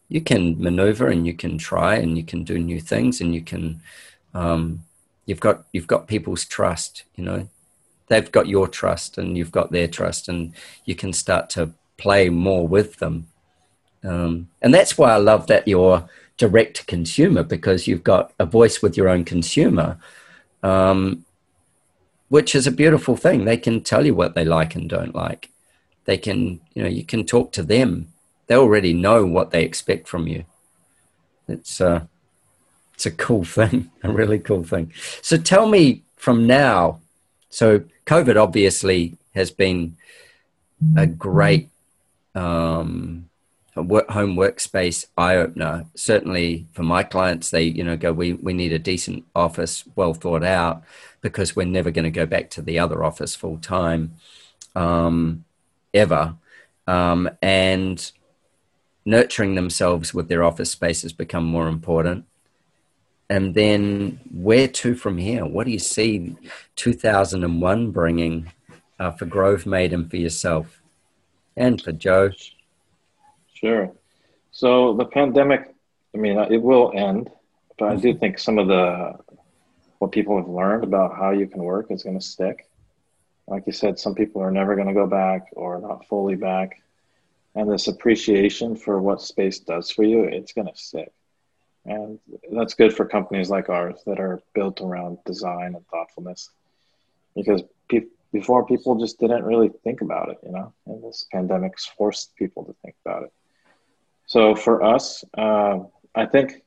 you 0.08 0.20
can 0.20 0.60
maneuver 0.62 1.08
and 1.08 1.26
you 1.26 1.34
can 1.34 1.58
try 1.58 1.94
and 1.96 2.16
you 2.16 2.24
can 2.24 2.44
do 2.44 2.58
new 2.58 2.80
things 2.80 3.20
and 3.20 3.34
you 3.34 3.42
can 3.42 3.80
um, 4.34 4.84
you've 5.26 5.40
got 5.40 5.64
you've 5.72 5.86
got 5.86 6.06
people's 6.06 6.44
trust 6.44 7.04
you 7.16 7.24
know 7.24 7.48
they've 8.12 8.32
got 8.32 8.46
your 8.46 8.68
trust 8.68 9.16
and 9.16 9.38
you've 9.38 9.52
got 9.52 9.72
their 9.72 9.88
trust 9.88 10.28
and 10.28 10.52
you 10.84 10.94
can 10.94 11.12
start 11.12 11.48
to 11.48 11.72
play 11.96 12.28
more 12.28 12.66
with 12.66 12.96
them. 12.96 13.28
Um, 14.04 14.48
and 14.60 14.74
that's 14.74 14.98
why 14.98 15.12
I 15.12 15.16
love 15.16 15.46
that 15.46 15.66
you're 15.66 16.08
direct 16.36 16.76
to 16.76 16.84
consumer 16.86 17.42
because 17.42 17.86
you've 17.86 18.04
got 18.04 18.32
a 18.38 18.44
voice 18.44 18.82
with 18.82 18.96
your 18.96 19.08
own 19.08 19.24
consumer, 19.24 19.98
um, 20.62 21.24
which 22.28 22.54
is 22.54 22.66
a 22.66 22.72
beautiful 22.72 23.16
thing. 23.16 23.44
They 23.44 23.56
can 23.56 23.80
tell 23.80 24.04
you 24.04 24.14
what 24.14 24.34
they 24.34 24.44
like 24.44 24.74
and 24.74 24.90
don't 24.90 25.14
like. 25.14 25.50
They 26.04 26.18
can, 26.18 26.60
you 26.74 26.82
know, 26.82 26.88
you 26.88 27.04
can 27.04 27.24
talk 27.24 27.52
to 27.52 27.62
them. 27.62 28.08
They 28.48 28.56
already 28.56 28.92
know 28.92 29.24
what 29.24 29.52
they 29.52 29.62
expect 29.62 30.08
from 30.08 30.26
you. 30.26 30.44
It's 31.48 31.80
uh, 31.80 32.06
it's 33.04 33.06
a 33.06 33.16
cool 33.16 33.44
thing, 33.44 33.90
a 34.02 34.10
really 34.10 34.38
cool 34.38 34.62
thing. 34.62 34.92
So 35.22 35.36
tell 35.36 35.66
me 35.66 36.02
from 36.16 36.46
now. 36.46 37.00
So 37.50 37.82
COVID 38.06 38.40
obviously 38.40 39.18
has 39.34 39.50
been 39.50 39.96
a 40.96 41.06
great 41.06 41.68
um, 42.34 43.28
work, 43.74 44.08
home 44.08 44.36
workspace 44.36 45.06
eye 45.18 45.36
opener. 45.36 45.86
Certainly 45.96 46.66
for 46.72 46.84
my 46.84 47.02
clients, 47.02 47.50
they 47.50 47.64
you 47.64 47.82
know 47.82 47.96
go 47.96 48.12
we 48.12 48.34
we 48.34 48.52
need 48.52 48.72
a 48.72 48.78
decent 48.78 49.24
office, 49.34 49.84
well 49.96 50.14
thought 50.14 50.44
out, 50.44 50.82
because 51.20 51.56
we're 51.56 51.66
never 51.66 51.90
going 51.90 52.04
to 52.04 52.10
go 52.10 52.26
back 52.26 52.50
to 52.50 52.62
the 52.62 52.78
other 52.78 53.04
office 53.04 53.34
full 53.34 53.58
time, 53.58 54.14
um, 54.76 55.44
ever, 55.92 56.36
um, 56.86 57.28
and 57.42 58.12
nurturing 59.04 59.56
themselves 59.56 60.14
with 60.14 60.28
their 60.28 60.44
office 60.44 60.70
space 60.70 61.02
has 61.02 61.12
become 61.12 61.44
more 61.44 61.66
important. 61.66 62.24
And 63.30 63.54
then 63.54 64.20
where 64.30 64.68
to 64.68 64.94
from 64.94 65.16
here? 65.18 65.46
What 65.46 65.64
do 65.64 65.72
you 65.72 65.78
see 65.78 66.36
2001 66.76 67.90
bringing 67.90 68.52
uh, 68.98 69.10
for 69.12 69.26
Grovemade 69.26 70.10
for 70.10 70.16
yourself? 70.16 70.82
and 71.56 71.80
for 71.80 71.92
Joe. 71.92 72.30
Sure. 73.54 73.92
So 74.50 74.94
the 74.94 75.04
pandemic, 75.04 75.74
I 76.14 76.18
mean, 76.18 76.38
it 76.38 76.62
will 76.62 76.92
end, 76.94 77.30
but 77.78 77.88
I 77.88 77.96
do 77.96 78.10
mm-hmm. 78.10 78.18
think 78.18 78.38
some 78.38 78.58
of 78.58 78.68
the 78.68 79.14
what 79.98 80.10
people 80.10 80.36
have 80.36 80.48
learned 80.48 80.82
about 80.82 81.16
how 81.16 81.30
you 81.30 81.46
can 81.46 81.62
work 81.62 81.90
is 81.90 82.02
going 82.02 82.18
to 82.18 82.24
stick. 82.24 82.68
Like 83.46 83.64
you 83.66 83.72
said, 83.72 83.98
some 83.98 84.16
people 84.16 84.42
are 84.42 84.50
never 84.50 84.74
going 84.74 84.88
to 84.88 84.94
go 84.94 85.06
back 85.06 85.46
or 85.52 85.80
not 85.80 86.06
fully 86.08 86.34
back, 86.34 86.82
and 87.54 87.70
this 87.70 87.88
appreciation 87.88 88.74
for 88.74 89.00
what 89.00 89.22
space 89.22 89.60
does 89.60 89.90
for 89.90 90.02
you, 90.02 90.24
it's 90.24 90.52
going 90.52 90.66
to 90.66 90.76
stick. 90.76 91.12
And 91.84 92.18
that's 92.52 92.74
good 92.74 92.94
for 92.94 93.06
companies 93.06 93.50
like 93.50 93.68
ours 93.68 94.00
that 94.06 94.20
are 94.20 94.40
built 94.54 94.80
around 94.80 95.18
design 95.24 95.74
and 95.74 95.86
thoughtfulness 95.88 96.50
because 97.34 97.62
people 97.88 98.10
before 98.32 98.64
people 98.64 98.96
just 98.96 99.20
didn't 99.20 99.44
really 99.44 99.70
think 99.84 100.00
about 100.00 100.30
it, 100.30 100.38
you 100.42 100.52
know, 100.52 100.72
and 100.86 101.04
this 101.04 101.26
pandemic's 101.32 101.84
forced 101.84 102.34
people 102.36 102.64
to 102.64 102.74
think 102.82 102.96
about 103.04 103.24
it. 103.24 103.32
So 104.26 104.54
for 104.54 104.82
us, 104.82 105.22
uh, 105.36 105.80
I 106.14 106.26
think, 106.26 106.62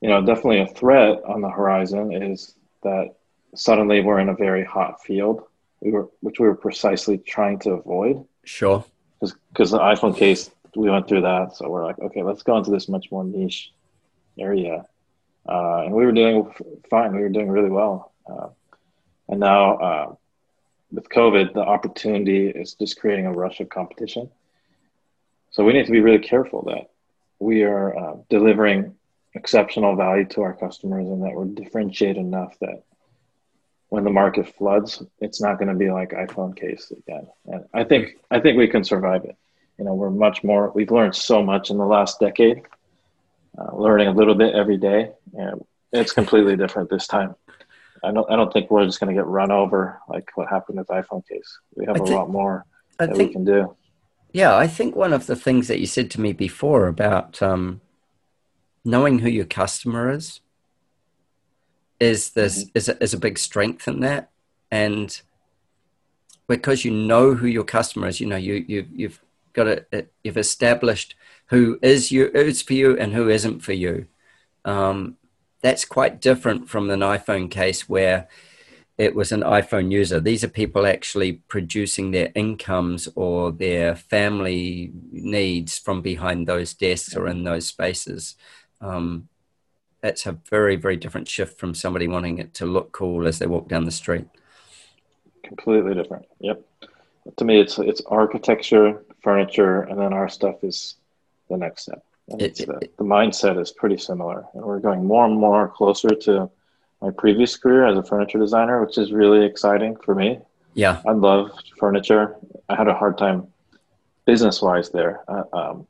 you 0.00 0.08
know, 0.08 0.20
definitely 0.20 0.60
a 0.60 0.66
threat 0.66 1.22
on 1.24 1.40
the 1.40 1.48
horizon 1.48 2.12
is 2.12 2.54
that 2.82 3.14
suddenly 3.54 4.00
we're 4.00 4.18
in 4.18 4.28
a 4.28 4.34
very 4.34 4.64
hot 4.64 5.02
field, 5.02 5.42
we 5.80 5.92
were, 5.92 6.08
which 6.20 6.40
we 6.40 6.48
were 6.48 6.56
precisely 6.56 7.18
trying 7.18 7.60
to 7.60 7.70
avoid. 7.70 8.24
Sure. 8.44 8.84
Because 9.20 9.70
the 9.70 9.78
iPhone 9.78 10.16
case, 10.16 10.50
we 10.74 10.90
went 10.90 11.08
through 11.08 11.22
that. 11.22 11.56
So 11.56 11.68
we're 11.68 11.84
like, 11.84 11.98
okay, 12.00 12.22
let's 12.22 12.42
go 12.42 12.58
into 12.58 12.70
this 12.70 12.88
much 12.88 13.10
more 13.10 13.24
niche 13.24 13.72
area. 14.38 14.84
Uh, 15.48 15.82
and 15.84 15.92
we 15.92 16.04
were 16.04 16.12
doing 16.12 16.52
fine. 16.90 17.14
We 17.14 17.22
were 17.22 17.28
doing 17.28 17.48
really 17.48 17.70
well. 17.70 18.12
Uh, 18.28 18.48
and 19.28 19.40
now, 19.40 19.76
uh, 19.76 20.14
with 20.92 21.08
COVID, 21.08 21.52
the 21.52 21.60
opportunity 21.60 22.48
is 22.48 22.74
just 22.74 23.00
creating 23.00 23.26
a 23.26 23.32
rush 23.32 23.60
of 23.60 23.68
competition. 23.68 24.30
So 25.50 25.64
we 25.64 25.72
need 25.72 25.86
to 25.86 25.92
be 25.92 26.00
really 26.00 26.18
careful 26.18 26.62
that 26.62 26.90
we 27.38 27.62
are 27.62 27.96
uh, 27.96 28.16
delivering 28.28 28.94
exceptional 29.34 29.96
value 29.96 30.24
to 30.24 30.42
our 30.42 30.54
customers 30.54 31.06
and 31.06 31.22
that 31.22 31.32
we're 31.34 31.44
differentiated 31.44 32.16
enough 32.16 32.58
that 32.60 32.82
when 33.88 34.04
the 34.04 34.10
market 34.10 34.52
floods, 34.56 35.02
it's 35.20 35.40
not 35.40 35.58
going 35.58 35.68
to 35.68 35.74
be 35.74 35.90
like 35.90 36.10
iPhone 36.10 36.56
case 36.56 36.90
again. 36.90 37.26
And 37.46 37.64
I 37.72 37.84
think 37.84 38.18
I 38.30 38.40
think 38.40 38.58
we 38.58 38.68
can 38.68 38.82
survive 38.82 39.24
it. 39.24 39.36
You 39.78 39.84
know, 39.84 39.94
we're 39.94 40.10
much 40.10 40.42
more. 40.42 40.72
We've 40.74 40.90
learned 40.90 41.14
so 41.14 41.42
much 41.42 41.70
in 41.70 41.76
the 41.76 41.84
last 41.84 42.18
decade, 42.18 42.62
uh, 43.58 43.74
learning 43.76 44.08
a 44.08 44.12
little 44.12 44.34
bit 44.34 44.54
every 44.54 44.76
day, 44.76 45.10
and 45.34 45.64
it's 45.92 46.12
completely 46.12 46.56
different 46.56 46.90
this 46.90 47.06
time. 47.06 47.34
I 48.04 48.12
don't 48.12 48.30
I 48.30 48.36
don't 48.36 48.52
think 48.52 48.70
we're 48.70 48.84
just 48.84 49.00
going 49.00 49.14
to 49.14 49.18
get 49.18 49.26
run 49.26 49.50
over 49.50 50.00
like 50.08 50.30
what 50.34 50.48
happened 50.48 50.78
with 50.78 50.88
iPhone 50.88 51.26
case. 51.26 51.58
We 51.74 51.86
have 51.86 51.96
I 51.96 52.00
a 52.00 52.02
think, 52.02 52.16
lot 52.16 52.30
more 52.30 52.64
I 52.98 53.06
that 53.06 53.16
think, 53.16 53.28
we 53.28 53.32
can 53.32 53.44
do. 53.44 53.76
Yeah, 54.32 54.56
I 54.56 54.66
think 54.66 54.94
one 54.94 55.12
of 55.12 55.26
the 55.26 55.36
things 55.36 55.68
that 55.68 55.80
you 55.80 55.86
said 55.86 56.10
to 56.12 56.20
me 56.20 56.32
before 56.32 56.88
about 56.88 57.40
um, 57.42 57.80
knowing 58.84 59.20
who 59.20 59.28
your 59.28 59.46
customer 59.46 60.10
is 60.10 60.40
is 61.98 62.30
this 62.30 62.64
mm-hmm. 62.64 62.70
is 62.74 62.88
a, 62.88 63.02
is 63.02 63.14
a 63.14 63.18
big 63.18 63.38
strength 63.38 63.88
in 63.88 64.00
that, 64.00 64.30
and 64.70 65.20
because 66.46 66.84
you 66.84 66.90
know 66.90 67.34
who 67.34 67.46
your 67.46 67.64
customer 67.64 68.08
is, 68.08 68.20
you 68.20 68.26
know 68.26 68.36
you 68.36 68.64
you 68.68 68.86
you've 68.92 69.20
got 69.52 69.66
it 69.66 70.12
you've 70.22 70.36
established 70.36 71.14
who 71.46 71.78
is 71.82 72.10
you 72.10 72.28
is 72.28 72.62
for 72.62 72.74
you 72.74 72.98
and 72.98 73.12
who 73.12 73.28
isn't 73.28 73.60
for 73.60 73.72
you. 73.72 74.06
Um, 74.64 75.16
that's 75.62 75.84
quite 75.84 76.20
different 76.20 76.68
from 76.68 76.90
an 76.90 77.00
iPhone 77.00 77.50
case 77.50 77.88
where 77.88 78.28
it 78.98 79.14
was 79.14 79.30
an 79.30 79.42
iPhone 79.42 79.90
user. 79.90 80.20
These 80.20 80.42
are 80.42 80.48
people 80.48 80.86
actually 80.86 81.34
producing 81.48 82.10
their 82.10 82.30
incomes 82.34 83.08
or 83.14 83.52
their 83.52 83.94
family 83.94 84.90
needs 85.12 85.78
from 85.78 86.00
behind 86.00 86.46
those 86.46 86.72
desks 86.72 87.14
or 87.14 87.28
in 87.28 87.44
those 87.44 87.66
spaces. 87.66 88.36
Um, 88.80 89.28
that's 90.00 90.26
a 90.26 90.38
very, 90.50 90.76
very 90.76 90.96
different 90.96 91.28
shift 91.28 91.58
from 91.58 91.74
somebody 91.74 92.08
wanting 92.08 92.38
it 92.38 92.54
to 92.54 92.66
look 92.66 92.92
cool 92.92 93.26
as 93.26 93.38
they 93.38 93.46
walk 93.46 93.68
down 93.68 93.84
the 93.84 93.90
street. 93.90 94.26
Completely 95.42 95.94
different. 95.94 96.26
Yep. 96.40 96.62
To 97.36 97.44
me, 97.44 97.60
it's 97.60 97.78
it's 97.78 98.02
architecture, 98.06 99.04
furniture, 99.22 99.82
and 99.82 99.98
then 99.98 100.12
our 100.12 100.28
stuff 100.28 100.62
is 100.62 100.96
the 101.48 101.56
next 101.56 101.82
step. 101.82 102.04
It, 102.28 102.60
it, 102.60 102.68
uh, 102.68 102.80
the 102.80 103.04
mindset 103.04 103.60
is 103.60 103.70
pretty 103.70 103.98
similar, 103.98 104.44
and 104.54 104.64
we're 104.64 104.80
going 104.80 105.04
more 105.04 105.24
and 105.24 105.38
more 105.38 105.68
closer 105.68 106.08
to 106.08 106.50
my 107.00 107.10
previous 107.10 107.56
career 107.56 107.86
as 107.86 107.96
a 107.96 108.02
furniture 108.02 108.38
designer, 108.38 108.84
which 108.84 108.98
is 108.98 109.12
really 109.12 109.44
exciting 109.44 109.96
for 109.96 110.14
me. 110.14 110.40
Yeah, 110.74 111.00
I 111.06 111.12
love 111.12 111.52
furniture. 111.78 112.36
I 112.68 112.74
had 112.74 112.88
a 112.88 112.94
hard 112.94 113.16
time 113.16 113.46
business 114.24 114.60
wise 114.60 114.90
there. 114.90 115.22
Uh, 115.28 115.44
um, 115.52 115.86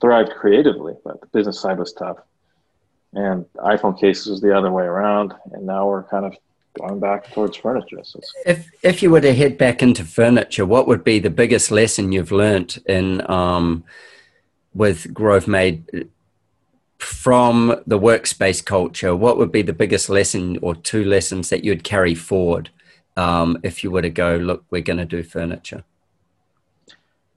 thrived 0.00 0.30
creatively, 0.30 0.94
but 1.04 1.20
the 1.20 1.26
business 1.28 1.60
side 1.60 1.78
was 1.78 1.92
tough. 1.92 2.18
And 3.14 3.46
iPhone 3.56 3.98
cases 3.98 4.26
was 4.26 4.40
the 4.40 4.56
other 4.56 4.70
way 4.70 4.84
around, 4.84 5.32
and 5.52 5.64
now 5.64 5.88
we're 5.88 6.02
kind 6.04 6.26
of 6.26 6.36
going 6.78 7.00
back 7.00 7.32
towards 7.32 7.56
furniture. 7.56 8.00
So 8.04 8.20
if 8.44 8.70
if 8.82 9.02
you 9.02 9.10
were 9.10 9.20
to 9.20 9.34
head 9.34 9.56
back 9.56 9.82
into 9.82 10.04
furniture, 10.04 10.66
what 10.66 10.86
would 10.86 11.04
be 11.04 11.18
the 11.18 11.30
biggest 11.30 11.70
lesson 11.70 12.12
you've 12.12 12.32
learned 12.32 12.78
in 12.86 13.28
um, 13.30 13.84
with 14.78 15.12
Grovemade 15.12 16.08
from 16.98 17.82
the 17.86 17.98
workspace 17.98 18.64
culture? 18.64 19.14
What 19.14 19.36
would 19.36 19.52
be 19.52 19.62
the 19.62 19.72
biggest 19.72 20.08
lesson 20.08 20.58
or 20.62 20.74
two 20.74 21.04
lessons 21.04 21.50
that 21.50 21.64
you'd 21.64 21.84
carry 21.84 22.14
forward 22.14 22.70
um, 23.16 23.58
if 23.62 23.84
you 23.84 23.90
were 23.90 24.02
to 24.02 24.10
go? 24.10 24.36
Look, 24.36 24.64
we're 24.70 24.82
going 24.82 24.98
to 24.98 25.04
do 25.04 25.22
furniture. 25.22 25.84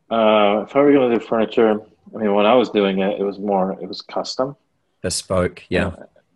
Uh, 0.09 0.65
if 0.67 0.75
I 0.75 0.79
were 0.79 0.93
going 0.93 1.11
to 1.11 1.19
do 1.19 1.25
furniture, 1.25 1.79
I 2.13 2.17
mean, 2.17 2.33
when 2.33 2.45
I 2.45 2.53
was 2.55 2.69
doing 2.69 2.99
it, 2.99 3.19
it 3.19 3.23
was 3.23 3.39
more 3.39 3.73
it 3.81 3.87
was 3.87 4.01
custom, 4.01 4.55
bespoke, 5.01 5.63
yeah 5.69 5.91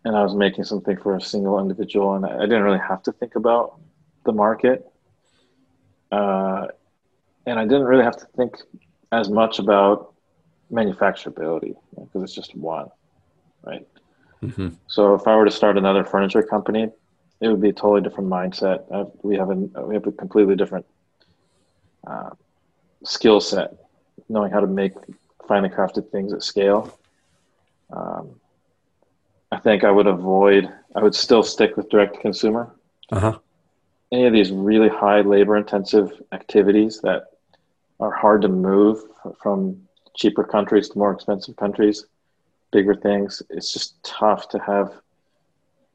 and 0.06 0.16
I 0.16 0.22
was 0.22 0.36
making 0.36 0.64
something 0.64 0.97
for 0.97 1.16
a 1.16 1.22
single 1.22 1.60
individual, 1.60 2.14
and 2.14 2.26
I 2.26 2.41
didn't 2.41 2.62
really 2.62 2.80
have 2.88 3.01
to 3.03 3.12
think 3.12 3.36
about 3.36 3.80
the 4.24 4.32
market, 4.32 4.86
uh, 6.12 6.68
and 7.47 7.60
I 7.60 7.64
didn't 7.64 7.86
really 7.86 8.03
have 8.03 8.18
to 8.18 8.28
think 8.38 8.58
as 9.12 9.30
much 9.30 9.58
about 9.58 10.14
manufacturability 10.72 11.76
because 11.95 12.24
it's 12.24 12.34
just 12.34 12.55
one, 12.55 12.88
right? 13.63 13.88
Mm-hmm. 14.43 14.70
So 14.88 15.16
if 15.16 15.28
I 15.28 15.36
were 15.36 15.45
to 15.45 15.51
start 15.51 15.78
another 15.78 16.03
furniture 16.03 16.43
company, 16.43 16.89
it 17.41 17.47
would 17.47 17.61
be 17.61 17.70
a 17.70 17.74
totally 17.74 18.01
different 18.01 18.30
mindset. 18.30 18.84
Uh, 18.91 19.05
we 19.24 19.38
have 19.38 19.49
a 19.49 19.55
we 19.55 19.95
have 19.95 20.05
a 20.07 20.11
completely 20.11 20.55
different 20.55 20.86
uh, 22.07 22.30
skill 23.03 23.39
set, 23.39 23.74
knowing 24.30 24.51
how 24.51 24.59
to 24.59 24.68
make 24.68 24.93
finely 25.47 25.70
crafted 25.70 26.09
things 26.11 26.34
at 26.34 26.43
scale. 26.43 26.97
Um, 27.91 28.39
I 29.51 29.57
think 29.57 29.84
I 29.84 29.91
would 29.91 30.07
avoid. 30.07 30.72
I 30.95 31.03
would 31.03 31.16
still 31.16 31.43
stick 31.43 31.78
with 31.78 31.89
direct 31.89 32.20
consumer. 32.20 32.76
Uh-huh. 33.11 33.38
Any 34.11 34.26
of 34.26 34.34
these 34.34 34.51
really 34.51 34.89
high 34.89 35.22
labor 35.22 35.57
intensive 35.57 36.11
activities 36.32 37.01
that 37.01 37.26
are 37.99 38.11
hard 38.11 38.41
to 38.41 38.47
move 38.47 39.01
from 39.41 39.84
cheaper 40.16 40.43
countries 40.43 40.89
to 40.89 40.97
more 40.97 41.11
expensive 41.11 41.55
countries, 41.55 42.05
bigger 42.72 42.95
things. 42.95 43.41
It's 43.49 43.72
just 43.74 44.01
tough 44.03 44.49
to 44.49 44.59
have 44.59 44.93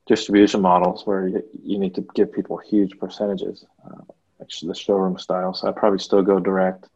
distribution 0.06 0.60
models 0.60 1.06
where 1.06 1.28
you, 1.28 1.42
you 1.62 1.78
need 1.78 1.94
to 1.94 2.06
give 2.14 2.32
people 2.32 2.56
huge 2.58 2.98
percentages. 2.98 3.64
Uh, 3.84 4.02
actually, 4.40 4.68
the 4.68 4.74
showroom 4.74 5.18
style. 5.18 5.54
So 5.54 5.68
I 5.68 5.72
probably 5.72 5.98
still 5.98 6.22
go 6.22 6.38
direct. 6.40 6.88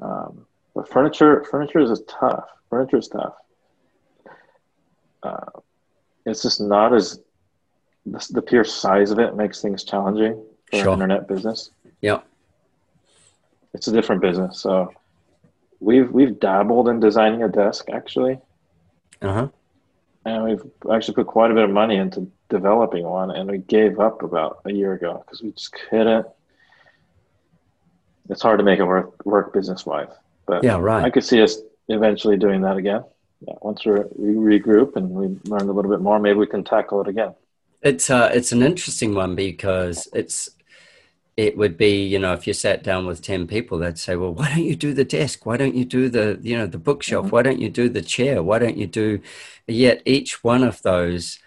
Um, 0.00 0.46
but 0.74 0.88
furniture, 0.88 1.44
furniture 1.50 1.80
is 1.80 2.02
tough. 2.08 2.48
Furniture 2.70 2.98
is 2.98 3.08
tough 3.08 3.34
uh, 5.22 5.46
it's 6.26 6.42
just 6.42 6.60
not 6.60 6.94
as 6.94 7.20
the, 8.06 8.26
the, 8.30 8.42
pure 8.42 8.64
size 8.64 9.10
of 9.10 9.18
it 9.18 9.36
makes 9.36 9.62
things 9.62 9.84
challenging 9.84 10.44
for 10.70 10.76
sure. 10.76 10.92
internet 10.92 11.28
business. 11.28 11.70
Yeah, 12.00 12.20
it's 13.74 13.88
a 13.88 13.92
different 13.92 14.22
business. 14.22 14.60
So 14.60 14.92
we've 15.82 16.10
we've 16.10 16.38
dabbled 16.38 16.88
in 16.88 17.00
designing 17.00 17.42
a 17.42 17.48
desk 17.48 17.90
actually. 17.90 18.38
Uh 19.20 19.32
huh. 19.32 19.48
And 20.24 20.44
we've 20.44 20.62
actually 20.92 21.14
put 21.14 21.26
quite 21.26 21.50
a 21.50 21.54
bit 21.54 21.64
of 21.64 21.70
money 21.70 21.96
into 21.96 22.30
developing 22.48 23.04
one, 23.04 23.30
and 23.32 23.50
we 23.50 23.58
gave 23.58 23.98
up 23.98 24.22
about 24.22 24.60
a 24.64 24.72
year 24.72 24.92
ago 24.92 25.22
because 25.24 25.42
we 25.42 25.50
just 25.50 25.72
couldn't. 25.72 26.26
It's 28.28 28.42
hard 28.42 28.58
to 28.58 28.64
make 28.64 28.78
it 28.78 28.84
work 28.84 29.26
work 29.26 29.52
business 29.52 29.84
wise, 29.84 30.12
but 30.46 30.62
yeah, 30.62 30.78
right. 30.78 31.04
I 31.04 31.10
could 31.10 31.24
see 31.24 31.42
us 31.42 31.58
eventually 31.88 32.36
doing 32.36 32.60
that 32.62 32.76
again 32.76 33.02
yeah, 33.46 33.54
once 33.60 33.84
we 33.84 33.92
regroup 33.92 34.96
and 34.96 35.10
we 35.10 35.26
learn 35.50 35.68
a 35.68 35.72
little 35.72 35.90
bit 35.90 36.00
more, 36.00 36.18
maybe 36.18 36.38
we 36.38 36.46
can 36.46 36.64
tackle 36.64 37.00
it 37.00 37.08
again. 37.08 37.34
It's 37.82 38.10
uh, 38.10 38.30
it's 38.32 38.52
an 38.52 38.62
interesting 38.62 39.14
one 39.14 39.34
because 39.34 40.08
it's 40.12 40.50
it 41.36 41.56
would 41.56 41.76
be 41.76 42.04
you 42.04 42.18
know 42.18 42.32
if 42.32 42.46
you 42.46 42.52
sat 42.52 42.82
down 42.82 43.06
with 43.06 43.22
10 43.22 43.46
people 43.46 43.78
they'd 43.78 43.98
say 43.98 44.16
well 44.16 44.34
why 44.34 44.48
don't 44.48 44.64
you 44.64 44.76
do 44.76 44.92
the 44.92 45.04
desk 45.04 45.46
why 45.46 45.56
don't 45.56 45.74
you 45.74 45.84
do 45.84 46.08
the 46.08 46.38
you 46.42 46.56
know 46.56 46.66
the 46.66 46.78
bookshelf 46.78 47.26
mm-hmm. 47.26 47.34
why 47.34 47.42
don't 47.42 47.58
you 47.58 47.70
do 47.70 47.88
the 47.88 48.02
chair 48.02 48.42
why 48.42 48.58
don't 48.58 48.76
you 48.76 48.86
do 48.86 49.20
yet 49.66 50.02
each 50.04 50.44
one 50.44 50.62
of 50.62 50.82
those 50.82 51.38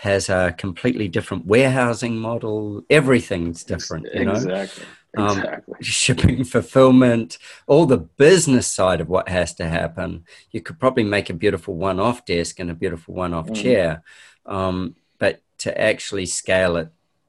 has 0.00 0.28
a 0.28 0.54
completely 0.58 1.08
different 1.08 1.46
warehousing 1.46 2.16
model 2.16 2.84
everything's 2.90 3.64
different 3.64 4.06
you 4.14 4.24
know 4.24 4.32
exactly 4.32 4.84
um, 5.14 5.38
exactly. 5.38 5.74
shipping, 5.82 6.44
fulfillment, 6.44 7.36
all 7.66 7.84
the 7.84 7.98
business 7.98 8.66
side 8.66 9.00
of 9.02 9.10
what 9.10 9.28
has 9.28 9.52
to 9.56 9.68
happen. 9.68 10.24
You 10.52 10.62
could 10.62 10.78
probably 10.80 11.04
make 11.04 11.28
a 11.28 11.34
beautiful 11.34 11.74
one 11.74 12.00
off 12.00 12.24
desk 12.24 12.58
and 12.60 12.70
a 12.70 12.74
beautiful 12.74 13.12
one 13.14 13.34
off 13.34 13.48
mm. 13.48 13.54
chair. 13.54 14.02
Um, 14.46 14.96
but 15.18 15.42
to 15.58 15.78
actually 15.78 16.24
scale 16.24 16.76
it 16.76 16.88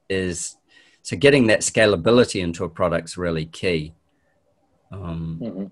is 0.10 0.56
so 1.04 1.16
getting 1.18 1.48
that 1.48 1.60
scalability 1.60 2.42
into 2.42 2.64
a 2.64 2.70
product 2.70 3.10
is 3.10 3.18
really 3.18 3.46
key. 3.46 3.94
Um, 4.92 5.40
mm-hmm. 5.42 5.66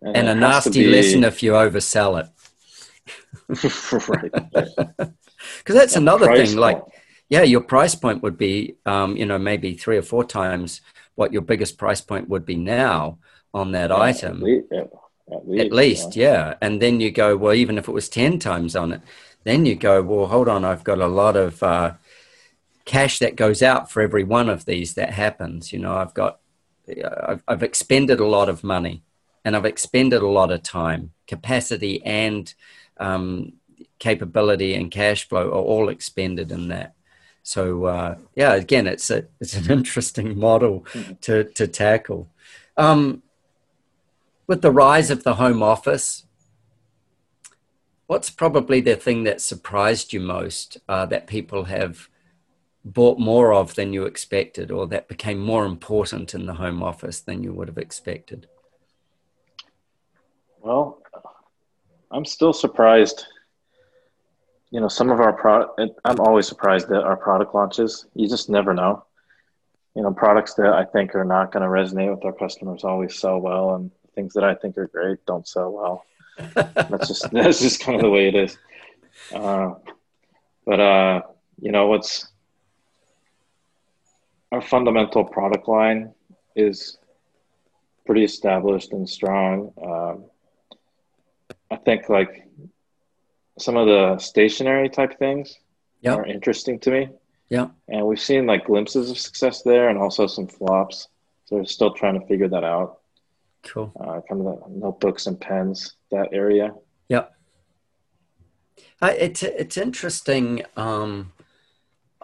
And, 0.00 0.16
and 0.16 0.28
a 0.28 0.34
nasty 0.34 0.84
be... 0.84 0.90
lesson 0.90 1.22
if 1.22 1.42
you 1.42 1.52
oversell 1.52 2.20
it. 2.20 2.28
right. 4.08 5.12
Because 5.58 5.74
that's 5.74 5.96
another 5.96 6.26
thing. 6.36 6.56
Like, 6.56 6.82
yeah, 7.28 7.42
your 7.42 7.60
price 7.62 7.94
point 7.94 8.22
would 8.22 8.38
be, 8.38 8.76
um, 8.86 9.16
you 9.16 9.26
know, 9.26 9.38
maybe 9.38 9.74
three 9.74 9.96
or 9.96 10.02
four 10.02 10.24
times 10.24 10.80
what 11.14 11.32
your 11.32 11.42
biggest 11.42 11.78
price 11.78 12.00
point 12.00 12.28
would 12.28 12.46
be 12.46 12.56
now 12.56 13.18
on 13.52 13.72
that 13.72 13.90
yeah, 13.90 13.96
item. 13.96 14.36
At 14.36 14.42
least, 14.42 14.72
at 14.72 15.48
least, 15.48 15.64
at 15.64 15.72
least 15.72 16.16
yeah. 16.16 16.26
yeah. 16.26 16.54
And 16.60 16.80
then 16.80 17.00
you 17.00 17.10
go, 17.10 17.36
well, 17.36 17.54
even 17.54 17.78
if 17.78 17.88
it 17.88 17.92
was 17.92 18.08
10 18.08 18.38
times 18.38 18.76
on 18.76 18.92
it, 18.92 19.00
then 19.44 19.66
you 19.66 19.74
go, 19.74 20.02
well, 20.02 20.26
hold 20.26 20.48
on, 20.48 20.64
I've 20.64 20.84
got 20.84 21.00
a 21.00 21.06
lot 21.06 21.36
of 21.36 21.62
uh, 21.62 21.94
cash 22.84 23.18
that 23.20 23.36
goes 23.36 23.62
out 23.62 23.90
for 23.90 24.02
every 24.02 24.24
one 24.24 24.48
of 24.48 24.64
these 24.64 24.94
that 24.94 25.10
happens. 25.10 25.72
You 25.72 25.78
know, 25.78 25.94
I've 25.94 26.14
got, 26.14 26.40
I've, 26.88 27.42
I've 27.46 27.62
expended 27.62 28.20
a 28.20 28.26
lot 28.26 28.48
of 28.48 28.64
money 28.64 29.02
and 29.44 29.56
I've 29.56 29.64
expended 29.64 30.22
a 30.22 30.28
lot 30.28 30.50
of 30.50 30.62
time, 30.62 31.12
capacity, 31.26 32.02
and 32.04 32.52
um, 32.98 33.54
capability 33.98 34.74
and 34.74 34.90
cash 34.90 35.28
flow 35.28 35.48
are 35.48 35.64
all 35.72 35.88
expended 35.88 36.52
in 36.52 36.68
that. 36.68 36.94
So 37.42 37.86
uh, 37.86 38.16
yeah, 38.36 38.54
again, 38.54 38.86
it's 38.86 39.10
a 39.10 39.26
it's 39.40 39.54
an 39.54 39.70
interesting 39.78 40.38
model 40.38 40.86
to 41.22 41.44
to 41.44 41.66
tackle. 41.66 42.28
Um, 42.76 43.22
with 44.46 44.62
the 44.62 44.70
rise 44.70 45.10
of 45.10 45.24
the 45.24 45.34
home 45.34 45.62
office, 45.62 46.24
what's 48.06 48.30
probably 48.30 48.80
the 48.80 48.96
thing 48.96 49.24
that 49.24 49.40
surprised 49.40 50.12
you 50.12 50.20
most 50.20 50.78
uh, 50.88 51.06
that 51.06 51.26
people 51.26 51.64
have 51.64 52.08
bought 52.84 53.18
more 53.18 53.52
of 53.52 53.74
than 53.74 53.92
you 53.92 54.04
expected, 54.04 54.70
or 54.70 54.86
that 54.88 55.08
became 55.08 55.38
more 55.38 55.64
important 55.64 56.34
in 56.34 56.46
the 56.46 56.54
home 56.54 56.82
office 56.82 57.20
than 57.20 57.42
you 57.42 57.52
would 57.52 57.68
have 57.68 57.78
expected? 57.78 58.48
Well, 60.60 61.02
I'm 62.10 62.24
still 62.24 62.52
surprised 62.52 63.26
you 64.72 64.80
know, 64.80 64.88
some 64.88 65.10
of 65.10 65.20
our 65.20 65.34
product, 65.34 65.78
I'm 66.06 66.18
always 66.18 66.48
surprised 66.48 66.90
at 66.90 67.04
our 67.04 67.16
product 67.16 67.54
launches. 67.54 68.06
You 68.14 68.26
just 68.26 68.48
never 68.48 68.72
know. 68.72 69.04
You 69.94 70.02
know, 70.02 70.14
products 70.14 70.54
that 70.54 70.72
I 70.72 70.86
think 70.86 71.14
are 71.14 71.26
not 71.26 71.52
going 71.52 71.62
to 71.62 71.68
resonate 71.68 72.10
with 72.10 72.24
our 72.24 72.32
customers 72.32 72.82
always 72.82 73.14
sell 73.14 73.38
well, 73.38 73.74
and 73.74 73.90
things 74.14 74.32
that 74.32 74.44
I 74.44 74.54
think 74.54 74.78
are 74.78 74.86
great 74.86 75.18
don't 75.26 75.46
sell 75.46 75.70
well. 75.70 76.04
that's 76.54 77.06
just 77.06 77.30
that's 77.32 77.60
just 77.60 77.82
kind 77.82 77.96
of 77.96 78.02
the 78.02 78.10
way 78.10 78.28
it 78.28 78.34
is. 78.34 78.56
Uh, 79.30 79.74
but 80.64 80.80
uh, 80.80 81.20
you 81.60 81.70
know, 81.70 81.88
what's 81.88 82.28
our 84.52 84.60
fundamental 84.60 85.24
product 85.24 85.66
line 85.66 86.12
is 86.54 86.98
pretty 88.04 88.22
established 88.22 88.92
and 88.92 89.08
strong. 89.08 89.72
Um, 89.82 90.24
I 91.70 91.76
think 91.76 92.10
like 92.10 92.46
some 93.58 93.76
of 93.76 93.86
the 93.86 94.18
stationary 94.18 94.90
type 94.90 95.18
things 95.18 95.58
yep. 96.02 96.18
are 96.18 96.26
interesting 96.26 96.78
to 96.80 96.90
me. 96.90 97.08
Yeah. 97.48 97.68
And 97.88 98.06
we've 98.06 98.20
seen 98.20 98.46
like 98.46 98.66
glimpses 98.66 99.10
of 99.10 99.18
success 99.18 99.62
there 99.62 99.88
and 99.88 99.98
also 99.98 100.26
some 100.26 100.46
flops. 100.46 101.08
So 101.46 101.56
we're 101.56 101.64
still 101.64 101.92
trying 101.92 102.20
to 102.20 102.26
figure 102.26 102.48
that 102.48 102.64
out. 102.64 102.98
Cool. 103.62 103.92
Uh, 103.98 104.20
kind 104.28 104.46
of 104.46 104.60
the 104.60 104.62
notebooks 104.68 105.26
and 105.26 105.40
pens, 105.40 105.94
that 106.10 106.28
area. 106.32 106.74
Yeah. 107.08 107.24
Uh, 109.00 109.14
it's, 109.18 109.42
it's 109.42 109.76
interesting. 109.76 110.64
Um, 110.76 111.32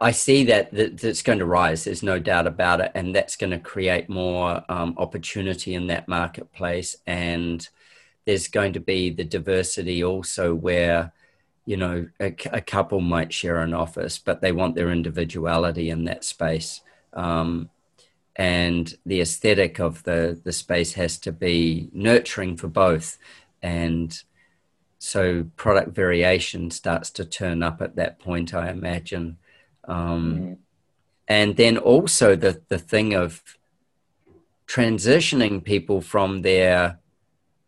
I 0.01 0.13
see 0.13 0.45
that, 0.45 0.73
that 0.73 1.03
it's 1.03 1.23
going 1.23 1.41
to 1.41 1.45
rise. 1.45 1.85
There's 1.85 2.03
no 2.03 2.19
doubt 2.19 2.47
about 2.47 2.81
it. 2.81 2.93
And 2.95 3.15
that's 3.15 3.37
going 3.37 3.51
to 3.51 3.59
create 3.59 4.09
more 4.09 4.63
um, 4.69 4.95
opportunity 4.97 5.75
in 5.75 5.89
that 5.89 6.07
marketplace. 6.07 6.97
And 7.07 7.69
there's 8.29 8.49
going 8.49 8.75
to 8.75 8.81
be 8.81 9.09
the 9.09 9.25
diversity 9.25 10.05
also 10.05 10.55
where 10.55 11.13
you 11.65 11.79
know 11.79 12.07
a, 12.21 12.35
a, 12.53 12.61
couple 12.61 13.01
might 13.01 13.33
share 13.33 13.61
an 13.61 13.73
office 13.73 14.19
but 14.19 14.43
they 14.43 14.53
want 14.53 14.75
their 14.75 14.91
individuality 14.91 15.89
in 15.89 16.05
that 16.05 16.25
space 16.25 16.83
um, 17.15 17.71
and 18.37 18.97
the 19.07 19.23
aesthetic 19.23 19.79
of 19.81 20.03
the 20.03 20.39
the 20.45 20.53
space 20.53 20.93
has 20.93 21.19
to 21.19 21.33
be 21.33 21.89
nurturing 21.93 22.55
for 22.55 22.69
both 22.69 23.17
and 23.63 24.23
so 24.99 25.47
product 25.57 25.95
variation 25.95 26.71
starts 26.71 27.11
to 27.11 27.25
turn 27.25 27.63
up 27.63 27.81
at 27.81 27.97
that 27.97 28.19
point 28.19 28.53
i 28.53 28.69
imagine 28.69 29.39
um, 29.89 30.35
mm-hmm. 30.35 30.53
and 31.27 31.57
then 31.57 31.77
also 31.77 32.37
the 32.37 32.61
the 32.69 32.79
thing 32.79 33.15
of 33.15 33.43
transitioning 34.67 35.65
people 35.65 36.01
from 36.01 36.43
their 36.43 36.99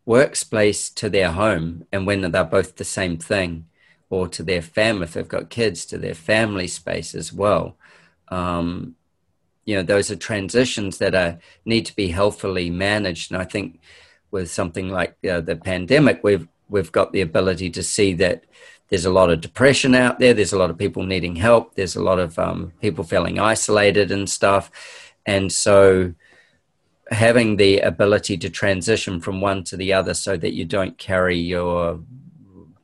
workspace 0.07 0.93
to 0.95 1.09
their 1.09 1.33
home 1.33 1.87
and 1.93 2.07
when 2.07 2.31
they're 2.31 2.45
both 2.45 2.77
the 2.77 2.85
same 2.85 3.17
thing 3.17 3.67
or 4.11 4.29
to 4.29 4.43
their 4.43 4.63
family 4.63 5.05
if 5.05 5.15
they've 5.15 5.29
got 5.29 5.51
kids 5.51 5.87
to 5.87 5.97
their 5.97 6.15
family 6.15 6.67
space 6.67 7.15
as 7.15 7.33
well 7.33 7.77
um, 8.29 8.95
you 9.65 9.75
know 9.75 9.83
those 9.83 10.11
are 10.11 10.17
transitions 10.17 10.99
that 10.99 11.15
are 11.15 11.39
need 11.65 11.87
to 11.87 11.95
be 11.95 12.09
healthfully 12.09 12.71
managed 12.71 13.31
and 13.31 13.41
i 13.41 13.45
think 13.45 13.81
with 14.31 14.51
something 14.51 14.89
like 14.89 15.17
uh, 15.29 15.41
the 15.41 15.57
pandemic 15.57 16.21
we've 16.23 16.49
we've 16.71 16.93
got 16.93 17.13
the 17.13 17.21
ability 17.21 17.71
to 17.71 17.83
see 17.83 18.15
that 18.15 18.45
there's 18.89 19.05
a 19.05 19.11
lot 19.11 19.31
of 19.31 19.41
depression 19.41 19.95
out 19.95 20.19
there. 20.19 20.35
There's 20.35 20.53
a 20.53 20.59
lot 20.59 20.71
of 20.71 20.79
people 20.79 21.05
needing 21.05 21.37
help. 21.37 21.75
There's 21.75 21.97
a 21.97 22.03
lot 22.03 22.19
of 22.19 22.39
um, 22.39 22.73
people 22.81 23.05
feeling 23.05 23.39
isolated 23.39 24.11
and 24.11 24.29
stuff. 24.29 24.71
And 25.27 25.53
so, 25.53 26.15
having 27.11 27.57
the 27.57 27.81
ability 27.81 28.37
to 28.39 28.51
transition 28.51 29.21
from 29.21 29.41
one 29.41 29.65
to 29.65 29.77
the 29.77 29.93
other 29.93 30.15
so 30.15 30.37
that 30.37 30.55
you 30.55 30.65
don't 30.65 30.97
carry 30.97 31.37
your 31.37 32.01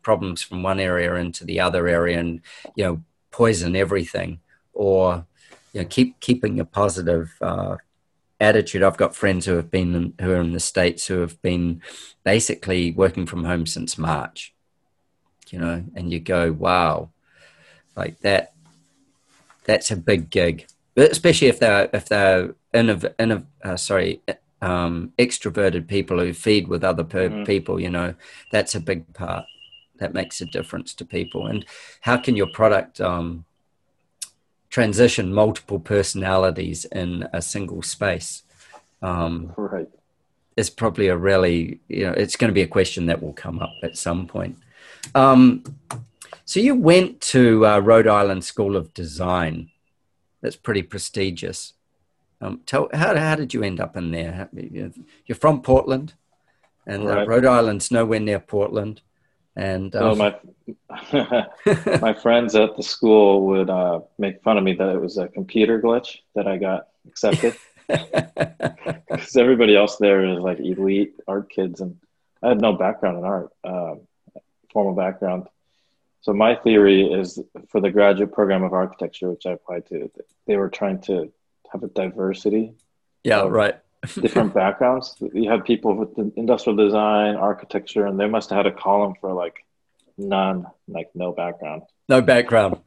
problems 0.03 0.43
from 0.43 0.63
one 0.63 0.81
area 0.81 1.15
into 1.15 1.45
the 1.45 1.61
other 1.61 1.89
area 1.89 2.19
and, 2.19 2.41
you 2.75 2.85
know, 2.85 3.03
poison 3.31 3.75
everything 3.75 4.41
or, 4.73 5.27
you 5.73 5.81
know, 5.81 5.87
keep 5.89 6.19
keeping 6.21 6.61
a 6.61 6.65
positive 6.65 7.37
uh, 7.41 7.77
attitude. 8.41 8.83
I've 8.83 8.97
got 8.97 9.17
friends 9.17 9.47
who 9.47 9.57
have 9.57 9.71
been 9.71 10.15
who 10.21 10.33
are 10.33 10.41
in 10.41 10.53
the 10.53 10.61
states 10.61 11.07
who 11.07 11.21
have 11.21 11.41
been 11.43 11.83
basically 12.25 12.93
working 12.93 13.27
from 13.27 13.45
home 13.45 13.67
since 13.67 13.97
March 13.97 14.55
you 15.53 15.59
know, 15.59 15.85
and 15.95 16.13
you 16.13 16.21
go, 16.21 16.53
wow, 16.53 17.11
like 17.97 18.19
that, 18.21 18.53
that's 19.65 19.91
a 19.91 19.97
big 19.97 20.31
gig, 20.31 20.67
especially 20.97 21.49
if 21.49 21.59
they're, 21.59 21.89
if 21.93 22.09
they're, 22.09 22.55
innov- 22.75 23.15
innov- 23.17 23.47
uh, 23.63 23.77
sorry, 23.77 24.21
um, 24.63 25.13
extroverted 25.19 25.87
people 25.87 26.19
who 26.19 26.33
feed 26.33 26.69
with 26.69 26.85
other 26.85 27.05
per- 27.05 27.29
mm-hmm. 27.29 27.45
people, 27.45 27.81
you 27.81 27.91
know, 27.91 28.15
that's 28.51 28.75
a 28.75 28.81
big 28.81 29.13
part 29.15 29.45
that 29.99 30.15
makes 30.15 30.41
a 30.41 30.47
difference 30.47 30.95
to 30.95 31.05
people. 31.05 31.47
And 31.47 31.65
how 32.01 32.17
can 32.17 32.37
your 32.37 32.49
product, 32.49 33.01
um, 33.01 33.45
transition 34.77 35.33
multiple 35.33 35.81
personalities 35.81 36.85
in 36.85 37.27
a 37.33 37.41
single 37.41 37.81
space? 37.81 38.43
Um, 39.01 39.55
right. 39.57 39.89
It's 40.55 40.69
probably 40.69 41.09
a 41.09 41.17
really, 41.17 41.81
you 41.89 42.05
know, 42.05 42.13
it's 42.13 42.37
going 42.37 42.51
to 42.51 42.55
be 42.61 42.61
a 42.61 42.67
question 42.79 43.07
that 43.07 43.23
will 43.23 43.33
come 43.33 43.59
up 43.59 43.73
at 43.83 43.97
some 43.97 44.27
point. 44.27 44.59
Um, 45.15 45.65
so 46.45 46.61
you 46.61 46.75
went 46.75 47.23
to 47.33 47.67
uh, 47.67 47.79
Rhode 47.79 48.07
Island 48.07 48.45
School 48.45 48.77
of 48.77 48.93
Design. 48.93 49.71
That's 50.43 50.57
pretty 50.57 50.83
prestigious. 50.83 51.73
Um, 52.43 52.61
tell 52.67 52.91
how 52.93 53.17
how 53.17 53.35
did 53.35 53.55
you 53.55 53.63
end 53.63 53.81
up 53.81 53.97
in 53.97 54.11
there? 54.11 54.51
You're 55.27 55.43
from 55.45 55.63
Portland, 55.63 56.13
and 56.87 57.05
uh, 57.05 57.07
right. 57.07 57.23
uh, 57.23 57.31
Rhode 57.31 57.47
Island's 57.47 57.91
nowhere 57.91 58.21
near 58.21 58.41
Portland. 58.41 59.01
And 59.57 59.97
um, 59.97 60.19
my 60.19 60.37
my 62.01 62.13
friends 62.13 62.55
at 62.55 62.77
the 62.77 62.83
school 62.83 63.47
would 63.47 63.71
uh, 63.71 64.01
make 64.19 64.43
fun 64.43 64.59
of 64.59 64.65
me 64.65 64.75
that 64.75 64.95
it 64.95 65.01
was 65.01 65.17
a 65.17 65.29
computer 65.29 65.81
glitch 65.81 66.19
that 66.35 66.47
I 66.47 66.59
got 66.59 66.89
accepted 67.07 67.57
because 67.89 69.37
everybody 69.37 69.77
else 69.77 69.97
there 69.97 70.25
is 70.25 70.39
like 70.41 70.61
elite 70.61 71.15
art 71.27 71.49
kids, 71.49 71.81
and 71.81 71.97
I 72.43 72.49
had 72.49 72.61
no 72.61 72.75
background 72.75 73.19
in 73.19 73.25
art. 73.25 73.51
Um, 73.65 74.01
formal 74.77 74.95
background. 74.95 75.49
So 76.21 76.35
my 76.35 76.55
theory 76.55 77.11
is 77.11 77.41
for 77.69 77.81
the 77.81 77.91
graduate 77.91 78.33
program 78.33 78.63
of 78.63 78.75
architecture, 78.75 79.31
which 79.31 79.47
I 79.47 79.53
applied 79.53 79.87
to, 79.87 80.11
they 80.47 80.57
were 80.57 80.69
trying 80.69 81.01
to 81.03 81.33
have 81.73 81.83
a 81.83 81.87
diversity. 81.87 82.75
Yeah, 83.25 83.47
right. 83.49 83.79
Different 84.15 84.55
backgrounds. 84.63 85.17
You 85.33 85.51
had 85.51 85.65
people 85.65 85.95
with 85.95 86.33
industrial 86.37 86.77
design, 86.77 87.37
architecture, 87.37 88.07
and 88.07 88.19
they 88.19 88.27
must 88.27 88.51
have 88.51 88.65
had 88.65 88.67
a 88.67 88.73
column 88.73 89.15
for 89.21 89.33
like 89.33 89.65
none, 90.19 90.67
like 90.89 91.11
no 91.15 91.33
background. 91.33 91.83
No 92.09 92.21
background. 92.21 92.79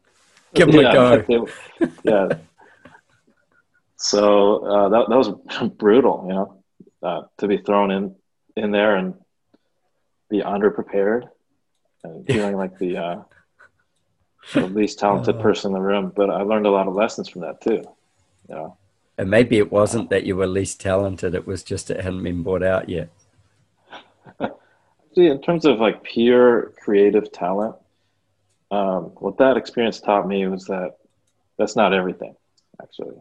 Give 0.54 0.72
them 0.72 0.82
yeah, 0.82 0.90
a 0.90 0.94
go. 0.94 1.22
They, 1.78 1.92
yeah. 2.04 2.30
so 3.98 4.66
uh, 4.66 4.90
that 4.90 5.10
that 5.10 5.18
was 5.18 5.30
brutal, 5.78 6.26
you 6.28 6.34
know, 6.34 6.64
uh, 7.04 7.22
to 7.38 7.48
be 7.48 7.58
thrown 7.58 7.92
in 7.92 8.16
in 8.56 8.72
there 8.72 8.96
and 8.96 9.14
be 10.30 10.42
underprepared 10.42 11.28
and 12.04 12.26
feeling 12.26 12.56
like 12.56 12.78
the, 12.78 12.98
uh, 12.98 13.24
the 14.54 14.68
least 14.68 15.00
talented 15.00 15.36
uh, 15.36 15.42
person 15.42 15.70
in 15.70 15.74
the 15.74 15.82
room. 15.82 16.12
But 16.16 16.30
I 16.30 16.42
learned 16.42 16.66
a 16.66 16.72
lot 16.72 16.88
of 16.88 16.94
lessons 16.94 17.30
from 17.30 17.42
that 17.42 17.62
too. 17.62 17.84
You 18.48 18.56
know. 18.56 18.78
And 19.20 19.30
maybe 19.30 19.58
it 19.58 19.70
wasn't 19.70 20.10
that 20.12 20.24
you 20.24 20.38
were 20.38 20.48
least 20.48 20.80
talented; 20.80 21.36
it 21.36 21.46
was 21.46 21.62
just 21.62 21.92
it 21.92 22.00
hadn't 22.00 22.24
been 22.24 22.42
brought 22.42 22.64
out 22.64 22.88
yet. 22.88 23.10
See, 25.14 25.28
in 25.28 25.42
terms 25.42 25.66
of 25.66 25.80
like 25.80 26.04
pure 26.04 26.72
creative 26.82 27.30
talent, 27.34 27.76
um, 28.72 29.12
what 29.18 29.38
that 29.40 29.58
experience 29.58 30.00
taught 30.00 30.26
me 30.26 30.48
was 30.48 30.64
that 30.68 30.96
that's 31.58 31.76
not 31.76 31.94
everything, 31.94 32.34
actually. 32.82 33.18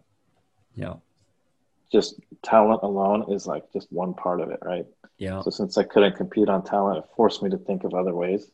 Yeah. 0.76 0.94
Just 1.90 2.20
talent 2.44 2.84
alone 2.84 3.32
is 3.32 3.48
like 3.48 3.64
just 3.72 3.90
one 3.90 4.14
part 4.14 4.40
of 4.40 4.50
it, 4.50 4.60
right? 4.62 4.86
Yeah. 5.16 5.40
So 5.42 5.50
since 5.50 5.76
I 5.78 5.82
couldn't 5.82 6.14
compete 6.14 6.48
on 6.48 6.62
talent, 6.62 6.98
it 6.98 7.10
forced 7.16 7.42
me 7.42 7.50
to 7.50 7.58
think 7.58 7.82
of 7.82 7.92
other 7.92 8.14
ways 8.14 8.48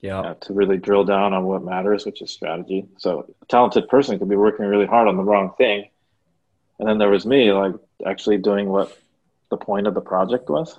yeah 0.00 0.20
uh, 0.20 0.34
to 0.34 0.52
really 0.52 0.76
drill 0.76 1.04
down 1.04 1.32
on 1.32 1.44
what 1.44 1.62
matters 1.62 2.04
which 2.04 2.20
is 2.20 2.30
strategy 2.30 2.86
so 2.98 3.32
a 3.40 3.46
talented 3.46 3.88
person 3.88 4.18
could 4.18 4.28
be 4.28 4.36
working 4.36 4.66
really 4.66 4.84
hard 4.84 5.06
on 5.08 5.16
the 5.16 5.22
wrong 5.22 5.52
thing 5.56 5.88
and 6.82 6.90
then 6.90 6.98
there 6.98 7.08
was 7.08 7.24
me 7.24 7.52
like 7.52 7.74
actually 8.06 8.38
doing 8.38 8.68
what 8.68 8.98
the 9.50 9.56
point 9.56 9.86
of 9.86 9.94
the 9.94 10.00
project 10.00 10.48
was 10.48 10.78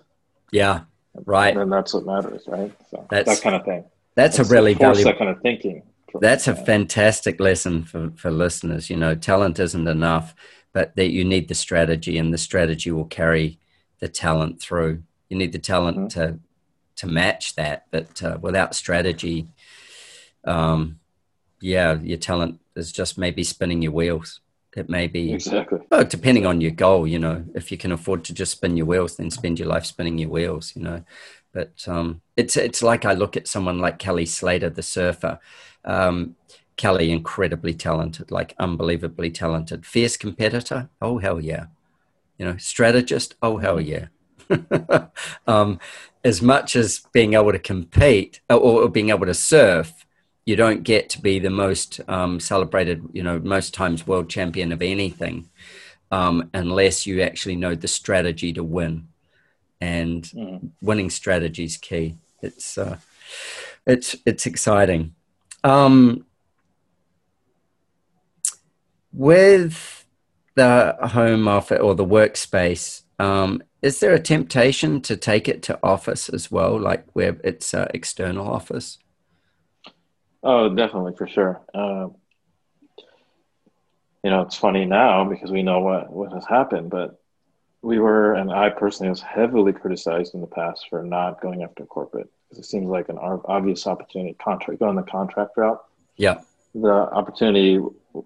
yeah 0.51 0.81
right 1.25 1.55
and 1.55 1.71
that's 1.71 1.93
what 1.93 2.05
matters 2.05 2.43
right 2.47 2.71
so 2.89 3.05
that's, 3.09 3.29
that 3.29 3.41
kind 3.41 3.55
of 3.55 3.63
thing 3.63 3.83
that's, 4.15 4.37
that's 4.37 4.49
a 4.49 4.53
really 4.53 4.73
valuable 4.73 5.11
that 5.11 5.17
kind 5.17 5.29
of 5.29 5.41
thinking 5.41 5.81
that's 6.21 6.47
a 6.47 6.55
fantastic 6.55 7.39
lesson 7.39 7.83
for, 7.83 8.11
for 8.15 8.29
listeners 8.29 8.89
you 8.89 8.97
know 8.97 9.15
talent 9.15 9.59
isn't 9.59 9.87
enough 9.87 10.35
but 10.73 10.95
that 10.95 11.11
you 11.11 11.23
need 11.23 11.47
the 11.47 11.55
strategy 11.55 12.17
and 12.17 12.33
the 12.33 12.37
strategy 12.37 12.91
will 12.91 13.05
carry 13.05 13.59
the 13.99 14.07
talent 14.07 14.59
through 14.59 15.01
you 15.29 15.37
need 15.37 15.51
the 15.51 15.59
talent 15.59 15.97
mm-hmm. 15.97 16.19
to 16.19 16.39
to 16.95 17.07
match 17.07 17.55
that. 17.55 17.85
But 17.91 18.21
uh, 18.23 18.37
without 18.41 18.75
strategy, 18.75 19.47
um, 20.45 20.99
yeah, 21.61 21.99
your 21.99 22.17
talent 22.17 22.59
is 22.75 22.91
just 22.91 23.17
maybe 23.17 23.43
spinning 23.43 23.81
your 23.81 23.91
wheels. 23.91 24.41
It 24.75 24.89
may 24.89 25.07
be 25.07 25.33
exactly. 25.33 25.79
Well, 25.91 26.03
depending 26.03 26.45
on 26.45 26.61
your 26.61 26.71
goal, 26.71 27.07
you 27.07 27.19
know, 27.19 27.45
if 27.53 27.71
you 27.71 27.77
can 27.77 27.91
afford 27.91 28.23
to 28.25 28.33
just 28.33 28.53
spin 28.53 28.75
your 28.75 28.85
wheels, 28.85 29.17
then 29.17 29.29
spend 29.29 29.59
your 29.59 29.67
life 29.67 29.85
spinning 29.85 30.17
your 30.17 30.29
wheels, 30.29 30.73
you 30.75 30.81
know. 30.81 31.03
But 31.51 31.87
um, 31.87 32.21
it's 32.35 32.57
it's 32.57 32.81
like 32.81 33.05
I 33.05 33.13
look 33.13 33.37
at 33.37 33.47
someone 33.47 33.79
like 33.79 33.99
Kelly 33.99 34.25
Slater, 34.25 34.69
the 34.69 34.81
surfer. 34.81 35.39
Um, 35.85 36.35
Kelly, 36.75 37.11
incredibly 37.11 37.73
talented, 37.73 38.31
like 38.31 38.55
unbelievably 38.57 39.31
talented, 39.31 39.85
fierce 39.85 40.17
competitor. 40.17 40.89
Oh 41.01 41.19
hell 41.19 41.39
yeah, 41.39 41.67
you 42.37 42.45
know, 42.45 42.57
strategist. 42.57 43.35
Oh 43.41 43.57
hell 43.57 43.79
yeah. 43.79 44.07
um, 45.47 45.79
as 46.23 46.41
much 46.41 46.75
as 46.75 47.01
being 47.11 47.33
able 47.33 47.51
to 47.51 47.59
compete 47.59 48.41
or, 48.49 48.57
or, 48.57 48.89
being 48.89 49.09
able 49.09 49.25
to 49.25 49.33
surf, 49.33 50.05
you 50.45 50.55
don't 50.55 50.83
get 50.83 51.09
to 51.09 51.21
be 51.21 51.39
the 51.39 51.49
most 51.49 52.01
um, 52.07 52.39
celebrated, 52.39 53.03
you 53.13 53.23
know, 53.23 53.39
most 53.39 53.73
times 53.73 54.05
world 54.05 54.29
champion 54.29 54.71
of 54.71 54.81
anything 54.81 55.49
um, 56.13 56.49
unless 56.53 57.07
you 57.07 57.21
actually 57.21 57.55
know 57.55 57.73
the 57.73 57.87
strategy 57.87 58.53
to 58.53 58.63
win. 58.63 59.07
And 59.81 60.23
mm. 60.23 60.69
winning 60.81 61.09
strategy 61.09 61.63
is 61.63 61.77
key. 61.77 62.15
It's 62.41 62.77
uh, 62.77 62.97
it's 63.85 64.15
it's 64.25 64.45
exciting. 64.45 65.15
Um, 65.63 66.25
with 69.11 70.05
the 70.55 70.95
home 71.01 71.47
office 71.47 71.79
or 71.79 71.95
the 71.95 72.05
workspace, 72.05 73.01
um, 73.19 73.63
is 73.81 73.99
there 73.99 74.13
a 74.13 74.19
temptation 74.19 75.01
to 75.01 75.17
take 75.17 75.47
it 75.47 75.63
to 75.63 75.79
office 75.83 76.29
as 76.29 76.51
well, 76.51 76.79
like 76.79 77.05
where 77.13 77.37
it's 77.43 77.73
uh, 77.73 77.89
external 77.93 78.47
office? 78.47 78.99
Oh, 80.43 80.69
definitely, 80.73 81.15
for 81.15 81.27
sure. 81.27 81.61
Uh, 81.73 82.09
you 84.23 84.29
know, 84.29 84.41
it's 84.41 84.55
funny 84.55 84.85
now 84.85 85.23
because 85.25 85.51
we 85.51 85.63
know 85.63 85.79
what, 85.79 86.11
what 86.11 86.33
has 86.33 86.45
happened, 86.45 86.89
but 86.89 87.19
we 87.81 87.99
were, 87.99 88.33
and 88.33 88.51
I 88.51 88.69
personally 88.69 89.09
was 89.09 89.21
heavily 89.21 89.73
criticized 89.73 90.33
in 90.33 90.41
the 90.41 90.47
past 90.47 90.87
for 90.89 91.03
not 91.03 91.41
going 91.41 91.63
after 91.63 91.85
corporate 91.85 92.29
because 92.49 92.63
it 92.63 92.67
seems 92.67 92.87
like 92.87 93.09
an 93.09 93.17
obvious 93.17 93.85
opportunity, 93.87 94.35
contract, 94.35 94.79
going 94.79 94.95
the 94.95 95.03
contract 95.03 95.51
route. 95.57 95.83
Yeah. 96.15 96.41
The 96.73 96.91
opportunity 96.91 97.79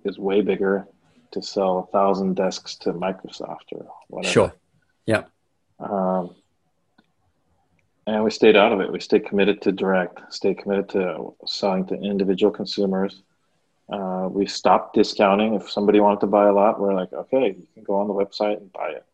is 0.06 0.20
way 0.20 0.42
bigger 0.42 0.88
to 1.32 1.42
sell 1.42 1.80
a 1.80 1.92
thousand 1.92 2.36
desks 2.36 2.76
to 2.78 2.94
Microsoft 2.94 3.74
or 3.74 3.88
whatever. 4.08 4.32
Sure. 4.32 4.54
Yeah. 5.06 5.24
Um, 5.80 6.36
and 8.08 8.24
we 8.24 8.32
stayed 8.32 8.56
out 8.56 8.72
of 8.72 8.80
it. 8.80 8.92
We 8.92 9.02
stayed 9.02 9.26
committed 9.26 9.62
to 9.64 9.72
direct, 9.74 10.34
stayed 10.34 10.58
committed 10.60 10.90
to 10.90 11.36
selling 11.46 11.86
to 11.88 11.96
individual 11.96 12.52
consumers. 12.52 13.22
Uh, 13.92 14.30
we 14.32 14.46
stopped 14.46 14.96
discounting. 14.96 15.54
If 15.54 15.70
somebody 15.70 16.00
wanted 16.00 16.22
to 16.22 16.28
buy 16.28 16.48
a 16.48 16.54
lot, 16.54 16.80
we're 16.80 16.94
like, 16.94 17.12
okay, 17.12 17.48
you 17.48 17.68
can 17.74 17.84
go 17.84 17.96
on 17.96 18.08
the 18.08 18.14
website 18.14 18.58
and 18.58 18.72
buy 18.72 18.90
it. 18.90 19.06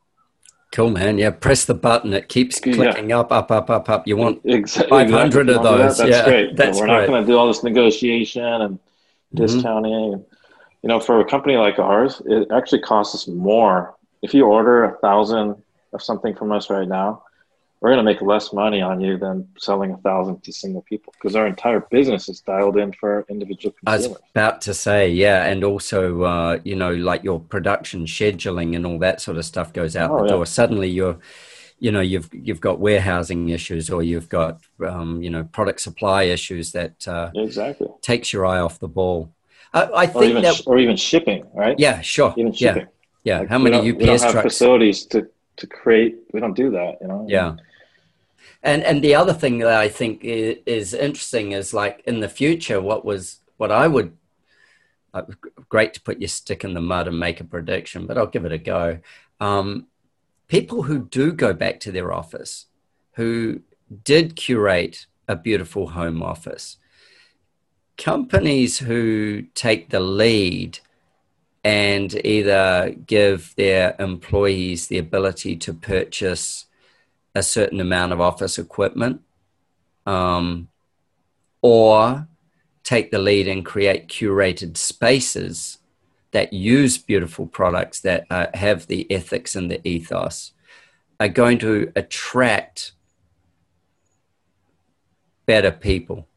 Cool, 0.71 0.91
man. 0.91 1.17
Yeah, 1.17 1.31
press 1.31 1.65
the 1.65 1.73
button. 1.73 2.13
It 2.13 2.29
keeps 2.29 2.59
clicking 2.59 3.09
yeah. 3.09 3.19
up, 3.19 3.31
up, 3.31 3.51
up, 3.51 3.69
up, 3.69 3.89
up. 3.89 4.07
You 4.07 4.17
want 4.17 4.41
exactly. 4.43 4.89
500 4.89 5.49
of 5.49 5.63
those. 5.63 5.97
That? 5.97 6.07
That's 6.07 6.17
yeah, 6.17 6.25
great. 6.25 6.55
That's 6.55 6.79
we're 6.79 6.85
great. 6.85 7.01
not 7.01 7.07
going 7.07 7.23
to 7.23 7.27
do 7.27 7.37
all 7.37 7.47
this 7.47 7.63
negotiation 7.63 8.43
and 8.43 8.75
mm-hmm. 8.75 9.37
discounting. 9.37 9.91
Mm-hmm. 9.91 10.35
You 10.83 10.89
know, 10.89 10.99
for 10.99 11.19
a 11.19 11.25
company 11.25 11.57
like 11.57 11.79
ours, 11.79 12.21
it 12.25 12.47
actually 12.51 12.81
costs 12.81 13.15
us 13.15 13.27
more. 13.27 13.95
If 14.21 14.33
you 14.33 14.45
order 14.45 14.83
a 14.85 14.97
thousand 14.97 15.61
of 15.93 16.01
something 16.01 16.35
from 16.35 16.51
us 16.51 16.69
right 16.69 16.87
now, 16.87 17.23
we're 17.83 17.89
going 17.89 17.97
to 17.97 18.03
make 18.03 18.21
less 18.21 18.53
money 18.53 18.81
on 18.81 19.01
you 19.01 19.17
than 19.17 19.45
selling 19.59 19.91
a 19.91 19.97
thousand 19.97 20.41
to 20.41 20.53
single 20.53 20.83
people 20.83 21.13
because 21.17 21.35
our 21.35 21.45
entire 21.45 21.81
business 21.91 22.29
is 22.29 22.39
dialed 22.39 22.77
in 22.77 22.93
for 22.93 23.25
individual 23.29 23.75
consumers. 23.83 24.05
I 24.05 24.09
was 24.09 24.21
about 24.31 24.61
to 24.61 24.73
say, 24.73 25.09
yeah, 25.09 25.43
and 25.47 25.65
also, 25.65 26.21
uh, 26.21 26.59
you 26.63 26.77
know, 26.77 26.93
like 26.93 27.25
your 27.25 27.41
production 27.41 28.05
scheduling 28.05 28.77
and 28.77 28.85
all 28.85 28.99
that 28.99 29.19
sort 29.19 29.35
of 29.35 29.43
stuff 29.43 29.73
goes 29.73 29.97
out 29.97 30.11
oh, 30.11 30.19
the 30.19 30.23
yeah. 30.23 30.29
door. 30.29 30.45
Suddenly, 30.45 30.91
you're, 30.91 31.19
you 31.77 31.91
know, 31.91 31.99
you've 31.99 32.29
you've 32.33 32.61
got 32.61 32.79
warehousing 32.79 33.49
issues 33.49 33.89
or 33.89 34.01
you've 34.01 34.29
got, 34.29 34.61
um, 34.87 35.21
you 35.21 35.29
know, 35.29 35.43
product 35.43 35.81
supply 35.81 36.23
issues 36.23 36.71
that 36.71 37.05
uh, 37.05 37.31
exactly 37.35 37.89
takes 38.01 38.31
your 38.31 38.45
eye 38.45 38.59
off 38.59 38.79
the 38.79 38.87
ball. 38.87 39.29
I, 39.73 39.89
I 39.93 40.05
think 40.05 40.15
or 40.15 40.23
even, 40.29 40.43
that, 40.43 40.61
or 40.65 40.79
even 40.79 40.95
shipping, 40.95 41.45
right? 41.53 41.77
Yeah, 41.77 41.99
sure. 41.99 42.33
Even 42.37 42.53
shipping. 42.53 42.87
Yeah, 43.25 43.35
yeah. 43.35 43.39
Like 43.39 43.49
How 43.49 43.59
many 43.59 43.75
UPS 43.75 43.99
we 43.99 44.05
don't 44.05 44.21
have 44.21 44.31
trucks? 44.31 44.43
facilities 44.45 45.05
to 45.07 45.27
to 45.57 45.67
create? 45.67 46.19
We 46.31 46.39
don't 46.39 46.55
do 46.55 46.71
that, 46.71 46.99
you 47.01 47.09
know. 47.09 47.25
Yeah. 47.27 47.49
And 47.49 47.61
and 48.61 48.83
and 48.83 49.03
the 49.03 49.15
other 49.15 49.33
thing 49.33 49.59
that 49.59 49.75
I 49.75 49.89
think 49.89 50.21
is 50.23 50.93
interesting 50.93 51.51
is 51.51 51.73
like 51.73 52.01
in 52.05 52.19
the 52.19 52.29
future, 52.29 52.81
what 52.81 53.03
was 53.05 53.39
what 53.57 53.71
I 53.71 53.87
would 53.87 54.17
great 55.69 55.93
to 55.93 56.01
put 56.01 56.19
your 56.19 56.27
stick 56.27 56.63
in 56.63 56.73
the 56.73 56.81
mud 56.81 57.07
and 57.07 57.19
make 57.19 57.39
a 57.39 57.43
prediction, 57.43 58.07
but 58.07 58.17
I'll 58.17 58.27
give 58.27 58.45
it 58.45 58.51
a 58.51 58.57
go. 58.57 58.99
Um, 59.39 59.87
people 60.47 60.83
who 60.83 61.05
do 61.05 61.31
go 61.31 61.53
back 61.53 61.79
to 61.81 61.91
their 61.91 62.11
office, 62.11 62.65
who 63.13 63.61
did 64.03 64.35
curate 64.35 65.05
a 65.27 65.35
beautiful 65.35 65.89
home 65.89 66.23
office, 66.23 66.77
companies 67.97 68.79
who 68.79 69.43
take 69.53 69.89
the 69.89 69.99
lead 69.99 70.79
and 71.63 72.13
either 72.25 72.95
give 73.05 73.53
their 73.55 73.95
employees 73.99 74.87
the 74.87 74.97
ability 74.97 75.55
to 75.55 75.73
purchase 75.73 76.65
a 77.35 77.43
certain 77.43 77.79
amount 77.79 78.11
of 78.13 78.21
office 78.21 78.57
equipment 78.57 79.21
um, 80.05 80.67
or 81.61 82.27
take 82.83 83.11
the 83.11 83.19
lead 83.19 83.47
and 83.47 83.65
create 83.65 84.07
curated 84.07 84.77
spaces 84.77 85.79
that 86.31 86.51
use 86.51 86.97
beautiful 86.97 87.45
products 87.47 87.99
that 88.01 88.25
uh, 88.29 88.47
have 88.53 88.87
the 88.87 89.09
ethics 89.11 89.55
and 89.55 89.69
the 89.71 89.87
ethos 89.87 90.51
are 91.19 91.29
going 91.29 91.57
to 91.59 91.91
attract 91.95 92.91
better 95.45 95.71
people. 95.71 96.27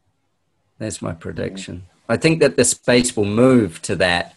That's 0.77 1.01
my 1.01 1.13
prediction. 1.13 1.87
I 2.07 2.17
think 2.17 2.39
that 2.39 2.55
the 2.55 2.63
space 2.63 3.17
will 3.17 3.25
move 3.25 3.81
to 3.83 3.95
that, 3.97 4.35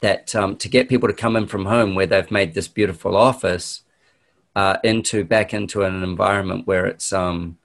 that 0.00 0.34
um, 0.34 0.56
to 0.56 0.68
get 0.68 0.88
people 0.88 1.08
to 1.08 1.14
come 1.14 1.36
in 1.36 1.46
from 1.46 1.66
home 1.66 1.94
where 1.94 2.06
they've 2.06 2.30
made 2.30 2.54
this 2.54 2.68
beautiful 2.68 3.16
office 3.16 3.82
uh, 4.54 4.76
into 4.84 5.24
back 5.24 5.54
into 5.54 5.82
an 5.82 6.02
environment 6.02 6.66
where 6.66 6.86
it's 6.86 7.12
um, 7.12 7.58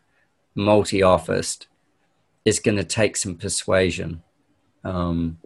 multi-officed 0.56 1.68
is 2.46 2.60
going 2.60 2.78
to 2.78 2.84
take 2.84 3.18
some 3.18 3.36
persuasion. 3.36 4.24
Um, 4.84 5.38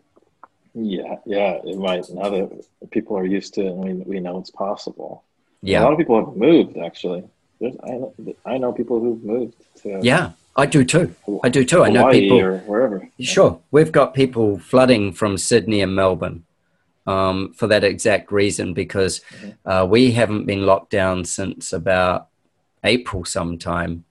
yeah, 0.74 1.16
yeah, 1.26 1.60
it 1.64 1.78
might. 1.78 2.10
Now 2.10 2.30
that 2.30 2.66
people 2.92 3.18
are 3.18 3.26
used 3.26 3.54
to 3.56 3.62
it 3.62 3.72
and 3.72 3.84
we, 3.84 3.94
we 3.94 4.20
know 4.20 4.38
it's 4.40 4.52
possible. 4.52 5.24
Yeah. 5.62 5.82
A 5.82 5.84
lot 5.84 5.94
of 5.94 5.98
people 5.98 6.24
have 6.24 6.36
moved 6.36 6.78
actually. 6.78 7.24
There's, 7.60 7.76
I, 7.84 7.90
know, 7.90 8.14
I 8.46 8.58
know 8.58 8.72
people 8.72 9.00
who've 9.00 9.24
moved 9.24 9.56
to. 9.84 10.00
Yeah, 10.02 10.32
I 10.56 10.66
do 10.66 10.84
too. 10.84 11.16
I 11.44 11.50
do 11.50 11.64
too. 11.64 11.84
I 11.84 11.90
know 11.90 12.10
people. 12.10 12.58
Wherever. 12.60 13.08
Sure. 13.20 13.60
We've 13.70 13.92
got 13.92 14.14
people 14.14 14.58
flooding 14.58 15.14
from 15.14 15.38
Sydney 15.38 15.82
and 15.82 15.96
Melbourne 15.96 16.46
um, 17.08 17.54
for 17.54 17.68
that 17.68 17.84
exact 17.84 18.32
reason 18.32 18.74
because 18.74 19.22
mm-hmm. 19.32 19.70
uh, 19.70 19.86
we 19.86 20.12
haven't 20.12 20.46
been 20.46 20.66
locked 20.66 20.92
down 20.92 21.26
since 21.26 21.74
about 21.74 22.28
April 22.84 23.26
sometime. 23.26 24.06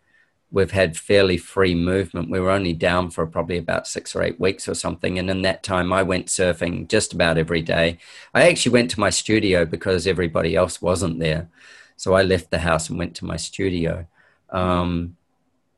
We've 0.53 0.72
had 0.72 0.97
fairly 0.97 1.36
free 1.36 1.76
movement. 1.76 2.30
We 2.30 2.41
were 2.41 2.51
only 2.51 2.72
down 2.72 3.11
for 3.11 3.24
probably 3.26 3.59
about 3.59 3.86
six 3.86 4.16
or 4.16 4.22
eight 4.22 4.41
weeks 4.41 4.68
or 4.68 4.74
something. 4.74 5.18
And 5.18 5.30
in 5.30 5.43
that 5.43 5.62
time, 5.62 5.93
I 5.93 6.03
went 6.03 6.26
surfing 6.26 6.88
just 6.88 7.12
about 7.12 7.38
every 7.38 7.62
day. 7.62 7.99
I 8.34 8.49
actually 8.49 8.72
went 8.72 8.91
to 8.93 9.01
my 9.01 9.11
studio 9.11 9.64
because 9.64 10.07
everybody 10.09 10.57
else 10.57 10.82
wasn't 10.82 11.20
there. 11.20 11.49
So 11.97 12.14
I 12.14 12.22
left 12.22 12.51
the 12.51 12.59
house 12.59 12.88
and 12.88 12.99
went 12.99 13.14
to 13.16 13.24
my 13.24 13.36
studio 13.36 14.07
um, 14.49 15.16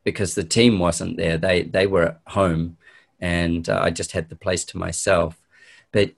because 0.03 0.33
the 0.33 0.43
team 0.43 0.79
wasn't 0.79 1.17
there. 1.17 1.37
They, 1.37 1.63
they 1.63 1.85
were 1.85 2.03
at 2.03 2.21
home 2.27 2.77
and 3.19 3.69
uh, 3.69 3.79
I 3.81 3.91
just 3.91 4.13
had 4.13 4.29
the 4.29 4.35
place 4.35 4.65
to 4.65 4.77
myself. 4.77 5.39
But 5.91 6.13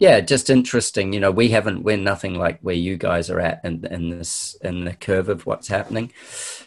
yeah, 0.00 0.20
just 0.20 0.48
interesting. 0.48 1.12
You 1.12 1.20
know, 1.20 1.30
we 1.30 1.50
haven't 1.50 1.82
we're 1.82 1.98
nothing 1.98 2.34
like 2.34 2.58
where 2.62 2.74
you 2.74 2.96
guys 2.96 3.28
are 3.28 3.38
at 3.38 3.60
in, 3.62 3.84
in 3.84 4.08
this 4.08 4.56
in 4.62 4.84
the 4.84 4.94
curve 4.94 5.28
of 5.28 5.44
what's 5.44 5.68
happening, 5.68 6.10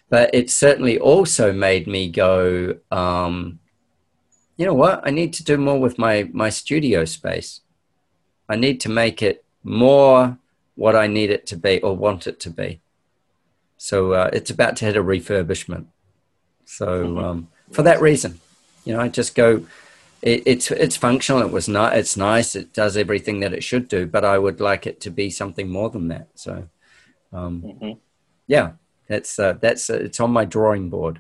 but 0.07 0.29
it 0.33 0.51
certainly 0.51 0.99
also 0.99 1.51
made 1.51 1.87
me 1.87 2.09
go. 2.09 2.77
Um, 2.91 3.59
you 4.55 4.67
know 4.67 4.75
what? 4.75 5.01
I 5.03 5.09
need 5.09 5.33
to 5.33 5.43
do 5.43 5.57
more 5.57 5.81
with 5.81 5.97
my 5.97 6.29
my 6.31 6.49
studio 6.49 7.05
space. 7.05 7.61
I 8.47 8.55
need 8.55 8.79
to 8.81 8.89
make 8.89 9.23
it 9.23 9.43
more 9.63 10.37
what 10.75 10.95
I 10.95 11.07
need 11.07 11.31
it 11.31 11.47
to 11.47 11.57
be 11.57 11.81
or 11.81 11.97
want 11.97 12.27
it 12.27 12.39
to 12.41 12.51
be. 12.51 12.81
So 13.77 14.13
uh, 14.13 14.29
it's 14.31 14.51
about 14.51 14.75
to 14.77 14.85
hit 14.85 14.95
a 14.95 15.03
refurbishment. 15.03 15.87
So 16.65 17.03
mm-hmm. 17.03 17.17
um, 17.17 17.47
for 17.71 17.81
that 17.81 17.99
reason, 17.99 18.39
you 18.85 18.93
know, 18.93 18.99
I 18.99 19.07
just 19.07 19.33
go 19.33 19.65
it, 20.23 20.43
it's 20.45 20.71
it's 20.71 20.95
functional. 20.95 21.41
It 21.41 21.51
was 21.51 21.67
not. 21.67 21.97
It's 21.97 22.15
nice. 22.15 22.55
It 22.55 22.73
does 22.73 22.95
everything 22.95 23.41
that 23.41 23.53
it 23.53 23.63
should 23.63 23.89
do. 23.89 24.05
But 24.05 24.23
I 24.23 24.37
would 24.39 24.61
like 24.61 24.87
it 24.87 25.01
to 25.01 25.11
be 25.11 25.29
something 25.29 25.69
more 25.69 25.89
than 25.89 26.07
that. 26.07 26.29
So, 26.35 26.69
um, 27.33 27.61
mm-hmm. 27.61 27.99
yeah, 28.47 28.71
that's 29.07 29.37
uh, 29.37 29.55
that's 29.59 29.89
uh, 29.89 29.95
it's 29.95 30.21
on 30.21 30.31
my 30.31 30.45
drawing 30.45 30.89
board. 30.89 31.19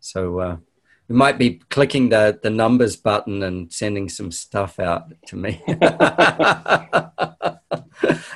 So 0.00 0.38
uh, 0.40 0.56
we 1.08 1.14
might 1.14 1.36
be 1.36 1.60
clicking 1.68 2.08
the 2.08 2.40
the 2.42 2.48
numbers 2.48 2.96
button 2.96 3.42
and 3.42 3.70
sending 3.70 4.08
some 4.08 4.32
stuff 4.32 4.80
out 4.80 5.12
to 5.26 5.36
me. 5.36 5.62
yeah, 5.68 7.10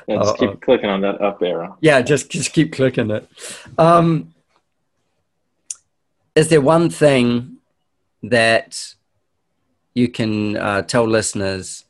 just 0.11 0.37
keep 0.37 0.61
clicking 0.61 0.91
on 0.91 1.01
that 1.01 1.23
up 1.23 1.43
arrow. 1.43 1.79
Yeah, 1.81 2.03
just 2.03 2.31
just 2.31 2.53
keep 2.53 2.75
clicking 2.75 3.11
it. 3.11 3.27
Um, 3.79 4.35
is 6.35 6.49
there 6.49 6.61
one 6.61 6.91
thing 6.91 7.57
that 8.23 8.95
you 9.95 10.09
can 10.09 10.57
uh, 10.57 10.83
tell 10.83 11.07
listeners 11.07 11.85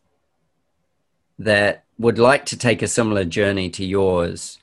that 1.39 1.85
would 1.99 2.19
like 2.19 2.45
to 2.47 2.57
take 2.57 2.83
a 2.83 2.89
similar 2.89 3.25
journey 3.25 3.71
to 3.71 3.85
yours 3.85 4.59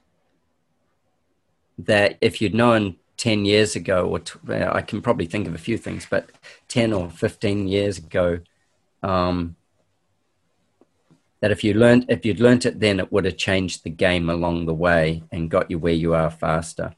that 1.77 2.17
if 2.21 2.41
you'd 2.41 2.53
known 2.53 2.97
10 3.17 3.45
years 3.45 3.75
ago 3.75 4.07
or 4.07 4.19
t- 4.19 4.39
i 4.49 4.81
can 4.81 5.01
probably 5.01 5.25
think 5.25 5.47
of 5.47 5.55
a 5.55 5.57
few 5.57 5.77
things 5.77 6.05
but 6.09 6.29
10 6.67 6.93
or 6.93 7.09
15 7.09 7.67
years 7.67 7.97
ago 7.97 8.39
um, 9.01 9.55
that 11.39 11.51
if 11.51 11.63
you 11.63 11.73
learned 11.73 12.05
if 12.09 12.25
you'd 12.25 12.39
learned 12.39 12.65
it 12.65 12.79
then 12.79 12.99
it 12.99 13.11
would 13.11 13.25
have 13.25 13.37
changed 13.37 13.83
the 13.83 13.89
game 13.89 14.29
along 14.29 14.65
the 14.65 14.73
way 14.73 15.23
and 15.31 15.49
got 15.49 15.69
you 15.71 15.79
where 15.79 15.93
you 15.93 16.13
are 16.13 16.29
faster 16.29 16.95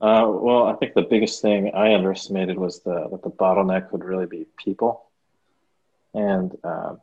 uh, 0.00 0.26
well, 0.28 0.66
I 0.66 0.74
think 0.74 0.92
the 0.94 1.02
biggest 1.02 1.40
thing 1.40 1.72
I 1.74 1.94
underestimated 1.94 2.58
was 2.58 2.80
the 2.80 3.08
that 3.10 3.22
the 3.22 3.30
bottleneck 3.30 3.92
would 3.92 4.04
really 4.04 4.26
be 4.26 4.46
people, 4.62 5.06
and 6.12 6.54
uh, 6.62 6.96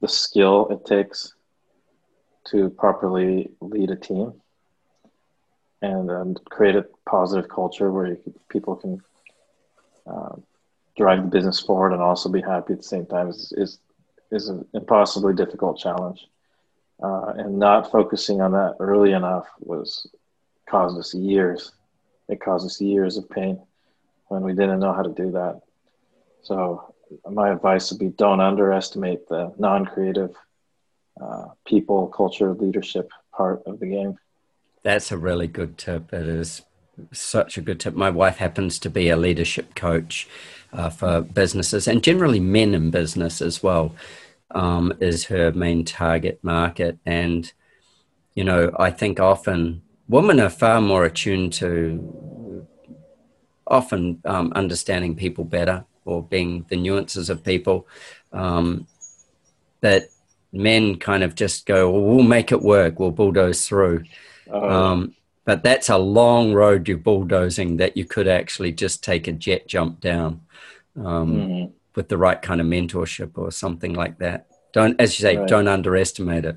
the 0.00 0.08
skill 0.08 0.68
it 0.70 0.84
takes 0.84 1.34
to 2.48 2.68
properly 2.70 3.50
lead 3.60 3.90
a 3.90 3.96
team 3.96 4.34
and 5.80 6.10
um, 6.10 6.34
create 6.50 6.76
a 6.76 6.84
positive 7.08 7.48
culture 7.48 7.90
where 7.90 8.16
people 8.48 8.76
can 8.76 9.00
uh, 10.06 10.36
drive 10.96 11.22
the 11.22 11.28
business 11.28 11.60
forward 11.60 11.92
and 11.92 12.02
also 12.02 12.28
be 12.28 12.42
happy 12.42 12.74
at 12.74 12.78
the 12.80 12.84
same 12.84 13.06
time 13.06 13.28
is 13.28 13.54
is, 13.56 13.78
is 14.30 14.48
an 14.48 14.66
impossibly 14.74 15.32
difficult 15.32 15.78
challenge. 15.78 16.26
Uh, 17.02 17.32
and 17.36 17.58
not 17.58 17.90
focusing 17.90 18.40
on 18.40 18.52
that 18.52 18.76
early 18.78 19.12
enough 19.12 19.46
was 19.60 20.06
caused 20.68 20.96
us 20.96 21.14
years 21.14 21.72
it 22.32 22.40
caused 22.40 22.66
us 22.66 22.80
years 22.80 23.16
of 23.16 23.28
pain 23.30 23.60
when 24.28 24.42
we 24.42 24.52
didn't 24.52 24.80
know 24.80 24.92
how 24.92 25.02
to 25.02 25.14
do 25.24 25.30
that. 25.32 25.60
So 26.42 26.94
my 27.30 27.50
advice 27.50 27.90
would 27.90 28.00
be 28.00 28.08
don't 28.08 28.40
underestimate 28.40 29.28
the 29.28 29.52
non-creative 29.58 30.34
uh, 31.20 31.48
people, 31.66 32.08
culture, 32.08 32.54
leadership 32.54 33.10
part 33.36 33.62
of 33.66 33.78
the 33.80 33.86
game. 33.86 34.18
That's 34.82 35.12
a 35.12 35.18
really 35.18 35.46
good 35.46 35.78
tip. 35.78 36.12
It 36.12 36.26
is 36.26 36.62
such 37.12 37.58
a 37.58 37.60
good 37.60 37.78
tip. 37.78 37.94
My 37.94 38.10
wife 38.10 38.38
happens 38.38 38.78
to 38.80 38.90
be 38.90 39.08
a 39.08 39.16
leadership 39.16 39.74
coach. 39.74 40.26
uh, 40.72 40.90
for 40.90 41.20
businesses 41.20 41.86
and 41.86 42.02
generally 42.02 42.40
men 42.40 42.74
in 42.74 42.90
business 42.90 43.42
as 43.42 43.62
well 43.62 43.94
um, 44.52 44.92
is 45.00 45.26
her 45.26 45.52
main 45.52 45.84
target 45.84 46.38
market. 46.42 46.98
And, 47.04 47.52
you 48.34 48.44
know, 48.44 48.74
I 48.78 48.90
think 48.90 49.20
often 49.20 49.82
women 50.08 50.40
are 50.40 50.50
far 50.50 50.80
more 50.80 51.04
attuned 51.04 51.52
to 51.54 52.21
often 53.66 54.20
um, 54.24 54.52
understanding 54.54 55.14
people 55.14 55.44
better 55.44 55.84
or 56.04 56.22
being 56.22 56.66
the 56.68 56.76
nuances 56.76 57.30
of 57.30 57.44
people. 57.44 57.86
Um, 58.32 58.86
that 59.80 60.08
men 60.52 60.96
kind 60.96 61.22
of 61.22 61.34
just 61.34 61.66
go, 61.66 61.90
well, 61.90 62.02
we'll 62.02 62.24
make 62.24 62.52
it 62.52 62.62
work, 62.62 62.98
we'll 62.98 63.10
bulldoze 63.10 63.66
through. 63.66 64.04
Oh. 64.50 64.70
Um, 64.70 65.14
but 65.44 65.62
that's 65.62 65.88
a 65.88 65.98
long 65.98 66.52
road 66.52 66.86
you're 66.86 66.98
bulldozing 66.98 67.78
that 67.78 67.96
you 67.96 68.04
could 68.04 68.28
actually 68.28 68.72
just 68.72 69.02
take 69.02 69.26
a 69.26 69.32
jet 69.32 69.66
jump 69.66 70.00
down 70.00 70.40
um, 70.96 71.34
mm-hmm. 71.34 71.72
with 71.96 72.08
the 72.08 72.16
right 72.16 72.40
kind 72.40 72.60
of 72.60 72.66
mentorship 72.66 73.32
or 73.36 73.50
something 73.50 73.94
like 73.94 74.18
that. 74.18 74.46
Don't, 74.72 74.98
as 75.00 75.18
you 75.18 75.24
say, 75.24 75.36
right. 75.36 75.48
don't 75.48 75.68
underestimate 75.68 76.44
it. 76.44 76.56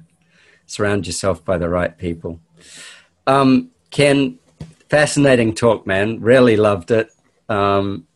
Surround 0.67 1.07
yourself 1.07 1.43
by 1.43 1.57
the 1.57 1.69
right 1.69 1.97
people. 1.97 2.39
Um, 3.27 3.71
Ken, 3.89 4.37
fascinating 4.89 5.53
talk, 5.53 5.85
man. 5.87 6.21
Really 6.21 6.57
loved 6.57 6.91
it. 6.91 7.09
Um, 7.49 8.07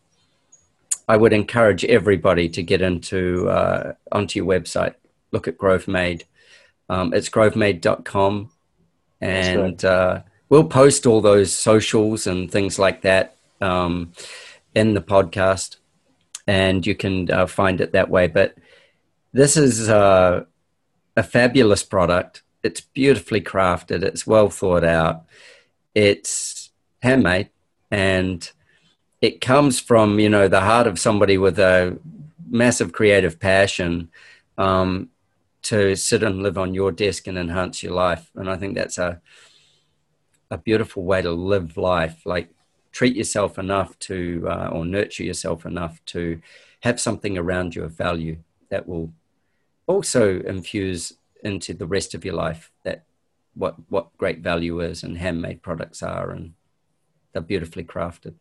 I 1.07 1.17
would 1.17 1.33
encourage 1.33 1.83
everybody 1.85 2.49
to 2.49 2.61
get 2.61 2.81
into 2.81 3.49
uh, 3.49 3.93
onto 4.11 4.39
your 4.39 4.47
website, 4.47 4.93
look 5.31 5.47
at 5.47 5.57
Grovemade. 5.57 6.23
Um, 6.87 7.13
it's 7.13 7.29
grovemade.com. 7.29 8.51
And 9.21 9.83
uh, 9.83 10.21
we'll 10.49 10.65
post 10.65 11.05
all 11.05 11.21
those 11.21 11.51
socials 11.51 12.27
and 12.27 12.51
things 12.51 12.79
like 12.79 13.01
that 13.01 13.35
um, 13.59 14.13
in 14.75 14.93
the 14.93 15.01
podcast. 15.01 15.77
And 16.47 16.85
you 16.85 16.95
can 16.95 17.29
uh, 17.31 17.47
find 17.47 17.81
it 17.81 17.91
that 17.93 18.09
way. 18.09 18.27
But 18.27 18.55
this 19.33 19.57
is 19.57 19.89
uh, 19.89 20.45
a 21.15 21.23
fabulous 21.23 21.83
product. 21.83 22.43
It's 22.63 22.81
beautifully 22.81 23.41
crafted, 23.41 24.03
it's 24.03 24.27
well 24.27 24.49
thought 24.49 24.83
out, 24.83 25.23
it's 25.95 26.58
handmade, 27.01 27.49
and 27.91 28.51
it 29.21 29.41
comes 29.41 29.79
from 29.79 30.19
you 30.19 30.29
know 30.29 30.47
the 30.47 30.61
heart 30.61 30.87
of 30.87 30.99
somebody 30.99 31.37
with 31.37 31.59
a 31.59 31.97
massive 32.49 32.91
creative 32.91 33.39
passion 33.39 34.09
um, 34.57 35.09
to 35.61 35.95
sit 35.95 36.23
and 36.23 36.41
live 36.41 36.57
on 36.57 36.73
your 36.73 36.91
desk 36.91 37.27
and 37.27 37.37
enhance 37.37 37.83
your 37.83 37.93
life. 37.93 38.31
And 38.35 38.49
I 38.49 38.57
think 38.57 38.75
that's 38.75 38.97
a 38.97 39.21
a 40.51 40.57
beautiful 40.57 41.03
way 41.03 41.21
to 41.21 41.31
live 41.31 41.77
life. 41.77 42.21
Like 42.25 42.49
treat 42.91 43.15
yourself 43.15 43.59
enough 43.59 43.97
to, 43.99 44.45
uh, 44.49 44.69
or 44.71 44.85
nurture 44.85 45.23
yourself 45.23 45.65
enough 45.65 46.03
to 46.05 46.41
have 46.81 46.99
something 46.99 47.37
around 47.37 47.75
you 47.75 47.83
of 47.83 47.91
value 47.91 48.37
that 48.69 48.87
will 48.87 49.13
also 49.87 50.39
infuse 50.41 51.13
into 51.43 51.73
the 51.73 51.87
rest 51.87 52.13
of 52.13 52.25
your 52.25 52.33
life 52.33 52.71
that 52.83 53.03
what 53.55 53.75
what 53.89 54.15
great 54.17 54.39
value 54.39 54.79
is 54.81 55.03
and 55.03 55.17
handmade 55.17 55.61
products 55.61 56.03
are 56.03 56.31
and 56.31 56.53
they're 57.33 57.41
beautifully 57.41 57.83
crafted. 57.83 58.35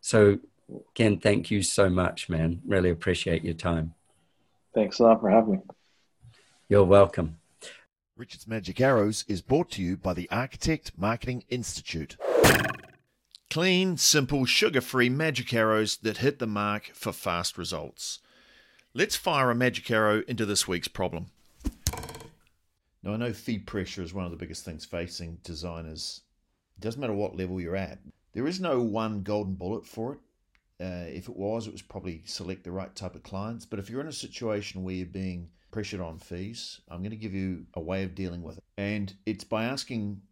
So 0.00 0.38
Ken, 0.94 1.18
thank 1.18 1.50
you 1.50 1.62
so 1.62 1.90
much, 1.90 2.28
man. 2.28 2.60
Really 2.66 2.90
appreciate 2.90 3.44
your 3.44 3.54
time. 3.54 3.94
Thanks 4.74 4.98
a 4.98 5.04
lot 5.04 5.20
for 5.20 5.30
having 5.30 5.52
me. 5.52 5.58
You're 6.68 6.84
welcome. 6.84 7.38
Richard's 8.16 8.46
Magic 8.46 8.80
Arrows 8.80 9.24
is 9.28 9.40
brought 9.40 9.70
to 9.72 9.82
you 9.82 9.96
by 9.96 10.14
the 10.14 10.28
Architect 10.30 10.92
Marketing 10.96 11.42
Institute. 11.48 12.16
Clean, 13.48 13.96
simple, 13.96 14.44
sugar 14.44 14.80
free 14.80 15.08
magic 15.08 15.52
arrows 15.52 15.96
that 15.98 16.18
hit 16.18 16.38
the 16.38 16.46
mark 16.46 16.90
for 16.94 17.12
fast 17.12 17.58
results. 17.58 18.20
Let's 18.94 19.16
fire 19.16 19.50
a 19.50 19.54
magic 19.54 19.90
arrow 19.90 20.22
into 20.28 20.46
this 20.46 20.68
week's 20.68 20.86
problem. 20.86 21.26
Now, 23.02 23.14
I 23.14 23.16
know 23.16 23.32
feed 23.32 23.66
pressure 23.66 24.02
is 24.02 24.14
one 24.14 24.26
of 24.26 24.30
the 24.30 24.36
biggest 24.36 24.64
things 24.64 24.84
facing 24.84 25.38
designers. 25.42 26.20
It 26.80 26.84
doesn't 26.84 27.00
matter 27.02 27.12
what 27.12 27.36
level 27.36 27.60
you're 27.60 27.76
at, 27.76 27.98
there 28.32 28.46
is 28.46 28.58
no 28.58 28.80
one 28.80 29.22
golden 29.22 29.52
bullet 29.54 29.84
for 29.84 30.14
it. 30.14 30.18
Uh, 30.82 31.04
if 31.14 31.28
it 31.28 31.36
was, 31.36 31.66
it 31.66 31.74
was 31.74 31.82
probably 31.82 32.22
select 32.24 32.64
the 32.64 32.72
right 32.72 32.96
type 32.96 33.14
of 33.14 33.22
clients. 33.22 33.66
But 33.66 33.78
if 33.78 33.90
you're 33.90 34.00
in 34.00 34.06
a 34.06 34.12
situation 34.12 34.82
where 34.82 34.94
you're 34.94 35.04
being 35.04 35.50
pressured 35.72 36.00
on 36.00 36.18
fees, 36.18 36.80
I'm 36.88 37.00
going 37.00 37.10
to 37.10 37.16
give 37.18 37.34
you 37.34 37.66
a 37.74 37.82
way 37.82 38.02
of 38.02 38.14
dealing 38.14 38.42
with 38.42 38.56
it. 38.56 38.64
And 38.78 39.12
it's 39.26 39.44
by 39.44 39.64
asking, 39.64 40.22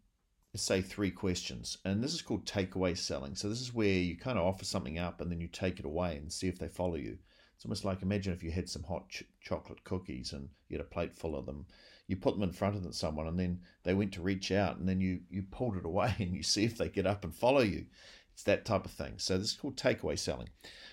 say, 0.57 0.81
three 0.81 1.11
questions. 1.11 1.77
And 1.85 2.03
this 2.03 2.15
is 2.15 2.23
called 2.23 2.47
takeaway 2.47 2.97
selling. 2.97 3.35
So 3.35 3.51
this 3.51 3.61
is 3.61 3.75
where 3.75 3.87
you 3.87 4.17
kind 4.17 4.39
of 4.39 4.47
offer 4.47 4.65
something 4.65 4.99
up 4.99 5.21
and 5.21 5.31
then 5.31 5.43
you 5.43 5.49
take 5.49 5.79
it 5.79 5.85
away 5.85 6.17
and 6.17 6.33
see 6.33 6.49
if 6.49 6.59
they 6.59 6.69
follow 6.69 6.95
you. 6.95 7.19
It's 7.57 7.67
almost 7.67 7.85
like 7.85 8.01
imagine 8.01 8.33
if 8.33 8.43
you 8.43 8.53
had 8.53 8.71
some 8.71 8.85
hot 8.85 9.11
ch- 9.11 9.25
chocolate 9.43 9.85
cookies 9.85 10.33
and 10.33 10.49
you 10.71 10.79
had 10.79 10.87
a 10.87 10.89
plate 10.89 11.15
full 11.15 11.37
of 11.37 11.45
them. 11.45 11.67
You 12.09 12.17
put 12.17 12.35
them 12.35 12.43
in 12.43 12.53
front 12.53 12.75
of 12.75 12.95
someone 12.95 13.29
and 13.29 13.39
then 13.39 13.61
they 13.85 13.95
went 13.95 14.13
to 14.13 14.23
reach 14.23 14.51
out 14.51 14.79
and 14.79 14.89
then 14.89 15.01
you, 15.01 15.21
you 15.31 15.43
pulled 15.43 15.77
it 15.77 15.85
away 15.85 16.15
and 16.19 16.35
you 16.35 16.43
see 16.43 16.65
if 16.65 16.77
they 16.77 16.89
get 16.89 17.07
up 17.07 17.23
and 17.23 17.35
follow 17.35 17.61
you. 17.61 17.87
It's 18.33 18.43
that 18.45 18.65
type 18.65 18.85
of 18.85 18.91
thing. 18.91 19.15
So 19.19 19.39
this 19.39 19.49
is 19.49 19.57
called 19.57 19.77
takeaway 19.77 20.19
selling. 20.19 20.49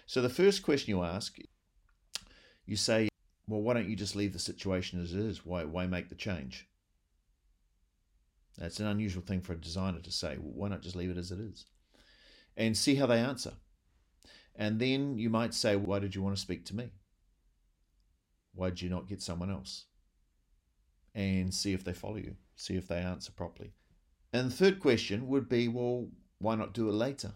So 0.06 0.22
the 0.22 0.30
first 0.30 0.62
question 0.62 0.90
you 0.90 1.04
ask, 1.04 1.38
you 2.66 2.76
say, 2.76 3.10
well, 3.48 3.62
why 3.62 3.74
don't 3.74 3.90
you 3.90 3.96
just 3.96 4.16
leave 4.16 4.34
the 4.34 4.40
situation 4.40 5.02
as 5.02 5.14
it 5.14 5.20
is? 5.20 5.46
Why, 5.46 5.64
why 5.64 5.88
make 5.88 6.10
the 6.10 6.16
change? 6.16 6.68
That's 8.58 8.80
an 8.80 8.88
unusual 8.88 9.22
thing 9.22 9.42
for 9.42 9.54
a 9.54 9.58
designer 9.58 10.00
to 10.00 10.12
say. 10.12 10.38
Well, 10.40 10.54
why 10.54 10.70
not 10.70 10.82
just 10.82 10.96
leave 10.96 11.10
it 11.10 11.18
as 11.18 11.32
it 11.32 11.40
is? 11.40 11.66
And 12.58 12.76
see 12.76 12.96
how 12.96 13.06
they 13.06 13.20
answer. 13.20 13.54
And 14.56 14.80
then 14.80 15.18
you 15.18 15.30
might 15.30 15.54
say, 15.54 15.76
Why 15.76 16.00
did 16.00 16.16
you 16.16 16.22
want 16.22 16.36
to 16.36 16.42
speak 16.42 16.66
to 16.66 16.76
me? 16.76 16.90
Why 18.54 18.70
did 18.70 18.82
you 18.82 18.90
not 18.90 19.08
get 19.08 19.22
someone 19.22 19.52
else? 19.52 19.86
And 21.16 21.54
see 21.54 21.74
if 21.74 21.84
they 21.84 21.94
follow 21.94 22.18
you, 22.18 22.36
see 22.56 22.76
if 22.76 22.88
they 22.88 22.98
answer 22.98 23.32
properly. 23.32 23.72
And 24.34 24.52
the 24.52 24.56
third 24.56 24.80
question 24.80 25.28
would 25.28 25.48
be, 25.48 25.68
Well, 25.68 26.10
why 26.40 26.56
not 26.56 26.74
do 26.74 26.90
it 26.90 26.94
later? 26.94 27.32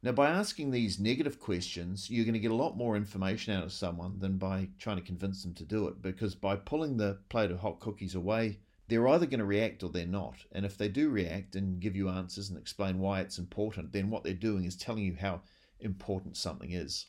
Now, 0.00 0.12
by 0.12 0.28
asking 0.28 0.70
these 0.70 1.00
negative 1.00 1.40
questions, 1.40 2.08
you're 2.08 2.24
going 2.24 2.34
to 2.34 2.38
get 2.38 2.52
a 2.52 2.54
lot 2.54 2.76
more 2.76 2.96
information 2.96 3.52
out 3.52 3.64
of 3.64 3.72
someone 3.72 4.20
than 4.20 4.38
by 4.38 4.68
trying 4.78 4.98
to 4.98 5.02
convince 5.02 5.42
them 5.42 5.54
to 5.54 5.64
do 5.64 5.88
it. 5.88 6.00
Because 6.00 6.36
by 6.36 6.54
pulling 6.54 6.96
the 6.96 7.18
plate 7.28 7.50
of 7.50 7.58
hot 7.58 7.80
cookies 7.80 8.14
away, 8.14 8.60
they're 8.86 9.08
either 9.08 9.26
going 9.26 9.40
to 9.40 9.44
react 9.44 9.82
or 9.82 9.90
they're 9.90 10.06
not. 10.06 10.36
And 10.52 10.64
if 10.64 10.78
they 10.78 10.88
do 10.88 11.10
react 11.10 11.56
and 11.56 11.80
give 11.80 11.96
you 11.96 12.08
answers 12.08 12.48
and 12.48 12.58
explain 12.58 13.00
why 13.00 13.20
it's 13.20 13.38
important, 13.38 13.92
then 13.92 14.08
what 14.08 14.22
they're 14.22 14.34
doing 14.34 14.64
is 14.64 14.76
telling 14.76 15.02
you 15.02 15.16
how 15.20 15.42
important 15.80 16.36
something 16.36 16.70
is. 16.70 17.06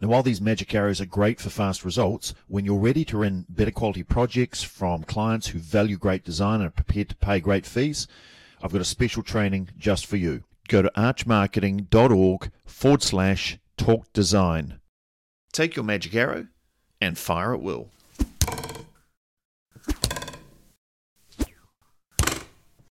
Now, 0.00 0.08
while 0.08 0.22
these 0.22 0.40
magic 0.40 0.74
arrows 0.74 1.00
are 1.00 1.06
great 1.06 1.40
for 1.40 1.50
fast 1.50 1.84
results, 1.84 2.32
when 2.46 2.64
you're 2.64 2.78
ready 2.78 3.04
to 3.06 3.18
run 3.18 3.46
better 3.48 3.72
quality 3.72 4.04
projects 4.04 4.62
from 4.62 5.02
clients 5.02 5.48
who 5.48 5.58
value 5.58 5.96
great 5.96 6.24
design 6.24 6.60
and 6.60 6.68
are 6.68 6.70
prepared 6.70 7.08
to 7.08 7.16
pay 7.16 7.40
great 7.40 7.66
fees, 7.66 8.06
I've 8.62 8.72
got 8.72 8.80
a 8.80 8.84
special 8.84 9.22
training 9.22 9.70
just 9.76 10.06
for 10.06 10.16
you 10.16 10.44
go 10.68 10.82
to 10.82 10.92
archmarketing.org 10.96 12.50
forward 12.66 13.02
slash 13.02 13.58
talk 13.76 14.12
design. 14.12 14.80
Take 15.52 15.74
your 15.74 15.84
magic 15.84 16.14
arrow 16.14 16.46
and 17.00 17.16
fire 17.16 17.54
at 17.54 17.62
will. 17.62 17.90